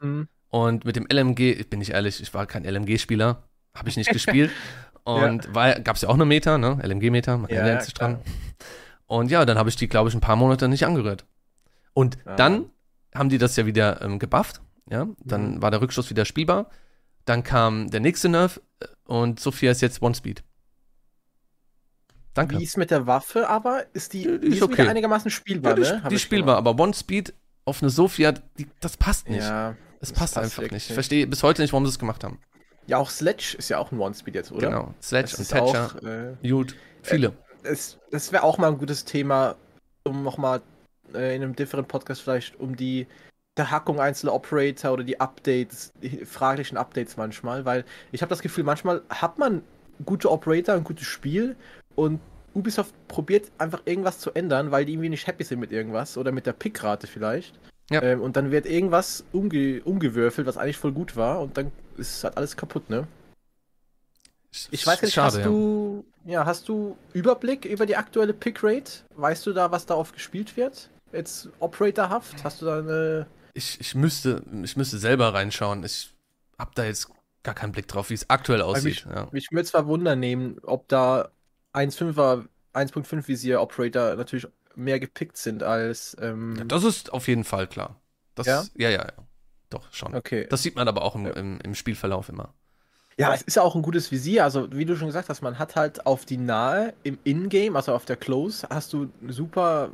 Mhm. 0.00 0.28
Und 0.48 0.84
mit 0.84 0.96
dem 0.96 1.06
LMG, 1.10 1.64
bin 1.70 1.80
ich 1.80 1.92
ehrlich, 1.92 2.20
ich 2.20 2.34
war 2.34 2.46
kein 2.46 2.64
LMG-Spieler, 2.64 3.42
habe 3.74 3.88
ich 3.88 3.96
nicht 3.96 4.10
gespielt. 4.10 4.50
Und 5.04 5.48
ja. 5.54 5.78
gab 5.80 5.96
es 5.96 6.02
ja 6.02 6.08
auch 6.08 6.14
eine 6.14 6.24
Meter, 6.24 6.58
ne? 6.58 6.78
LMG-Meter, 6.82 7.38
man 7.38 7.50
ja, 7.50 7.64
lernt 7.64 7.82
sich 7.82 7.94
dran. 7.94 8.20
Und 9.06 9.30
ja, 9.30 9.44
dann 9.44 9.58
habe 9.58 9.68
ich 9.68 9.76
die, 9.76 9.88
glaube 9.88 10.08
ich, 10.08 10.14
ein 10.14 10.20
paar 10.20 10.36
Monate 10.36 10.68
nicht 10.68 10.86
angerührt. 10.86 11.24
Und 11.94 12.18
ah. 12.24 12.36
dann 12.36 12.70
haben 13.14 13.28
die 13.28 13.38
das 13.38 13.56
ja 13.56 13.66
wieder 13.66 14.00
ähm, 14.02 14.18
gebufft, 14.18 14.60
ja. 14.90 15.06
Dann 15.24 15.56
mhm. 15.56 15.62
war 15.62 15.70
der 15.70 15.80
Rückstoß 15.80 16.10
wieder 16.10 16.24
spielbar. 16.24 16.70
Dann 17.24 17.42
kam 17.42 17.90
der 17.90 18.00
nächste 18.00 18.28
Nerf 18.28 18.60
äh, 18.80 18.86
und 19.04 19.40
Sophia 19.40 19.70
ist 19.70 19.80
jetzt 19.80 20.02
One-Speed. 20.02 20.42
Danke. 22.34 22.58
Wie 22.58 22.64
ist 22.64 22.78
mit 22.78 22.90
der 22.90 23.06
Waffe 23.06 23.48
aber? 23.48 23.84
Ist 23.92 24.14
die, 24.14 24.22
die, 24.22 24.40
die 24.40 24.56
ist, 24.56 24.62
okay. 24.62 24.88
einigermaßen 24.88 25.30
spielbar, 25.30 25.78
ja, 25.78 25.84
die, 25.84 26.02
ne? 26.02 26.08
Die 26.08 26.14
ist 26.14 26.22
spielbar, 26.22 26.56
aber 26.56 26.78
One-Speed 26.78 27.34
auf 27.64 27.82
eine 27.82 27.90
Sophia, 27.90 28.32
die, 28.32 28.66
das 28.80 28.96
passt 28.96 29.28
nicht. 29.28 29.42
Ja. 29.42 29.76
Es 30.00 30.12
passt, 30.12 30.34
passt 30.34 30.58
einfach 30.58 30.70
nicht. 30.70 30.88
Ich 30.88 30.94
verstehe 30.94 31.26
bis 31.26 31.42
heute 31.42 31.62
nicht, 31.62 31.72
warum 31.72 31.86
sie 31.86 31.90
es 31.90 31.98
gemacht 31.98 32.24
haben. 32.24 32.40
Ja, 32.86 32.98
auch 32.98 33.10
Sledge 33.10 33.54
ist 33.58 33.68
ja 33.68 33.78
auch 33.78 33.92
ein 33.92 34.00
One-Speed 34.00 34.34
jetzt, 34.34 34.50
oder? 34.50 34.68
Genau. 34.68 34.94
Sledge 35.00 35.36
und 35.38 35.48
Thatcher. 35.48 35.92
Auch, 35.94 36.02
äh, 36.02 36.34
Jude. 36.42 36.74
Viele. 37.02 37.28
Äh, 37.62 37.68
es, 37.68 37.98
das 38.10 38.32
wäre 38.32 38.42
auch 38.42 38.58
mal 38.58 38.68
ein 38.68 38.78
gutes 38.78 39.04
Thema, 39.04 39.54
um 40.02 40.24
nochmal 40.24 40.62
äh, 41.14 41.34
in 41.34 41.42
einem 41.42 41.56
different 41.56 41.88
Podcast 41.88 42.22
vielleicht 42.22 42.58
um 42.58 42.76
die 42.76 43.06
Verhackung 43.56 44.00
einzelner 44.00 44.32
Operator 44.32 44.92
oder 44.92 45.04
die 45.04 45.20
Updates, 45.20 45.92
die 46.02 46.24
fraglichen 46.24 46.78
Updates 46.78 47.16
manchmal, 47.16 47.64
weil 47.64 47.84
ich 48.10 48.22
habe 48.22 48.30
das 48.30 48.40
Gefühl, 48.40 48.64
manchmal 48.64 49.02
hat 49.10 49.38
man 49.38 49.62
gute 50.04 50.30
Operator, 50.30 50.74
ein 50.74 50.84
gutes 50.84 51.06
Spiel 51.06 51.56
und 51.94 52.20
Ubisoft 52.54 52.94
probiert 53.08 53.50
einfach 53.58 53.82
irgendwas 53.84 54.18
zu 54.18 54.32
ändern, 54.32 54.70
weil 54.70 54.84
die 54.84 54.92
irgendwie 54.92 55.10
nicht 55.10 55.26
happy 55.26 55.44
sind 55.44 55.60
mit 55.60 55.72
irgendwas 55.72 56.16
oder 56.16 56.32
mit 56.32 56.46
der 56.46 56.52
Pickrate 56.52 57.06
vielleicht. 57.06 57.54
Ja. 57.90 58.02
Ähm, 58.02 58.20
und 58.22 58.36
dann 58.36 58.50
wird 58.50 58.66
irgendwas 58.66 59.24
umge 59.32 59.82
umgewürfelt, 59.84 60.46
was 60.46 60.56
eigentlich 60.56 60.78
voll 60.78 60.92
gut 60.92 61.16
war, 61.16 61.40
und 61.40 61.56
dann 61.56 61.72
ist 61.96 62.24
halt 62.24 62.36
alles 62.36 62.56
kaputt, 62.56 62.88
ne? 62.88 63.06
Ich 64.70 64.86
weiß 64.86 65.00
nicht, 65.02 65.14
Schade, 65.14 65.38
hast 65.38 65.46
du 65.46 66.04
ja, 66.24 66.44
hast 66.46 66.68
du 66.68 66.96
Überblick 67.14 67.64
über 67.64 67.86
die 67.86 67.96
aktuelle 67.96 68.34
Pickrate? 68.34 69.04
Weißt 69.16 69.46
du 69.46 69.52
da, 69.52 69.70
was 69.72 69.86
darauf 69.86 70.12
gespielt 70.12 70.56
wird? 70.56 70.88
Jetzt 71.12 71.48
operatorhaft? 71.58 72.42
Hast 72.42 72.62
du 72.62 72.66
da 72.66 72.78
eine. 72.78 73.26
Ich, 73.54 73.80
ich 73.80 73.94
müsste, 73.94 74.42
ich 74.62 74.76
müsste 74.76 74.98
selber 74.98 75.34
reinschauen. 75.34 75.84
Ich 75.84 76.14
hab 76.58 76.74
da 76.74 76.84
jetzt 76.84 77.10
gar 77.42 77.54
keinen 77.54 77.72
Blick 77.72 77.88
drauf, 77.88 78.10
wie 78.10 78.14
es 78.14 78.30
aktuell 78.30 78.62
aussieht. 78.62 79.04
Mich, 79.06 79.06
ja. 79.14 79.28
würde 79.50 79.64
zwar 79.64 79.86
wundern 79.86 80.20
nehmen, 80.20 80.58
ob 80.62 80.88
da 80.88 81.30
1.5er, 81.74 82.46
1.5 82.74 83.28
Visier 83.28 83.60
Operator 83.60 84.14
natürlich 84.14 84.46
mehr 84.74 85.00
gepickt 85.00 85.36
sind 85.36 85.62
als. 85.62 86.16
Ähm 86.20 86.56
ja, 86.56 86.64
das 86.64 86.84
ist 86.84 87.12
auf 87.12 87.28
jeden 87.28 87.44
Fall 87.44 87.66
klar. 87.66 88.00
Das, 88.34 88.46
ja? 88.46 88.64
ja, 88.76 88.88
ja, 88.88 89.02
ja. 89.02 89.26
Doch, 89.68 89.92
schon. 89.92 90.14
Okay. 90.14 90.46
Das 90.48 90.62
sieht 90.62 90.76
man 90.76 90.88
aber 90.88 91.02
auch 91.02 91.14
im, 91.14 91.26
im, 91.26 91.58
im 91.62 91.74
Spielverlauf 91.74 92.28
immer. 92.28 92.54
Ja, 93.18 93.34
es 93.34 93.42
ist 93.42 93.56
ja 93.56 93.62
auch 93.62 93.74
ein 93.74 93.82
gutes 93.82 94.10
Visier. 94.10 94.44
Also, 94.44 94.72
wie 94.72 94.86
du 94.86 94.96
schon 94.96 95.08
gesagt 95.08 95.28
hast, 95.28 95.42
man 95.42 95.58
hat 95.58 95.76
halt 95.76 96.06
auf 96.06 96.24
die 96.24 96.38
Nahe 96.38 96.94
im 97.02 97.18
Ingame, 97.24 97.76
also 97.76 97.92
auf 97.92 98.06
der 98.06 98.16
Close, 98.16 98.66
hast 98.70 98.92
du 98.92 99.10
super 99.28 99.90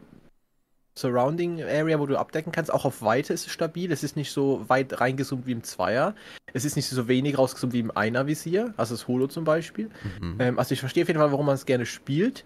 Surrounding 0.98 1.62
Area, 1.62 1.98
wo 1.98 2.06
du 2.06 2.16
abdecken 2.16 2.52
kannst. 2.52 2.72
Auch 2.72 2.84
auf 2.84 3.02
Weite 3.02 3.32
ist 3.32 3.46
es 3.46 3.52
stabil. 3.52 3.90
Es 3.92 4.02
ist 4.02 4.16
nicht 4.16 4.32
so 4.32 4.64
weit 4.68 5.00
reingezoomt 5.00 5.46
wie 5.46 5.52
im 5.52 5.62
Zweier. 5.62 6.14
Es 6.52 6.64
ist 6.64 6.76
nicht 6.76 6.88
so 6.88 7.08
wenig 7.08 7.38
rausgezoomt 7.38 7.72
wie 7.72 7.80
im 7.80 7.90
Einer-Visier, 7.90 8.74
also 8.76 8.94
das 8.94 9.06
Holo 9.08 9.26
zum 9.26 9.44
Beispiel. 9.44 9.90
Mhm. 10.20 10.36
Ähm, 10.38 10.58
also 10.58 10.72
ich 10.72 10.80
verstehe 10.80 11.04
auf 11.04 11.08
jeden 11.08 11.20
Fall, 11.20 11.32
warum 11.32 11.46
man 11.46 11.54
es 11.54 11.66
gerne 11.66 11.86
spielt. 11.86 12.44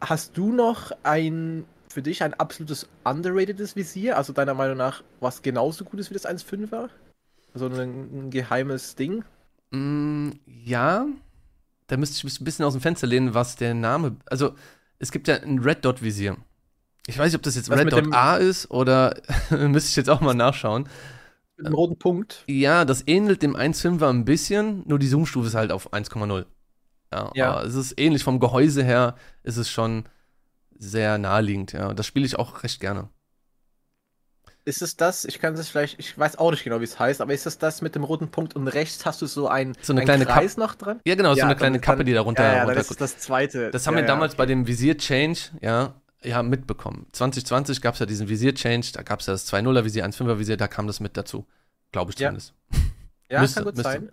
Hast 0.00 0.36
du 0.36 0.52
noch 0.52 0.92
ein 1.02 1.64
für 1.88 2.02
dich 2.02 2.22
ein 2.22 2.34
absolutes 2.34 2.88
underratedes 3.04 3.76
Visier? 3.76 4.16
Also 4.16 4.32
deiner 4.32 4.54
Meinung 4.54 4.76
nach, 4.76 5.02
was 5.20 5.42
genauso 5.42 5.84
gut 5.84 6.00
ist 6.00 6.10
wie 6.10 6.14
das 6.14 6.26
1.5er? 6.26 6.88
Also 7.54 7.66
ein, 7.66 8.26
ein 8.26 8.30
geheimes 8.30 8.96
Ding? 8.96 9.24
Mm, 9.70 10.30
ja, 10.46 11.06
da 11.86 11.96
müsste 11.96 12.16
ich 12.16 12.24
mich 12.24 12.40
ein 12.40 12.44
bisschen 12.44 12.64
aus 12.64 12.72
dem 12.72 12.80
Fenster 12.80 13.06
lehnen, 13.06 13.34
was 13.34 13.56
der 13.56 13.74
Name, 13.74 14.16
also 14.26 14.54
es 14.98 15.12
gibt 15.12 15.28
ja 15.28 15.36
ein 15.36 15.58
Red 15.58 15.84
Dot 15.84 16.02
Visier. 16.02 16.36
Ich 17.06 17.18
weiß 17.18 17.26
nicht, 17.26 17.36
ob 17.36 17.42
das 17.42 17.56
jetzt 17.56 17.70
das 17.70 17.78
Red 17.78 17.92
Dot 17.92 18.12
A 18.12 18.36
ist 18.36 18.70
oder 18.70 19.14
müsste 19.50 19.90
ich 19.90 19.96
jetzt 19.96 20.10
auch 20.10 20.20
mal 20.20 20.34
nachschauen. 20.34 20.88
Mit 21.56 21.66
einem 21.66 21.74
roten 21.74 21.98
Punkt. 21.98 22.44
Ja, 22.46 22.84
das 22.84 23.06
ähnelt 23.06 23.42
dem 23.42 23.56
1.5er 23.56 24.08
ein 24.08 24.24
bisschen, 24.24 24.82
nur 24.86 24.98
die 24.98 25.08
Zoom-Stufe 25.08 25.48
ist 25.48 25.54
halt 25.54 25.72
auf 25.72 25.92
1,0. 25.92 26.46
Ja, 27.12 27.30
ja. 27.34 27.50
Aber 27.50 27.64
es 27.64 27.74
ist 27.74 27.98
ähnlich 27.98 28.24
vom 28.24 28.40
Gehäuse 28.40 28.82
her, 28.82 29.16
ist 29.42 29.56
es 29.56 29.68
schon 29.68 30.04
sehr 30.78 31.18
naheliegend, 31.18 31.72
ja. 31.72 31.92
Das 31.92 32.06
spiele 32.06 32.26
ich 32.26 32.38
auch 32.38 32.62
recht 32.62 32.80
gerne. 32.80 33.08
Ist 34.64 34.80
es 34.80 34.96
das, 34.96 35.24
ich 35.24 35.40
kann 35.40 35.54
es 35.54 35.68
vielleicht, 35.68 35.98
ich 35.98 36.16
weiß 36.16 36.38
auch 36.38 36.52
nicht 36.52 36.62
genau, 36.62 36.78
wie 36.80 36.84
es 36.84 36.98
heißt, 36.98 37.20
aber 37.20 37.34
ist 37.34 37.46
es 37.46 37.58
das 37.58 37.82
mit 37.82 37.96
dem 37.96 38.04
roten 38.04 38.28
Punkt 38.28 38.54
und 38.54 38.68
rechts 38.68 39.04
hast 39.04 39.20
du 39.20 39.26
so 39.26 39.48
ein, 39.48 39.76
so 39.82 39.92
eine 39.92 40.04
kleine 40.04 40.24
Kreis 40.24 40.56
noch 40.56 40.76
dran? 40.76 41.00
Ja, 41.04 41.16
genau, 41.16 41.30
ja, 41.30 41.34
so 41.34 41.42
eine 41.42 41.56
kleine 41.56 41.80
Kappe, 41.80 41.98
dann, 41.98 42.06
die 42.06 42.12
da 42.12 42.20
runter. 42.20 42.44
Ja, 42.44 42.52
ja 42.52 42.62
runter 42.62 42.76
das 42.76 42.92
ist 42.92 43.00
das 43.00 43.18
zweite. 43.18 43.72
Das 43.72 43.88
haben 43.88 43.96
wir 43.96 44.04
damals 44.04 44.36
bei 44.36 44.46
dem 44.46 44.68
Visier-Change, 44.68 45.40
ja, 45.60 45.94
ja, 46.24 46.42
mitbekommen. 46.42 47.06
2020 47.12 47.80
gab 47.80 47.94
es 47.94 48.00
ja 48.00 48.06
diesen 48.06 48.28
Visier-Change, 48.28 48.92
da 48.92 49.02
gab 49.02 49.20
es 49.20 49.26
ja 49.26 49.32
das 49.32 49.52
2.0er 49.52 49.84
Visier, 49.84 50.04
1.5er 50.06 50.38
Visier, 50.38 50.56
da 50.56 50.68
kam 50.68 50.86
das 50.86 51.00
mit 51.00 51.16
dazu. 51.16 51.46
Glaube 51.90 52.10
ich 52.10 52.16
zumindest. 52.16 52.54
Ja, 53.28 53.40
müsste, 53.40 53.60
kann 53.60 53.64
gut 53.64 53.76
müsste. 53.76 53.90
sein. 53.90 54.10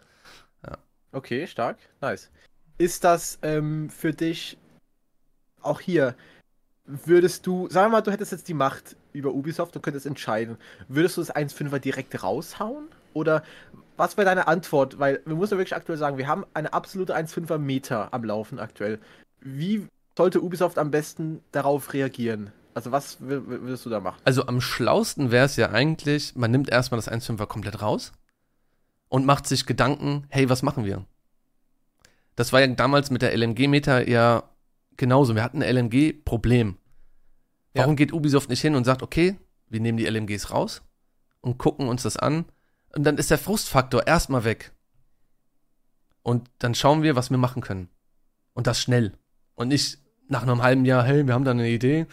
Ja. 0.65 0.77
Okay, 1.11 1.45
stark, 1.45 1.77
nice. 1.99 2.29
Ist 2.77 3.03
das 3.03 3.37
ähm, 3.41 3.89
für 3.89 4.13
dich 4.13 4.57
auch 5.61 5.81
hier, 5.81 6.15
würdest 6.85 7.45
du, 7.45 7.67
sagen 7.69 7.87
wir 7.87 7.97
mal, 7.97 8.01
du 8.01 8.11
hättest 8.11 8.31
jetzt 8.31 8.47
die 8.47 8.53
Macht 8.53 8.95
über 9.11 9.33
Ubisoft 9.33 9.75
und 9.75 9.81
könntest 9.81 10.05
entscheiden, 10.05 10.57
würdest 10.87 11.17
du 11.17 11.21
das 11.21 11.35
1.5er 11.35 11.79
direkt 11.79 12.23
raushauen? 12.23 12.87
Oder 13.13 13.43
was 13.97 14.15
wäre 14.15 14.25
deine 14.25 14.47
Antwort? 14.47 14.99
Weil 14.99 15.21
wir 15.25 15.35
müssen 15.35 15.57
wirklich 15.57 15.75
aktuell 15.75 15.97
sagen, 15.97 16.17
wir 16.17 16.27
haben 16.27 16.45
eine 16.53 16.71
absolute 16.71 17.13
1.5er 17.13 17.57
Meter 17.57 18.13
am 18.13 18.23
Laufen 18.23 18.59
aktuell. 18.59 18.99
Wie 19.41 19.85
sollte 20.19 20.41
Ubisoft 20.43 20.77
am 20.77 20.91
besten 20.91 21.41
darauf 21.53 21.93
reagieren? 21.93 22.51
Also 22.73 22.91
was 22.91 23.21
würdest 23.21 23.85
du 23.85 23.89
da 23.89 24.01
machen? 24.01 24.19
Also 24.25 24.47
am 24.47 24.59
schlausten 24.59 25.31
wäre 25.31 25.45
es 25.45 25.55
ja 25.55 25.69
eigentlich, 25.69 26.35
man 26.35 26.51
nimmt 26.51 26.69
erstmal 26.69 26.97
das 26.97 27.09
1.5er 27.09 27.45
komplett 27.45 27.81
raus 27.81 28.11
und 29.07 29.25
macht 29.25 29.47
sich 29.47 29.65
Gedanken, 29.65 30.25
hey, 30.27 30.49
was 30.49 30.61
machen 30.61 30.83
wir? 30.83 31.05
Das 32.35 32.51
war 32.51 32.59
ja 32.59 32.67
damals 32.67 33.11
mit 33.11 33.21
der 33.21 33.33
LMG-Meter 33.33 34.09
ja 34.09 34.43
genauso. 34.97 35.35
Wir 35.35 35.43
hatten 35.43 35.63
ein 35.63 35.73
LMG-Problem. 35.73 36.77
Warum 37.73 37.91
ja. 37.91 37.95
geht 37.95 38.11
Ubisoft 38.11 38.49
nicht 38.49 38.61
hin 38.61 38.75
und 38.75 38.83
sagt, 38.83 39.01
okay, 39.01 39.37
wir 39.69 39.79
nehmen 39.79 39.97
die 39.97 40.05
LMGs 40.05 40.51
raus 40.51 40.81
und 41.39 41.59
gucken 41.59 41.87
uns 41.87 42.03
das 42.03 42.17
an 42.17 42.43
und 42.93 43.05
dann 43.05 43.17
ist 43.17 43.31
der 43.31 43.37
Frustfaktor 43.37 44.05
erstmal 44.05 44.43
weg. 44.43 44.73
Und 46.23 46.51
dann 46.59 46.75
schauen 46.75 47.03
wir, 47.03 47.15
was 47.15 47.29
wir 47.29 47.37
machen 47.37 47.61
können. 47.61 47.87
Und 48.53 48.67
das 48.67 48.81
schnell. 48.81 49.13
Und 49.55 49.69
nicht 49.69 49.99
nach 50.29 50.43
einem 50.43 50.63
halben 50.63 50.85
Jahr, 50.85 51.03
hey, 51.03 51.25
wir 51.25 51.33
haben 51.33 51.43
da 51.43 51.51
eine 51.51 51.69
Idee. 51.69 52.05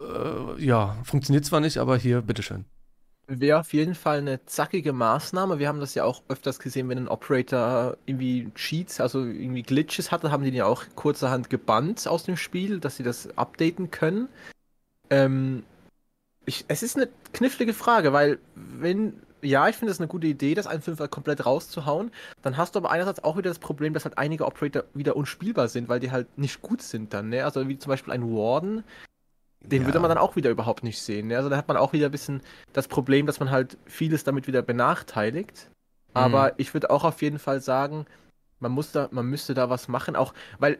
Äh, 0.00 0.64
ja, 0.64 0.96
funktioniert 1.04 1.44
zwar 1.44 1.60
nicht, 1.60 1.78
aber 1.78 1.96
hier, 1.96 2.22
bitteschön. 2.22 2.64
Wäre 3.28 3.60
auf 3.60 3.72
jeden 3.72 3.94
Fall 3.94 4.18
eine 4.18 4.44
zackige 4.46 4.92
Maßnahme. 4.92 5.58
Wir 5.58 5.68
haben 5.68 5.80
das 5.80 5.94
ja 5.94 6.04
auch 6.04 6.22
öfters 6.28 6.58
gesehen, 6.58 6.88
wenn 6.88 6.98
ein 6.98 7.08
Operator 7.08 7.96
irgendwie 8.04 8.50
Cheats, 8.54 9.00
also 9.00 9.20
irgendwie 9.20 9.62
Glitches 9.62 10.10
hatte, 10.10 10.32
haben 10.32 10.42
die 10.42 10.50
ja 10.50 10.66
auch 10.66 10.84
kurzerhand 10.96 11.48
gebannt 11.48 12.06
aus 12.08 12.24
dem 12.24 12.36
Spiel, 12.36 12.80
dass 12.80 12.96
sie 12.96 13.04
das 13.04 13.28
updaten 13.38 13.90
können. 13.90 14.28
Ähm, 15.08 15.62
ich, 16.46 16.64
es 16.68 16.82
ist 16.82 16.96
eine 16.96 17.08
knifflige 17.32 17.74
Frage, 17.74 18.12
weil 18.12 18.38
wenn, 18.54 19.14
ja, 19.42 19.68
ich 19.68 19.76
finde 19.76 19.92
es 19.92 20.00
eine 20.00 20.08
gute 20.08 20.26
Idee, 20.26 20.54
das 20.54 20.68
1.5 20.68 21.08
komplett 21.08 21.44
rauszuhauen, 21.44 22.10
dann 22.42 22.56
hast 22.56 22.74
du 22.74 22.78
aber 22.78 22.90
einerseits 22.90 23.24
auch 23.24 23.36
wieder 23.36 23.50
das 23.50 23.58
Problem, 23.58 23.92
dass 23.92 24.04
halt 24.04 24.18
einige 24.18 24.46
Operator 24.46 24.84
wieder 24.94 25.16
unspielbar 25.16 25.68
sind, 25.68 25.88
weil 25.88 26.00
die 26.00 26.10
halt 26.10 26.38
nicht 26.38 26.62
gut 26.62 26.82
sind 26.82 27.12
dann, 27.12 27.28
ne? 27.28 27.44
Also 27.44 27.68
wie 27.68 27.78
zum 27.78 27.90
Beispiel 27.90 28.12
ein 28.12 28.22
Warden, 28.22 28.84
den 29.60 29.82
ja. 29.82 29.88
würde 29.88 30.00
man 30.00 30.08
dann 30.08 30.18
auch 30.18 30.36
wieder 30.36 30.50
überhaupt 30.50 30.82
nicht 30.82 31.00
sehen. 31.00 31.28
Ne? 31.28 31.36
Also 31.36 31.48
da 31.48 31.56
hat 31.56 31.68
man 31.68 31.76
auch 31.76 31.92
wieder 31.92 32.06
ein 32.06 32.12
bisschen 32.12 32.42
das 32.72 32.88
Problem, 32.88 33.26
dass 33.26 33.40
man 33.40 33.50
halt 33.50 33.76
vieles 33.86 34.24
damit 34.24 34.46
wieder 34.46 34.62
benachteiligt. 34.62 35.70
Aber 36.14 36.48
mhm. 36.48 36.52
ich 36.58 36.74
würde 36.74 36.90
auch 36.90 37.04
auf 37.04 37.22
jeden 37.22 37.38
Fall 37.38 37.60
sagen, 37.60 38.06
man 38.60 38.72
muss 38.72 38.92
da, 38.92 39.08
man 39.12 39.26
müsste 39.26 39.54
da 39.54 39.70
was 39.70 39.88
machen, 39.88 40.16
auch 40.16 40.34
weil 40.58 40.78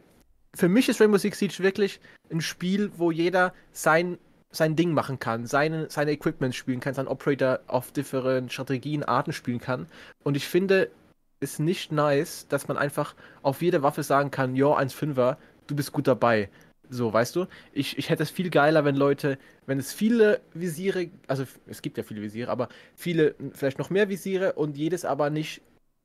für 0.55 0.69
mich 0.69 0.87
ist 0.87 1.01
Rainbow 1.01 1.17
Six 1.17 1.39
Siege 1.39 1.59
wirklich 1.59 1.99
ein 2.31 2.41
Spiel, 2.41 2.91
wo 2.97 3.09
jeder 3.09 3.53
sein, 3.71 4.19
sein 4.53 4.75
Ding 4.75 4.93
machen 4.93 5.19
kann, 5.19 5.45
seine, 5.45 5.89
seine 5.89 6.11
Equipment 6.11 6.55
spielen 6.55 6.79
kann, 6.79 6.93
sein 6.93 7.07
Operator 7.07 7.59
auf 7.67 7.91
differenten 7.91 8.49
Strategien, 8.49 9.03
Arten 9.03 9.33
spielen 9.33 9.59
kann. 9.59 9.87
Und 10.23 10.37
ich 10.37 10.47
finde 10.47 10.91
es 11.39 11.59
nicht 11.59 11.91
nice, 11.91 12.47
dass 12.47 12.67
man 12.67 12.77
einfach 12.77 13.15
auf 13.41 13.61
jede 13.61 13.83
Waffe 13.83 14.03
sagen 14.03 14.31
kann, 14.31 14.55
jo, 14.55 14.75
1,5er, 14.75 15.37
du 15.67 15.75
bist 15.75 15.91
gut 15.91 16.07
dabei. 16.07 16.49
So, 16.89 17.11
weißt 17.11 17.35
du? 17.35 17.47
Ich, 17.73 17.97
ich 17.97 18.09
hätte 18.09 18.23
es 18.23 18.29
viel 18.29 18.49
geiler, 18.49 18.85
wenn 18.85 18.95
Leute, 18.95 19.39
wenn 19.65 19.79
es 19.79 19.91
viele 19.91 20.41
Visiere, 20.53 21.09
also 21.27 21.45
es 21.65 21.81
gibt 21.81 21.97
ja 21.97 22.03
viele 22.03 22.21
Visiere, 22.21 22.51
aber 22.51 22.69
viele, 22.95 23.35
vielleicht 23.53 23.79
noch 23.79 23.89
mehr 23.89 24.09
Visiere 24.09 24.53
und 24.53 24.77
jedes 24.77 25.03
aber 25.03 25.31
nicht, 25.31 25.61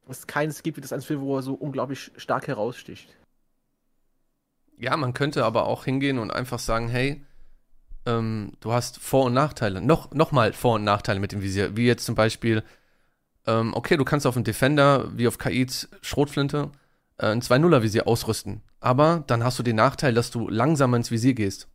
es 0.09 0.27
keines 0.27 0.63
gibt 0.63 0.79
wie 0.79 0.81
das 0.81 0.93
1,5, 0.93 1.21
wo 1.21 1.37
er 1.37 1.43
so 1.43 1.53
unglaublich 1.53 2.13
stark 2.17 2.49
heraussticht. 2.49 3.15
Ja, 4.79 4.97
man 4.97 5.13
könnte 5.13 5.45
aber 5.45 5.67
auch 5.67 5.85
hingehen 5.85 6.19
und 6.19 6.31
einfach 6.31 6.61
sagen, 6.61 6.89
hey, 6.89 7.21
ähm, 8.09 8.53
du 8.61 8.73
hast 8.73 8.99
Vor- 8.99 9.27
und 9.27 9.35
Nachteile. 9.35 9.81
Noch, 9.81 10.13
noch 10.13 10.33
mal 10.33 10.53
Vor- 10.53 10.77
und 10.77 10.85
Nachteile 10.85 11.21
mit 11.21 11.33
dem 11.33 11.43
Visier. 11.43 11.77
Wie 11.77 11.87
jetzt 11.87 12.05
zum 12.05 12.15
Beispiel, 12.15 12.63
ähm, 13.47 13.75
okay, 13.75 13.97
du 13.97 14.05
kannst 14.05 14.27
auf 14.27 14.37
einen 14.37 14.45
Defender, 14.45 15.17
wie 15.17 15.29
auf 15.29 15.39
KIs 15.39 15.89
Schrotflinte, 16.01 16.71
äh, 17.19 17.27
ein 17.27 17.43
2-0er-Visier 17.43 18.07
ausrüsten. 18.07 18.63
Aber 18.81 19.25
dann 19.27 19.45
hast 19.45 19.59
du 19.59 19.63
den 19.63 19.77
Nachteil, 19.77 20.15
dass 20.15 20.31
du 20.31 20.49
langsamer 20.49 20.97
ins 20.97 21.11
Visier 21.11 21.35
gehst. 21.35 21.69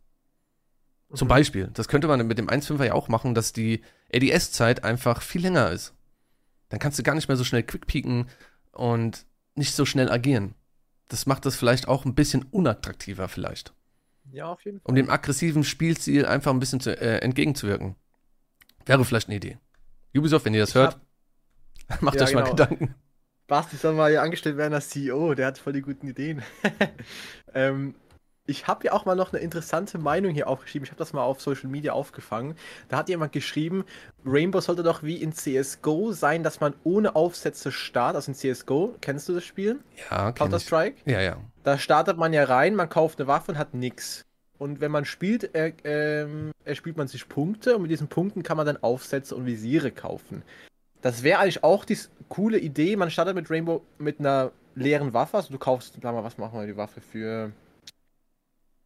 Mhm. 1.08 1.16
Zum 1.16 1.28
Beispiel. 1.28 1.70
Das 1.72 1.88
könnte 1.88 2.08
man 2.08 2.26
mit 2.26 2.38
dem 2.38 2.48
1.5er 2.48 2.84
ja 2.84 2.92
auch 2.94 3.08
machen, 3.08 3.34
dass 3.34 3.52
die 3.52 3.82
ADS-Zeit 4.12 4.84
einfach 4.84 5.22
viel 5.22 5.42
länger 5.42 5.70
ist. 5.70 5.94
Dann 6.68 6.80
kannst 6.80 6.98
du 6.98 7.02
gar 7.02 7.14
nicht 7.14 7.28
mehr 7.28 7.36
so 7.36 7.44
schnell 7.44 7.62
quickpeaken 7.62 8.28
und 8.72 9.24
nicht 9.54 9.74
so 9.74 9.86
schnell 9.86 10.10
agieren 10.10 10.54
das 11.08 11.26
macht 11.26 11.46
das 11.46 11.56
vielleicht 11.56 11.88
auch 11.88 12.04
ein 12.04 12.14
bisschen 12.14 12.44
unattraktiver 12.50 13.28
vielleicht. 13.28 13.72
Ja, 14.34 14.46
auf 14.46 14.64
jeden 14.64 14.80
Fall. 14.80 14.90
Um 14.90 14.96
dem 14.96 15.10
aggressiven 15.10 15.62
Spielstil 15.62 16.26
einfach 16.26 16.52
ein 16.52 16.58
bisschen 16.58 16.80
zu, 16.80 16.90
äh, 17.00 17.18
entgegenzuwirken. 17.18 17.94
Wäre 18.84 19.04
vielleicht 19.04 19.28
eine 19.28 19.36
Idee. 19.36 19.58
Ubisoft, 20.12 20.44
wenn 20.44 20.54
ihr 20.54 20.60
das 20.60 20.70
ich 20.70 20.74
hört, 20.74 20.98
hab... 21.88 22.02
macht 22.02 22.16
ja, 22.16 22.24
euch 22.24 22.30
genau. 22.30 22.42
mal 22.42 22.50
Gedanken. 22.50 22.94
Basti 23.46 23.76
soll 23.76 23.94
mal 23.94 24.10
hier 24.10 24.22
angestellt 24.22 24.56
werden 24.56 24.74
als 24.74 24.88
CEO, 24.88 25.34
der 25.34 25.46
hat 25.46 25.58
voll 25.58 25.74
die 25.74 25.82
guten 25.82 26.08
Ideen. 26.08 26.42
ähm, 27.54 27.94
ich 28.46 28.66
habe 28.66 28.86
ja 28.86 28.92
auch 28.92 29.06
mal 29.06 29.16
noch 29.16 29.32
eine 29.32 29.42
interessante 29.42 29.98
Meinung 29.98 30.32
hier 30.32 30.48
aufgeschrieben. 30.48 30.84
Ich 30.84 30.90
habe 30.90 30.98
das 30.98 31.12
mal 31.12 31.22
auf 31.22 31.40
Social 31.40 31.70
Media 31.70 31.92
aufgefangen. 31.92 32.56
Da 32.88 32.98
hat 32.98 33.08
jemand 33.08 33.32
geschrieben, 33.32 33.84
Rainbow 34.24 34.60
sollte 34.60 34.82
doch 34.82 35.02
wie 35.02 35.16
in 35.16 35.32
CSGO 35.32 36.12
sein, 36.12 36.42
dass 36.42 36.60
man 36.60 36.74
ohne 36.84 37.16
Aufsätze 37.16 37.72
startet. 37.72 38.16
Also 38.16 38.32
in 38.32 38.36
CSGO, 38.36 38.96
kennst 39.00 39.28
du 39.28 39.34
das 39.34 39.44
Spiel? 39.44 39.80
Ja, 40.10 40.32
Counter-Strike? 40.32 40.96
Ja, 41.06 41.20
ja. 41.20 41.38
Da 41.62 41.78
startet 41.78 42.18
man 42.18 42.34
ja 42.34 42.44
rein, 42.44 42.74
man 42.74 42.90
kauft 42.90 43.18
eine 43.18 43.28
Waffe 43.28 43.52
und 43.52 43.58
hat 43.58 43.72
nichts. 43.72 44.26
Und 44.58 44.80
wenn 44.80 44.90
man 44.90 45.06
spielt, 45.06 45.54
äh, 45.54 45.72
äh, 45.84 46.28
erspielt 46.64 46.96
man 46.96 47.08
sich 47.08 47.28
Punkte 47.28 47.76
und 47.76 47.82
mit 47.82 47.90
diesen 47.90 48.08
Punkten 48.08 48.42
kann 48.42 48.56
man 48.56 48.66
dann 48.66 48.82
Aufsätze 48.82 49.34
und 49.34 49.46
Visiere 49.46 49.90
kaufen. 49.90 50.42
Das 51.00 51.22
wäre 51.22 51.40
eigentlich 51.40 51.64
auch 51.64 51.84
die 51.84 51.98
coole 52.28 52.58
Idee. 52.58 52.96
Man 52.96 53.10
startet 53.10 53.34
mit 53.34 53.50
Rainbow 53.50 53.82
mit 53.98 54.20
einer 54.20 54.52
leeren 54.74 55.12
Waffe. 55.14 55.38
Also 55.38 55.52
du 55.52 55.58
kaufst, 55.58 55.94
sag 55.94 56.14
mal, 56.14 56.24
was 56.24 56.38
machen 56.38 56.58
wir 56.58 56.66
die 56.66 56.76
Waffe 56.76 57.00
für 57.00 57.52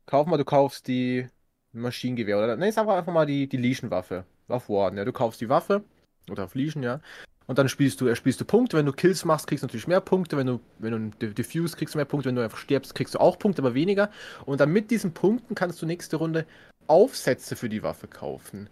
Kauf 0.08 0.26
mal, 0.26 0.38
du 0.38 0.44
kaufst 0.46 0.88
die 0.88 1.26
Maschinengewehr 1.72 2.38
oder 2.38 2.56
ne, 2.56 2.72
sag 2.72 2.88
einfach 2.88 3.12
mal 3.12 3.26
die, 3.26 3.46
die 3.46 3.58
Legion-Waffe. 3.58 4.24
Auf 4.48 4.70
Warden, 4.70 4.96
ja. 4.96 5.04
Du 5.04 5.12
kaufst 5.12 5.38
die 5.42 5.50
Waffe 5.50 5.84
oder 6.30 6.44
auf 6.44 6.54
Legion, 6.54 6.82
ja. 6.82 7.00
Und 7.46 7.58
dann 7.58 7.68
spielst 7.68 8.00
du, 8.00 8.14
spielst 8.14 8.40
du 8.40 8.46
Punkte. 8.46 8.78
Wenn 8.78 8.86
du 8.86 8.92
Kills 8.92 9.26
machst, 9.26 9.46
kriegst 9.46 9.62
du 9.62 9.66
natürlich 9.66 9.86
mehr 9.86 10.00
Punkte. 10.00 10.38
Wenn 10.38 10.46
du, 10.46 10.60
wenn 10.78 11.10
du 11.18 11.34
Diffuse 11.34 11.76
kriegst 11.76 11.94
du 11.94 11.98
mehr 11.98 12.06
Punkte. 12.06 12.30
Wenn 12.30 12.36
du 12.36 12.42
einfach 12.42 12.56
stirbst, 12.56 12.94
kriegst 12.94 13.16
du 13.16 13.20
auch 13.20 13.38
Punkte, 13.38 13.60
aber 13.60 13.74
weniger. 13.74 14.10
Und 14.46 14.60
dann 14.60 14.72
mit 14.72 14.90
diesen 14.90 15.12
Punkten 15.12 15.54
kannst 15.54 15.82
du 15.82 15.86
nächste 15.86 16.16
Runde 16.16 16.46
Aufsätze 16.86 17.54
für 17.54 17.68
die 17.68 17.82
Waffe 17.82 18.08
kaufen. 18.08 18.70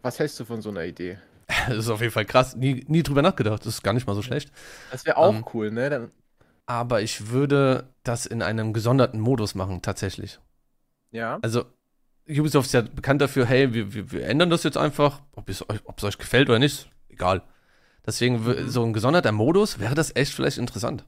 Was 0.00 0.18
hältst 0.18 0.40
du 0.40 0.46
von 0.46 0.62
so 0.62 0.70
einer 0.70 0.84
Idee? 0.84 1.18
Das 1.68 1.78
ist 1.78 1.90
auf 1.90 2.00
jeden 2.00 2.12
Fall 2.12 2.24
krass. 2.24 2.56
Nie, 2.56 2.84
nie 2.88 3.02
drüber 3.02 3.20
nachgedacht. 3.20 3.60
Das 3.60 3.74
ist 3.74 3.82
gar 3.82 3.92
nicht 3.92 4.06
mal 4.06 4.14
so 4.14 4.22
schlecht. 4.22 4.50
Das 4.90 5.04
wäre 5.04 5.18
auch 5.18 5.34
ähm, 5.34 5.44
cool, 5.52 5.70
ne? 5.70 5.90
Dann 5.90 6.10
aber 6.66 7.00
ich 7.00 7.28
würde 7.28 7.88
das 8.04 8.26
in 8.26 8.42
einem 8.42 8.74
gesonderten 8.74 9.20
Modus 9.20 9.54
machen, 9.54 9.80
tatsächlich. 9.80 10.38
Ja. 11.10 11.38
Also, 11.42 11.64
Ubisoft 12.28 12.66
ist 12.66 12.72
ja 12.74 12.82
bekannt 12.82 13.22
dafür, 13.22 13.46
hey, 13.46 13.72
wir, 13.72 13.94
wir, 13.94 14.12
wir 14.12 14.26
ändern 14.26 14.50
das 14.50 14.62
jetzt 14.62 14.76
einfach, 14.76 15.22
ob 15.32 15.48
es, 15.48 15.68
euch, 15.68 15.80
ob 15.84 15.98
es 15.98 16.04
euch 16.04 16.18
gefällt 16.18 16.48
oder 16.48 16.58
nicht, 16.58 16.90
egal. 17.08 17.42
Deswegen, 18.06 18.44
mhm. 18.44 18.68
so 18.68 18.84
ein 18.84 18.92
gesonderter 18.92 19.32
Modus, 19.32 19.78
wäre 19.78 19.94
das 19.94 20.14
echt 20.14 20.32
vielleicht 20.32 20.58
interessant. 20.58 21.04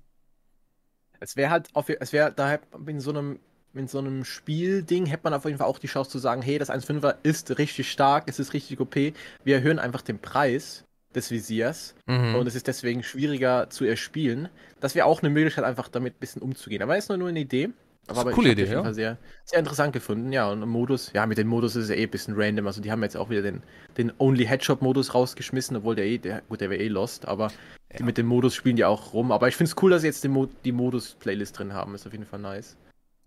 Es 1.18 1.36
wäre 1.36 1.50
halt, 1.50 1.68
auf, 1.74 1.88
es 1.88 2.12
wäre 2.12 2.32
da 2.32 2.58
in 2.86 3.00
so 3.00 3.10
einem 3.10 3.40
in 3.72 3.86
so 3.86 3.98
einem 3.98 4.24
Spielding 4.24 5.06
hätte 5.06 5.22
man 5.24 5.34
auf 5.34 5.44
jeden 5.44 5.58
Fall 5.58 5.68
auch 5.68 5.78
die 5.78 5.86
Chance 5.86 6.10
zu 6.10 6.18
sagen, 6.18 6.42
hey, 6.42 6.58
das 6.58 6.70
1.5er 6.70 7.16
ist 7.22 7.56
richtig 7.58 7.90
stark, 7.90 8.24
es 8.26 8.40
ist 8.40 8.52
richtig 8.52 8.80
OP, 8.80 8.96
wir 8.96 9.54
erhöhen 9.54 9.78
einfach 9.78 10.02
den 10.02 10.18
Preis 10.18 10.84
des 11.14 11.30
Visiers 11.30 11.94
mhm. 12.06 12.36
und 12.36 12.46
es 12.46 12.54
ist 12.54 12.66
deswegen 12.66 13.02
schwieriger 13.02 13.70
zu 13.70 13.84
erspielen. 13.84 14.48
Das 14.80 14.94
wäre 14.94 15.06
auch 15.06 15.22
eine 15.22 15.30
Möglichkeit, 15.30 15.64
einfach 15.64 15.88
damit 15.88 16.16
ein 16.16 16.20
bisschen 16.20 16.42
umzugehen. 16.42 16.82
Aber 16.82 16.96
ist 16.96 17.08
nur 17.08 17.28
eine 17.28 17.40
Idee. 17.40 17.70
Aber, 18.06 18.22
aber 18.22 18.32
coole 18.32 18.52
Idee, 18.52 18.66
ja. 18.66 18.92
Sehr, 18.92 19.18
sehr 19.44 19.58
interessant 19.58 19.92
gefunden, 19.92 20.32
ja. 20.32 20.50
Und 20.50 20.62
im 20.62 20.68
Modus, 20.68 21.12
ja, 21.12 21.26
mit 21.26 21.38
dem 21.38 21.46
Modus 21.46 21.76
ist 21.76 21.84
es 21.84 21.90
ja 21.90 21.96
eh 21.96 22.04
ein 22.04 22.10
bisschen 22.10 22.34
random. 22.36 22.66
Also 22.66 22.80
die 22.80 22.90
haben 22.90 23.02
jetzt 23.02 23.16
auch 23.16 23.30
wieder 23.30 23.42
den, 23.42 23.62
den 23.96 24.12
Only 24.18 24.46
Headshot-Modus 24.46 25.14
rausgeschmissen, 25.14 25.76
obwohl 25.76 25.94
der 25.94 26.06
eh, 26.06 26.18
der, 26.18 26.42
gut, 26.42 26.60
der 26.60 26.70
wäre 26.70 26.82
eh 26.82 26.88
lost, 26.88 27.28
aber 27.28 27.52
ja. 27.92 28.04
mit 28.04 28.18
dem 28.18 28.26
Modus 28.26 28.54
spielen 28.54 28.76
die 28.76 28.84
auch 28.84 29.12
rum. 29.12 29.30
Aber 29.30 29.48
ich 29.48 29.56
finde 29.56 29.70
es 29.70 29.82
cool, 29.82 29.90
dass 29.90 30.02
sie 30.02 30.08
jetzt 30.08 30.26
Mo 30.26 30.48
die 30.64 30.72
Modus-Playlist 30.72 31.58
drin 31.58 31.72
haben. 31.72 31.94
Ist 31.94 32.06
auf 32.06 32.12
jeden 32.12 32.26
Fall 32.26 32.40
nice. 32.40 32.76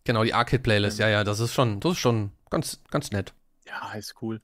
Genau, 0.04 0.24
die 0.24 0.34
Arcade-Playlist, 0.34 1.00
ja. 1.00 1.08
ja, 1.08 1.20
ja, 1.20 1.24
das 1.24 1.40
ist 1.40 1.54
schon, 1.54 1.80
das 1.80 1.94
ist 1.94 2.00
schon 2.00 2.32
ganz, 2.50 2.82
ganz 2.92 3.12
nett. 3.12 3.34
Ja, 3.66 3.94
ist 3.94 4.16
cool. 4.22 4.42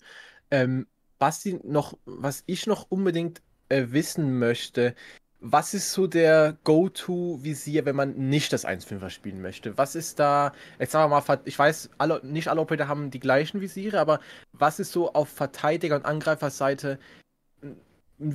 Ähm, 0.51 0.87
Basti, 1.17 1.59
noch, 1.63 1.97
was 2.05 2.43
ich 2.45 2.65
noch 2.65 2.85
unbedingt 2.89 3.41
äh, 3.67 3.87
wissen 3.89 4.39
möchte, 4.39 4.95
was 5.41 5.73
ist 5.73 5.93
so 5.93 6.07
der 6.07 6.57
Go-To-Visier, 6.63 7.85
wenn 7.85 7.95
man 7.95 8.13
nicht 8.15 8.51
das 8.51 8.65
1.5er 8.65 9.09
spielen 9.09 9.41
möchte? 9.41 9.77
Was 9.77 9.95
ist 9.95 10.19
da, 10.19 10.51
jetzt 10.79 10.91
sagen 10.91 11.09
wir 11.09 11.21
mal, 11.21 11.39
ich 11.45 11.57
weiß, 11.57 11.91
alle, 11.97 12.19
nicht 12.23 12.49
alle 12.49 12.59
Operator 12.61 12.87
haben 12.87 13.09
die 13.09 13.19
gleichen 13.19 13.61
Visiere, 13.61 13.99
aber 13.99 14.19
was 14.51 14.79
ist 14.79 14.91
so 14.91 15.13
auf 15.13 15.29
Verteidiger- 15.29 15.95
und 15.95 16.05
Angreiferseite 16.05 16.99
ein 17.61 17.77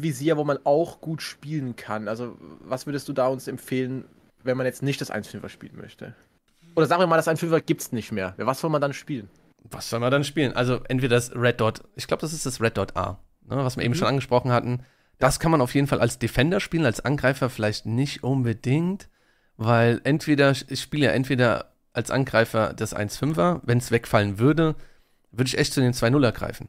Visier, 0.03 0.39
wo 0.39 0.45
man 0.45 0.59
auch 0.65 1.01
gut 1.01 1.21
spielen 1.21 1.77
kann? 1.77 2.09
Also, 2.09 2.37
was 2.61 2.87
würdest 2.87 3.07
du 3.09 3.13
da 3.13 3.27
uns 3.27 3.49
empfehlen, 3.49 4.05
wenn 4.43 4.57
man 4.57 4.65
jetzt 4.65 4.83
nicht 4.83 5.01
das 5.01 5.13
1.5er 5.13 5.51
spielen 5.51 5.77
möchte? 5.77 6.15
Oder 6.75 6.87
sagen 6.87 7.03
wir 7.03 7.07
mal, 7.07 7.17
das 7.17 7.29
1.5er 7.29 7.61
gibt 7.61 7.83
es 7.83 7.93
nicht 7.93 8.13
mehr. 8.13 8.35
Was 8.39 8.61
soll 8.61 8.71
man 8.71 8.81
dann 8.81 8.95
spielen? 8.95 9.29
Was 9.71 9.91
soll 9.91 10.01
man 10.01 10.11
dann 10.11 10.25
spielen? 10.25 10.55
Also, 10.55 10.81
entweder 10.89 11.17
das 11.17 11.37
Red 11.37 11.61
Dot, 11.61 11.83
ich 11.97 12.07
glaube, 12.07 12.23
das 12.23 12.33
ist 12.33 12.47
das 12.47 12.63
Red 12.63 12.79
Dot 12.79 12.97
A, 12.97 13.19
ne, 13.47 13.57
was 13.57 13.77
wir 13.77 13.83
mhm. 13.83 13.87
eben 13.87 13.95
schon 13.95 14.09
angesprochen 14.09 14.53
hatten 14.53 14.85
das 15.19 15.39
kann 15.41 15.51
man 15.51 15.61
auf 15.61 15.75
jeden 15.75 15.87
Fall 15.87 16.01
als 16.01 16.19
Defender 16.19 16.61
spielen, 16.61 16.87
als 16.87 17.01
Angreifer 17.01 17.51
vielleicht 17.51 17.87
nicht 17.87 18.23
unbedingt, 18.23 19.09
weil 19.57 20.01
entweder, 20.05 20.51
ich 20.51 20.81
spiele 20.81 21.07
ja 21.07 21.13
entweder 21.13 21.73
als 21.93 22.11
Angreifer 22.11 22.75
das 22.75 22.95
1-5er, 22.95 23.61
wenn 23.63 23.79
es 23.79 23.91
wegfallen 23.91 24.39
würde, 24.39 24.75
würde 25.31 25.49
ich 25.49 25.59
echt 25.59 25.73
zu 25.73 25.81
den 25.81 25.93
2-0er 25.93 26.33
greifen. 26.33 26.69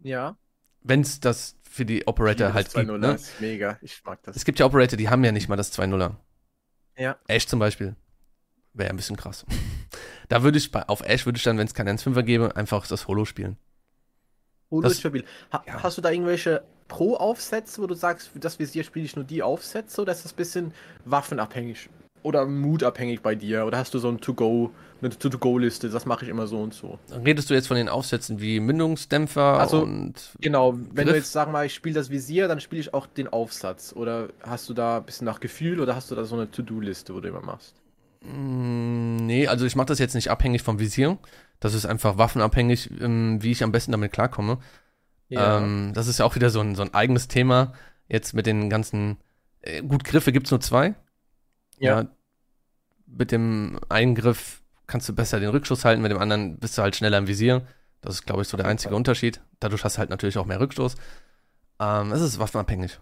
Ja. 0.00 0.36
Wenn 0.80 1.00
es 1.02 1.20
das 1.20 1.56
für 1.62 1.84
die 1.84 2.06
Operator 2.06 2.54
halt 2.54 2.72
gibt. 2.72 2.90
Ne? 2.90 3.12
ist 3.12 3.40
mega, 3.40 3.78
ich 3.82 4.02
mag 4.04 4.22
das. 4.22 4.36
Es 4.36 4.44
gibt 4.44 4.58
ja 4.58 4.66
Operator, 4.66 4.96
die 4.96 5.08
haben 5.08 5.22
ja 5.22 5.32
nicht 5.32 5.48
mal 5.48 5.56
das 5.56 5.76
2-0er. 5.78 6.14
Ja. 6.96 7.16
Ash 7.28 7.46
zum 7.46 7.58
Beispiel. 7.58 7.94
Wäre 8.72 8.90
ein 8.90 8.96
bisschen 8.96 9.16
krass. 9.16 9.44
da 10.28 10.42
würde 10.42 10.58
ich, 10.58 10.74
auf 10.74 11.02
Ash 11.02 11.26
würde 11.26 11.36
ich 11.36 11.42
dann, 11.42 11.58
wenn 11.58 11.66
es 11.66 11.74
kein 11.74 11.88
1-5er 11.88 12.22
gäbe, 12.22 12.56
einfach 12.56 12.86
das 12.86 13.06
Holo 13.06 13.24
spielen. 13.24 13.58
Stabil. 14.90 15.24
Ha 15.52 15.62
ja. 15.66 15.82
Hast 15.82 15.98
du 15.98 16.02
da 16.02 16.10
irgendwelche 16.10 16.62
Pro-Aufsätze, 16.88 17.82
wo 17.82 17.86
du 17.86 17.94
sagst, 17.94 18.28
für 18.28 18.38
das 18.38 18.58
Visier 18.58 18.84
spiele 18.84 19.04
ich 19.04 19.16
nur 19.16 19.24
die 19.24 19.42
Aufsätze 19.42 20.00
oder 20.02 20.12
ist 20.12 20.24
das 20.24 20.32
ein 20.32 20.36
bisschen 20.36 20.72
waffenabhängig 21.04 21.88
oder 22.22 22.46
mutabhängig 22.46 23.22
bei 23.22 23.34
dir? 23.34 23.64
Oder 23.66 23.78
hast 23.78 23.94
du 23.94 23.98
so 23.98 24.08
ein 24.08 24.20
To-Go, 24.20 24.70
eine 25.00 25.10
To-Go-Liste, 25.10 25.88
das 25.88 26.06
mache 26.06 26.24
ich 26.24 26.30
immer 26.30 26.46
so 26.46 26.60
und 26.60 26.74
so? 26.74 26.98
Redest 27.24 27.50
du 27.50 27.54
jetzt 27.54 27.68
von 27.68 27.76
den 27.76 27.88
Aufsätzen 27.88 28.40
wie 28.40 28.60
Mündungsdämpfer 28.60 29.58
also, 29.58 29.82
und. 29.82 30.14
Genau, 30.40 30.74
wenn 30.74 31.06
Griff? 31.06 31.06
du 31.08 31.14
jetzt 31.16 31.32
sag 31.32 31.50
mal, 31.50 31.66
ich 31.66 31.74
spiele 31.74 31.94
das 31.94 32.10
Visier, 32.10 32.48
dann 32.48 32.60
spiele 32.60 32.80
ich 32.80 32.94
auch 32.94 33.06
den 33.06 33.28
Aufsatz. 33.28 33.92
Oder 33.94 34.28
hast 34.42 34.68
du 34.68 34.74
da 34.74 34.98
ein 34.98 35.04
bisschen 35.04 35.24
nach 35.24 35.40
Gefühl 35.40 35.80
oder 35.80 35.94
hast 35.94 36.10
du 36.10 36.14
da 36.14 36.24
so 36.24 36.36
eine 36.36 36.50
To-Do-Liste, 36.50 37.14
wo 37.14 37.20
du 37.20 37.28
immer 37.28 37.42
machst? 37.42 37.74
Mm, 38.22 39.16
nee, 39.16 39.46
also 39.46 39.64
ich 39.64 39.76
mache 39.76 39.86
das 39.86 39.98
jetzt 39.98 40.14
nicht 40.14 40.30
abhängig 40.30 40.62
vom 40.62 40.78
Visier. 40.78 41.18
Das 41.60 41.74
ist 41.74 41.86
einfach 41.86 42.18
waffenabhängig, 42.18 42.90
ähm, 43.00 43.42
wie 43.42 43.50
ich 43.50 43.62
am 43.64 43.72
besten 43.72 43.92
damit 43.92 44.12
klarkomme. 44.12 44.58
Ja. 45.28 45.58
Ähm, 45.58 45.92
das 45.94 46.06
ist 46.06 46.18
ja 46.18 46.24
auch 46.24 46.34
wieder 46.34 46.50
so 46.50 46.60
ein, 46.60 46.74
so 46.74 46.82
ein 46.82 46.94
eigenes 46.94 47.28
Thema. 47.28 47.72
Jetzt 48.08 48.34
mit 48.34 48.46
den 48.46 48.70
ganzen. 48.70 49.18
Äh, 49.60 49.82
gut, 49.82 50.04
Griffe 50.04 50.32
gibt 50.32 50.46
es 50.46 50.50
nur 50.50 50.60
zwei. 50.60 50.94
Ja. 51.78 52.02
ja. 52.02 52.08
Mit 53.06 53.32
dem 53.32 53.78
einen 53.88 54.14
Griff 54.14 54.62
kannst 54.86 55.08
du 55.08 55.14
besser 55.14 55.40
den 55.40 55.50
Rückschuss 55.50 55.84
halten, 55.84 56.02
mit 56.02 56.10
dem 56.10 56.18
anderen 56.18 56.58
bist 56.58 56.76
du 56.78 56.82
halt 56.82 56.96
schneller 56.96 57.18
im 57.18 57.26
Visier. 57.26 57.66
Das 58.00 58.14
ist, 58.14 58.26
glaube 58.26 58.42
ich, 58.42 58.48
so 58.48 58.56
der 58.56 58.66
einzige 58.66 58.94
Unterschied. 58.94 59.40
Dadurch 59.60 59.84
hast 59.84 59.96
du 59.96 59.98
halt 59.98 60.10
natürlich 60.10 60.38
auch 60.38 60.46
mehr 60.46 60.60
Rückstoß. 60.60 60.94
Ähm, 61.80 62.12
es 62.12 62.20
ist 62.20 62.38
waffenabhängig. 62.38 62.98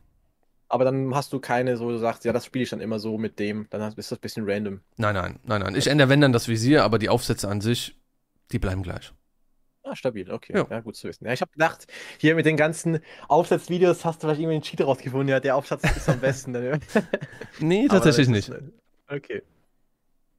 Aber 0.68 0.84
dann 0.84 1.14
hast 1.14 1.32
du 1.32 1.38
keine, 1.38 1.76
so 1.76 1.90
du 1.90 1.98
sagst, 1.98 2.24
ja, 2.24 2.32
das 2.32 2.44
spiele 2.44 2.64
ich 2.64 2.70
dann 2.70 2.80
immer 2.80 2.98
so 2.98 3.18
mit 3.18 3.38
dem, 3.38 3.68
dann 3.70 3.80
ist 3.82 4.10
das 4.10 4.18
ein 4.18 4.20
bisschen 4.20 4.44
random. 4.48 4.80
Nein, 4.96 5.14
nein, 5.14 5.38
nein, 5.44 5.62
nein. 5.62 5.76
Ich 5.76 5.86
ändere, 5.86 6.08
wenn 6.08 6.20
dann 6.20 6.32
das 6.32 6.48
Visier, 6.48 6.82
aber 6.82 6.98
die 6.98 7.08
Aufsätze 7.08 7.48
an 7.48 7.60
sich, 7.60 7.96
die 8.52 8.58
bleiben 8.58 8.82
gleich. 8.82 9.12
Ah, 9.82 9.94
stabil, 9.94 10.30
okay. 10.30 10.52
Ja. 10.52 10.66
ja, 10.68 10.80
gut 10.80 10.96
zu 10.96 11.06
wissen. 11.06 11.26
Ja, 11.26 11.32
ich 11.32 11.40
habe 11.40 11.52
gedacht, 11.52 11.86
hier 12.18 12.34
mit 12.34 12.44
den 12.44 12.56
ganzen 12.56 12.98
Aufsatzvideos 13.28 14.04
hast 14.04 14.16
du 14.16 14.26
vielleicht 14.26 14.40
irgendwie 14.40 14.56
einen 14.56 14.62
Cheat 14.62 14.80
rausgefunden. 14.80 15.28
Ja, 15.28 15.38
der 15.38 15.54
Aufsatz 15.54 15.84
ist 15.96 16.08
am 16.08 16.18
besten. 16.18 16.52
nee, 17.60 17.86
tatsächlich 17.86 18.28
nicht. 18.28 18.50
Okay. 19.08 19.42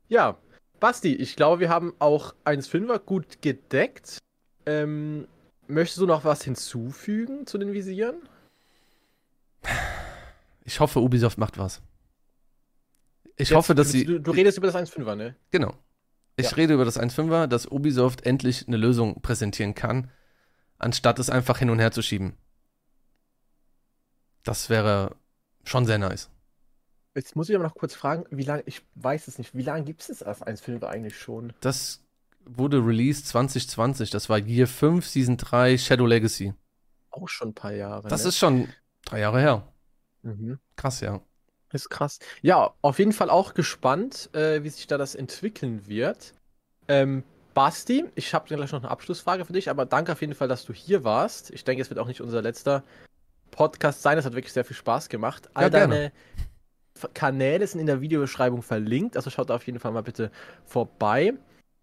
Ja, 0.10 0.38
Basti, 0.82 1.16
ich 1.16 1.36
glaube, 1.38 1.62
wir 1.62 1.70
haben 1.70 1.94
auch 2.00 2.36
1.5er 2.44 3.00
gut 3.00 3.42
gedeckt. 3.42 4.20
Ähm, 4.66 5.28
möchtest 5.68 6.02
du 6.02 6.06
noch 6.06 6.26
was 6.26 6.44
hinzufügen 6.44 7.48
zu 7.48 7.58
den 7.58 7.72
Visieren? 7.74 8.16
Ich 10.66 10.82
hoffe, 10.82 11.00
Ubisoft 11.00 11.38
macht 11.38 11.58
was. 11.58 11.82
Ich 13.38 13.50
Jetzt, 13.50 13.58
hoffe, 13.58 13.76
dass 13.76 13.88
du, 13.88 13.98
sie. 13.98 14.06
Du, 14.06 14.20
du 14.20 14.32
redest 14.32 14.58
über 14.58 14.68
das 14.68 14.76
1.5er, 14.76 15.16
ne? 15.16 15.36
Genau. 15.52 15.74
Ich 16.38 16.52
ja. 16.52 16.56
rede 16.56 16.76
über 16.76 16.86
das 16.86 17.00
1.5er, 17.00 17.48
dass 17.48 17.66
Ubisoft 17.66 18.26
endlich 18.26 18.68
eine 18.68 18.78
Lösung 18.78 19.22
präsentieren 19.22 19.74
kann, 19.74 20.12
anstatt 20.78 21.18
es 21.18 21.32
einfach 21.32 21.58
hin 21.58 21.72
und 21.72 21.80
her 21.80 21.92
zu 21.92 22.04
schieben. 22.04 22.38
Das 24.44 24.70
wäre 24.70 25.16
schon 25.64 25.86
sehr 25.86 25.98
nice. 25.98 26.30
Jetzt 27.16 27.36
muss 27.36 27.50
ich 27.50 27.56
aber 27.56 27.64
noch 27.64 27.74
kurz 27.74 27.96
fragen, 27.96 28.26
wie 28.30 28.44
lange, 28.44 28.62
ich 28.68 28.84
weiß 28.94 29.28
es 29.28 29.40
nicht, 29.40 29.56
wie 29.56 29.64
lange 29.64 29.84
gibt 29.84 30.02
es 30.02 30.20
das 30.20 30.24
1.5er 30.24 30.86
eigentlich 30.86 31.18
schon? 31.18 31.54
Das 31.62 32.04
wurde 32.46 32.78
released 32.78 33.26
2020, 33.28 34.12
das 34.12 34.30
war 34.30 34.38
Year 34.38 34.68
5, 34.68 35.06
Season 35.06 35.38
3, 35.38 35.80
Shadow 35.80 36.06
Legacy. 36.06 36.54
Auch 37.10 37.28
schon 37.28 37.50
ein 37.50 37.54
paar 37.56 37.74
Jahre. 37.74 38.08
Das 38.10 38.22
ne? 38.22 38.30
ist 38.30 38.38
schon 38.38 38.70
drei 39.06 39.22
Jahre 39.22 39.40
her. 39.40 39.74
Mhm. 40.22 40.60
Krass, 40.76 41.02
ja. 41.02 41.20
Ist 41.74 41.90
krass. 41.90 42.20
Ja, 42.42 42.74
auf 42.82 43.00
jeden 43.00 43.14
Fall 43.14 43.30
auch 43.30 43.54
gespannt, 43.54 44.30
äh, 44.34 44.64
wie 44.64 44.70
sich 44.70 44.88
da 44.88 44.98
das 44.98 45.16
entwickeln 45.16 45.88
wird. 45.88 46.34
Ähm, 46.88 47.24
Basti, 47.54 48.06
ich 48.16 48.34
habe 48.34 48.48
gleich 48.48 48.72
noch 48.72 48.84
eine 48.84 48.92
Abschlussfrage 48.92 49.44
für 49.44 49.54
dich, 49.54 49.70
aber 49.70 49.86
danke 49.86 50.12
auf 50.12 50.22
jeden 50.22 50.36
Fall, 50.36 50.48
dass 50.48 50.64
du 50.64 50.74
hier 50.74 51.04
warst. 51.04 51.52
Ich 51.52 51.64
denke, 51.64 51.82
es 51.82 51.90
wird 51.90 52.00
auch 52.00 52.08
nicht 52.08 52.22
unser 52.22 52.42
letzter 52.42 52.84
Podcast 53.52 54.02
sein. 54.02 54.18
Es 54.18 54.26
hat 54.26 54.34
wirklich 54.34 54.54
sehr 54.54 54.64
viel 54.64 54.76
Spaß 54.76 55.10
gemacht. 55.10 55.50
All 55.56 55.64
ja, 55.64 55.70
deine 55.70 56.12
Kanäle 57.14 57.66
sind 57.68 57.80
in 57.80 57.88
der 57.88 58.02
Videobeschreibung 58.02 58.62
verlinkt, 58.62 59.18
also 59.18 59.30
schaut 59.30 59.50
da 59.50 59.56
auf 59.56 59.66
jeden 59.66 59.80
Fall 59.80 59.92
mal 59.92 60.04
bitte 60.04 60.32
vorbei. 60.66 61.34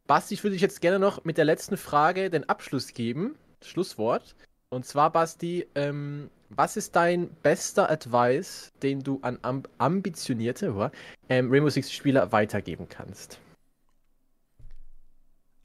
Basti, 0.07 0.35
ich 0.35 0.45
würde 0.45 0.55
dich 0.55 0.63
jetzt 0.63 0.81
gerne 0.81 0.99
noch 0.99 1.25
mit 1.25 1.39
der 1.39 1.45
letzten 1.45 1.77
Frage 1.77 2.31
den 2.31 2.49
Abschluss 2.49 2.95
geben. 2.95 3.37
Schlusswort. 3.63 4.35
Und 4.69 4.85
zwar, 4.85 5.11
Basti, 5.11 5.67
ähm, 5.75 6.31
was 6.57 6.77
ist 6.77 6.97
dein 6.97 7.29
bester 7.43 7.91
Advice, 7.91 8.73
den 8.83 9.03
du 9.03 9.19
an 9.23 9.39
amb 9.43 9.69
ambitionierte 9.79 10.91
ähm, 11.29 11.51
Rainbow 11.51 11.71
Six 11.71 11.93
Spieler 11.93 12.33
weitergeben 12.33 12.89
kannst? 12.89 13.39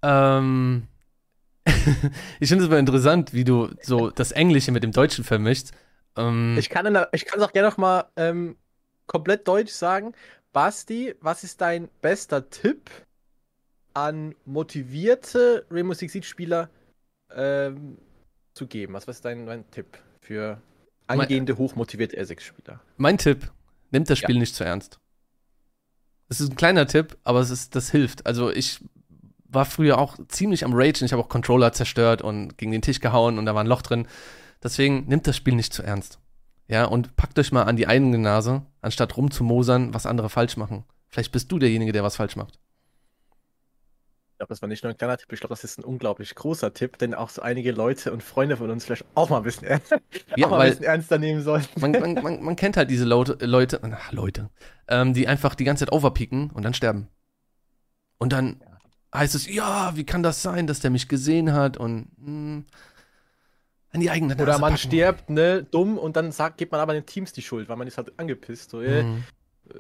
Ähm, 0.02 0.88
ich 2.40 2.50
finde 2.50 2.64
es 2.64 2.70
aber 2.70 2.80
interessant, 2.80 3.34
wie 3.34 3.44
du 3.44 3.70
so 3.82 4.10
das 4.10 4.32
Englische 4.32 4.72
mit 4.72 4.84
dem 4.84 4.92
Deutschen 4.92 5.24
vermischst. 5.24 5.74
Ähm, 6.16 6.58
ich 6.58 6.70
kann 6.70 6.96
es 6.96 7.42
auch 7.42 7.52
gerne 7.52 7.70
noch 7.70 7.78
mal 7.78 8.06
ähm, 8.16 8.58
komplett 9.08 9.48
deutsch 9.48 9.72
sagen. 9.72 10.14
Basti, 10.52 11.16
was 11.22 11.44
ist 11.44 11.62
dein 11.62 11.90
bester 12.02 12.50
Tipp 12.50 12.90
an 13.94 14.36
motivierte 14.46 15.66
Rainbow 15.70 15.94
Six 15.94 16.26
Spieler 16.26 16.70
ähm, 17.36 17.98
zu 18.54 18.68
geben? 18.68 18.94
Was, 18.94 19.08
was 19.08 19.18
ist 19.18 19.26
dein, 19.26 19.46
dein 19.46 19.70
Tipp 19.72 20.00
für 20.22 20.62
angehende, 21.10 21.57
hochmotivierte 21.57 22.20
R6-Spieler. 22.20 22.82
Mein 22.97 23.18
Tipp, 23.18 23.51
nimmt 23.91 24.10
das 24.10 24.20
Spiel 24.20 24.36
ja. 24.36 24.39
nicht 24.39 24.55
zu 24.55 24.64
ernst. 24.64 24.99
Es 26.30 26.39
ist 26.39 26.51
ein 26.51 26.55
kleiner 26.55 26.86
Tipp, 26.88 27.18
aber 27.24 27.39
es 27.39 27.49
ist, 27.49 27.76
das 27.76 27.89
hilft. 27.89 28.26
Also 28.26 28.51
ich 28.51 28.80
war 29.45 29.66
früher 29.66 29.97
auch 29.97 30.18
ziemlich 30.28 30.64
am 30.64 30.74
Rage 30.74 31.01
und 31.01 31.05
ich 31.05 31.12
habe 31.12 31.24
auch 31.24 31.30
Controller 31.30 31.74
zerstört 31.74 32.22
und 32.22 32.57
gegen 32.57 32.72
den 32.72 32.84
Tisch 32.84 32.99
gehauen 32.99 33.39
und 33.39 33.45
da 33.45 33.55
war 33.55 33.64
ein 33.64 33.68
Loch 33.68 33.82
drin. 33.82 34.07
Deswegen 34.62 35.05
nimmt 35.07 35.26
das 35.26 35.36
Spiel 35.36 35.55
nicht 35.55 35.74
zu 35.74 35.82
ernst. 35.82 36.20
Ja, 36.68 36.86
und 36.86 37.16
packt 37.16 37.39
euch 37.39 37.51
mal 37.51 37.64
an 37.64 37.78
die 37.78 37.88
eigene 37.88 38.20
Nase, 38.20 38.62
anstatt 38.82 39.18
rumzumosern, 39.18 39.93
was 39.93 40.05
andere 40.05 40.30
falsch 40.30 40.55
machen. 40.55 40.84
Vielleicht 41.07 41.32
bist 41.32 41.51
du 41.51 41.57
derjenige, 41.57 41.91
der 41.91 42.03
was 42.03 42.18
falsch 42.18 42.36
macht 42.36 42.60
glaube, 44.40 44.50
das 44.50 44.62
war 44.62 44.70
nicht 44.70 44.84
nur 44.84 44.92
ein 44.92 44.98
kleiner 44.98 45.18
Tipp, 45.18 45.32
ich 45.32 45.40
glaube, 45.40 45.54
das 45.54 45.64
ist 45.64 45.78
ein 45.78 45.84
unglaublich 45.84 46.34
großer 46.34 46.74
Tipp, 46.74 46.98
den 46.98 47.14
auch 47.14 47.30
so 47.30 47.42
einige 47.42 47.72
Leute 47.72 48.12
und 48.12 48.24
Freunde 48.24 48.58
von 48.58 48.72
uns 48.72 48.86
vielleicht 48.86 49.06
auch 49.14 49.30
mal 49.30 49.38
ein 49.38 49.44
bisschen, 49.44 49.82
ja, 50.36 50.48
auch 50.48 50.52
mal 50.52 50.62
ein 50.62 50.70
bisschen 50.70 50.86
ernster 50.86 51.18
nehmen 51.18 51.42
sollten. 51.42 51.80
Man, 51.80 51.92
man, 51.92 52.14
man, 52.16 52.44
man, 52.44 52.56
kennt 52.56 52.78
halt 52.78 52.90
diese 52.90 53.06
Leute, 53.06 53.38
Leute, 53.46 53.82
ach, 53.84 54.12
Leute 54.12 54.50
ähm, 54.90 55.14
die 55.14 55.28
einfach 55.28 55.56
die 55.56 55.64
ganze 55.64 55.86
Zeit 55.86 55.94
overpeaken 55.94 56.50
und 56.52 56.64
dann 56.64 56.74
sterben. 56.74 57.08
Und 58.18 58.34
dann 58.34 58.60
ja. 58.62 59.20
heißt 59.20 59.36
es, 59.36 59.48
ja, 59.48 59.96
wie 59.96 60.06
kann 60.06 60.24
das 60.24 60.42
sein, 60.42 60.68
dass 60.68 60.80
der 60.80 60.90
mich 60.90 61.08
gesehen 61.08 61.54
hat 61.54 61.78
und 61.78 62.08
mh, 62.18 62.26
hm, 62.26 62.66
an 63.92 64.02
die 64.02 64.10
eigene 64.10 64.34
Nase 64.34 64.44
Oder 64.44 64.60
man 64.60 64.74
packen. 64.74 64.78
stirbt, 64.78 65.30
ne, 65.30 65.64
dumm 65.64 65.98
und 65.98 66.16
dann 66.16 66.32
sagt, 66.32 66.58
gibt 66.58 66.72
man 66.72 66.82
aber 66.82 66.94
den 66.94 67.06
Teams 67.06 67.34
die 67.34 67.42
Schuld, 67.42 67.70
weil 67.70 67.78
man 67.78 67.88
ist 67.88 67.98
halt 67.98 68.12
angepisst. 68.18 68.72
So, 68.72 68.82
äh, 68.82 69.04
mhm. 69.04 69.24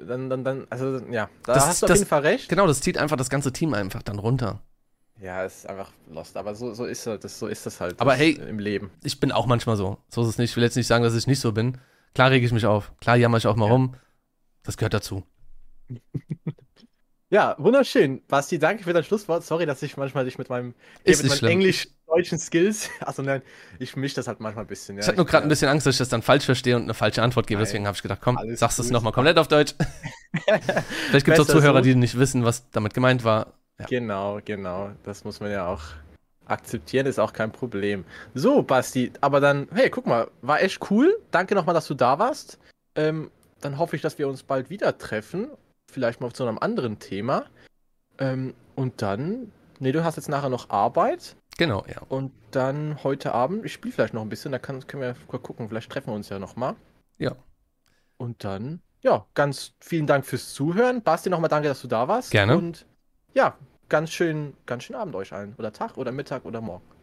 Dann, 0.07 0.29
dann, 0.29 0.43
dann, 0.43 0.67
also 0.69 0.99
ja, 1.11 1.29
da 1.43 1.53
das, 1.53 1.67
hast 1.67 1.81
du 1.81 1.85
auf 1.85 1.89
das, 1.89 1.99
jeden 1.99 2.09
Fall 2.09 2.21
recht. 2.21 2.49
Genau, 2.49 2.67
das 2.67 2.81
zieht 2.81 2.97
einfach 2.97 3.17
das 3.17 3.29
ganze 3.29 3.51
Team 3.51 3.73
einfach 3.73 4.03
dann 4.03 4.19
runter. 4.19 4.61
Ja, 5.21 5.43
ist 5.43 5.67
einfach 5.67 5.91
lost, 6.09 6.37
aber 6.37 6.55
so, 6.55 6.73
so, 6.73 6.85
ist, 6.85 7.05
das, 7.05 7.39
so 7.39 7.47
ist 7.47 7.65
das 7.65 7.81
halt 7.81 7.99
aber 7.99 8.13
hey, 8.13 8.31
im 8.31 8.59
Leben. 8.59 8.89
Ich 9.03 9.19
bin 9.19 9.31
auch 9.31 9.47
manchmal 9.47 9.75
so. 9.75 9.97
So 10.07 10.21
ist 10.21 10.29
es 10.29 10.37
nicht. 10.37 10.51
Ich 10.51 10.55
will 10.55 10.63
jetzt 10.63 10.77
nicht 10.77 10.87
sagen, 10.87 11.03
dass 11.03 11.15
ich 11.15 11.27
nicht 11.27 11.41
so 11.41 11.51
bin. 11.51 11.77
Klar 12.15 12.31
rege 12.31 12.45
ich 12.45 12.53
mich 12.53 12.65
auf. 12.65 12.93
Klar 13.01 13.17
jammer 13.17 13.37
ich 13.37 13.47
auch 13.47 13.57
mal 13.57 13.65
ja. 13.65 13.71
rum. 13.71 13.95
Das 14.63 14.77
gehört 14.77 14.93
dazu. 14.93 15.23
Ja, 17.31 17.55
wunderschön. 17.59 18.23
Basti, 18.27 18.57
danke 18.57 18.83
für 18.83 18.93
dein 18.93 19.03
Schlusswort. 19.03 19.43
Sorry, 19.43 19.67
dass 19.67 19.83
ich 19.83 19.97
manchmal 19.97 20.25
dich 20.25 20.39
mit 20.39 20.49
meinem, 20.49 20.73
äh, 21.03 21.15
mit 21.15 21.27
meinen 21.27 21.51
englisch-deutschen 21.51 22.39
Skills. 22.39 22.89
Also 23.01 23.21
nein, 23.21 23.43
ich 23.77 23.95
mische 23.95 24.15
das 24.15 24.27
halt 24.27 24.39
manchmal 24.39 24.65
ein 24.65 24.67
bisschen. 24.67 24.95
Ja. 24.95 25.01
Ich 25.01 25.07
hatte 25.07 25.17
nur 25.17 25.27
gerade 25.27 25.45
ein 25.45 25.49
bisschen 25.49 25.69
Angst, 25.69 25.85
dass 25.85 25.95
ich 25.95 25.99
das 25.99 26.09
dann 26.09 26.23
falsch 26.23 26.45
verstehe 26.45 26.75
und 26.75 26.83
eine 26.83 26.95
falsche 26.95 27.21
Antwort 27.21 27.45
gebe. 27.45 27.59
Nein, 27.59 27.65
Deswegen 27.67 27.85
habe 27.85 27.95
ich 27.95 28.01
gedacht, 28.01 28.19
komm, 28.21 28.39
sagst 28.55 28.79
du 28.79 28.83
es 28.83 28.89
nochmal 28.89 29.13
komplett 29.13 29.37
auf 29.37 29.47
Deutsch. 29.47 29.75
Vielleicht 31.09 31.25
gibt 31.25 31.37
es 31.37 31.39
auch 31.39 31.51
Zuhörer, 31.51 31.79
so. 31.79 31.83
die 31.83 31.95
nicht 31.95 32.17
wissen, 32.17 32.45
was 32.45 32.69
damit 32.71 32.95
gemeint 32.95 33.23
war. 33.23 33.53
Ja. 33.79 33.85
Genau, 33.85 34.39
genau. 34.43 34.91
Das 35.03 35.23
muss 35.23 35.39
man 35.39 35.51
ja 35.51 35.67
auch 35.67 35.83
akzeptieren, 36.47 37.05
ist 37.05 37.19
auch 37.19 37.31
kein 37.31 37.51
Problem. 37.51 38.05
So, 38.33 38.63
Basti, 38.63 39.11
aber 39.21 39.39
dann, 39.39 39.67
hey, 39.71 39.91
guck 39.91 40.07
mal, 40.07 40.29
war 40.41 40.63
echt 40.63 40.89
cool. 40.89 41.15
Danke 41.29 41.53
nochmal, 41.53 41.75
dass 41.75 41.85
du 41.85 41.93
da 41.93 42.17
warst. 42.17 42.57
Ähm, 42.95 43.29
dann 43.61 43.77
hoffe 43.77 43.95
ich, 43.95 44.01
dass 44.01 44.17
wir 44.17 44.27
uns 44.27 44.41
bald 44.41 44.71
wieder 44.71 44.97
treffen 44.97 45.49
vielleicht 45.89 46.21
mal 46.21 46.31
zu 46.31 46.43
einem 46.43 46.57
anderen 46.59 46.99
Thema. 46.99 47.45
Ähm, 48.17 48.53
und 48.75 49.01
dann, 49.01 49.51
nee, 49.79 49.91
du 49.91 50.03
hast 50.03 50.15
jetzt 50.15 50.29
nachher 50.29 50.49
noch 50.49 50.69
Arbeit. 50.69 51.35
Genau, 51.57 51.85
ja. 51.87 52.01
Und 52.07 52.31
dann 52.51 53.03
heute 53.03 53.33
Abend, 53.33 53.65
ich 53.65 53.73
spiele 53.73 53.93
vielleicht 53.93 54.13
noch 54.13 54.21
ein 54.21 54.29
bisschen, 54.29 54.51
da 54.51 54.59
kann, 54.59 54.85
können 54.87 55.03
wir 55.03 55.15
mal 55.31 55.39
gucken, 55.39 55.67
vielleicht 55.67 55.91
treffen 55.91 56.07
wir 56.07 56.15
uns 56.15 56.29
ja 56.29 56.39
nochmal. 56.39 56.75
Ja. 57.17 57.35
Und 58.17 58.43
dann, 58.43 58.81
ja, 59.01 59.25
ganz 59.33 59.73
vielen 59.79 60.07
Dank 60.07 60.25
fürs 60.25 60.53
Zuhören. 60.53 61.01
Basti, 61.01 61.29
nochmal 61.29 61.49
danke, 61.49 61.67
dass 61.67 61.81
du 61.81 61.87
da 61.87 62.07
warst. 62.07 62.31
Gerne. 62.31 62.57
Und 62.57 62.85
ja, 63.33 63.57
ganz 63.89 64.11
schön, 64.11 64.53
ganz 64.65 64.83
schönen 64.83 64.99
Abend 64.99 65.15
euch 65.15 65.33
allen. 65.33 65.55
Oder 65.57 65.73
Tag 65.73 65.97
oder 65.97 66.11
Mittag 66.11 66.45
oder 66.45 66.61
Morgen. 66.61 66.98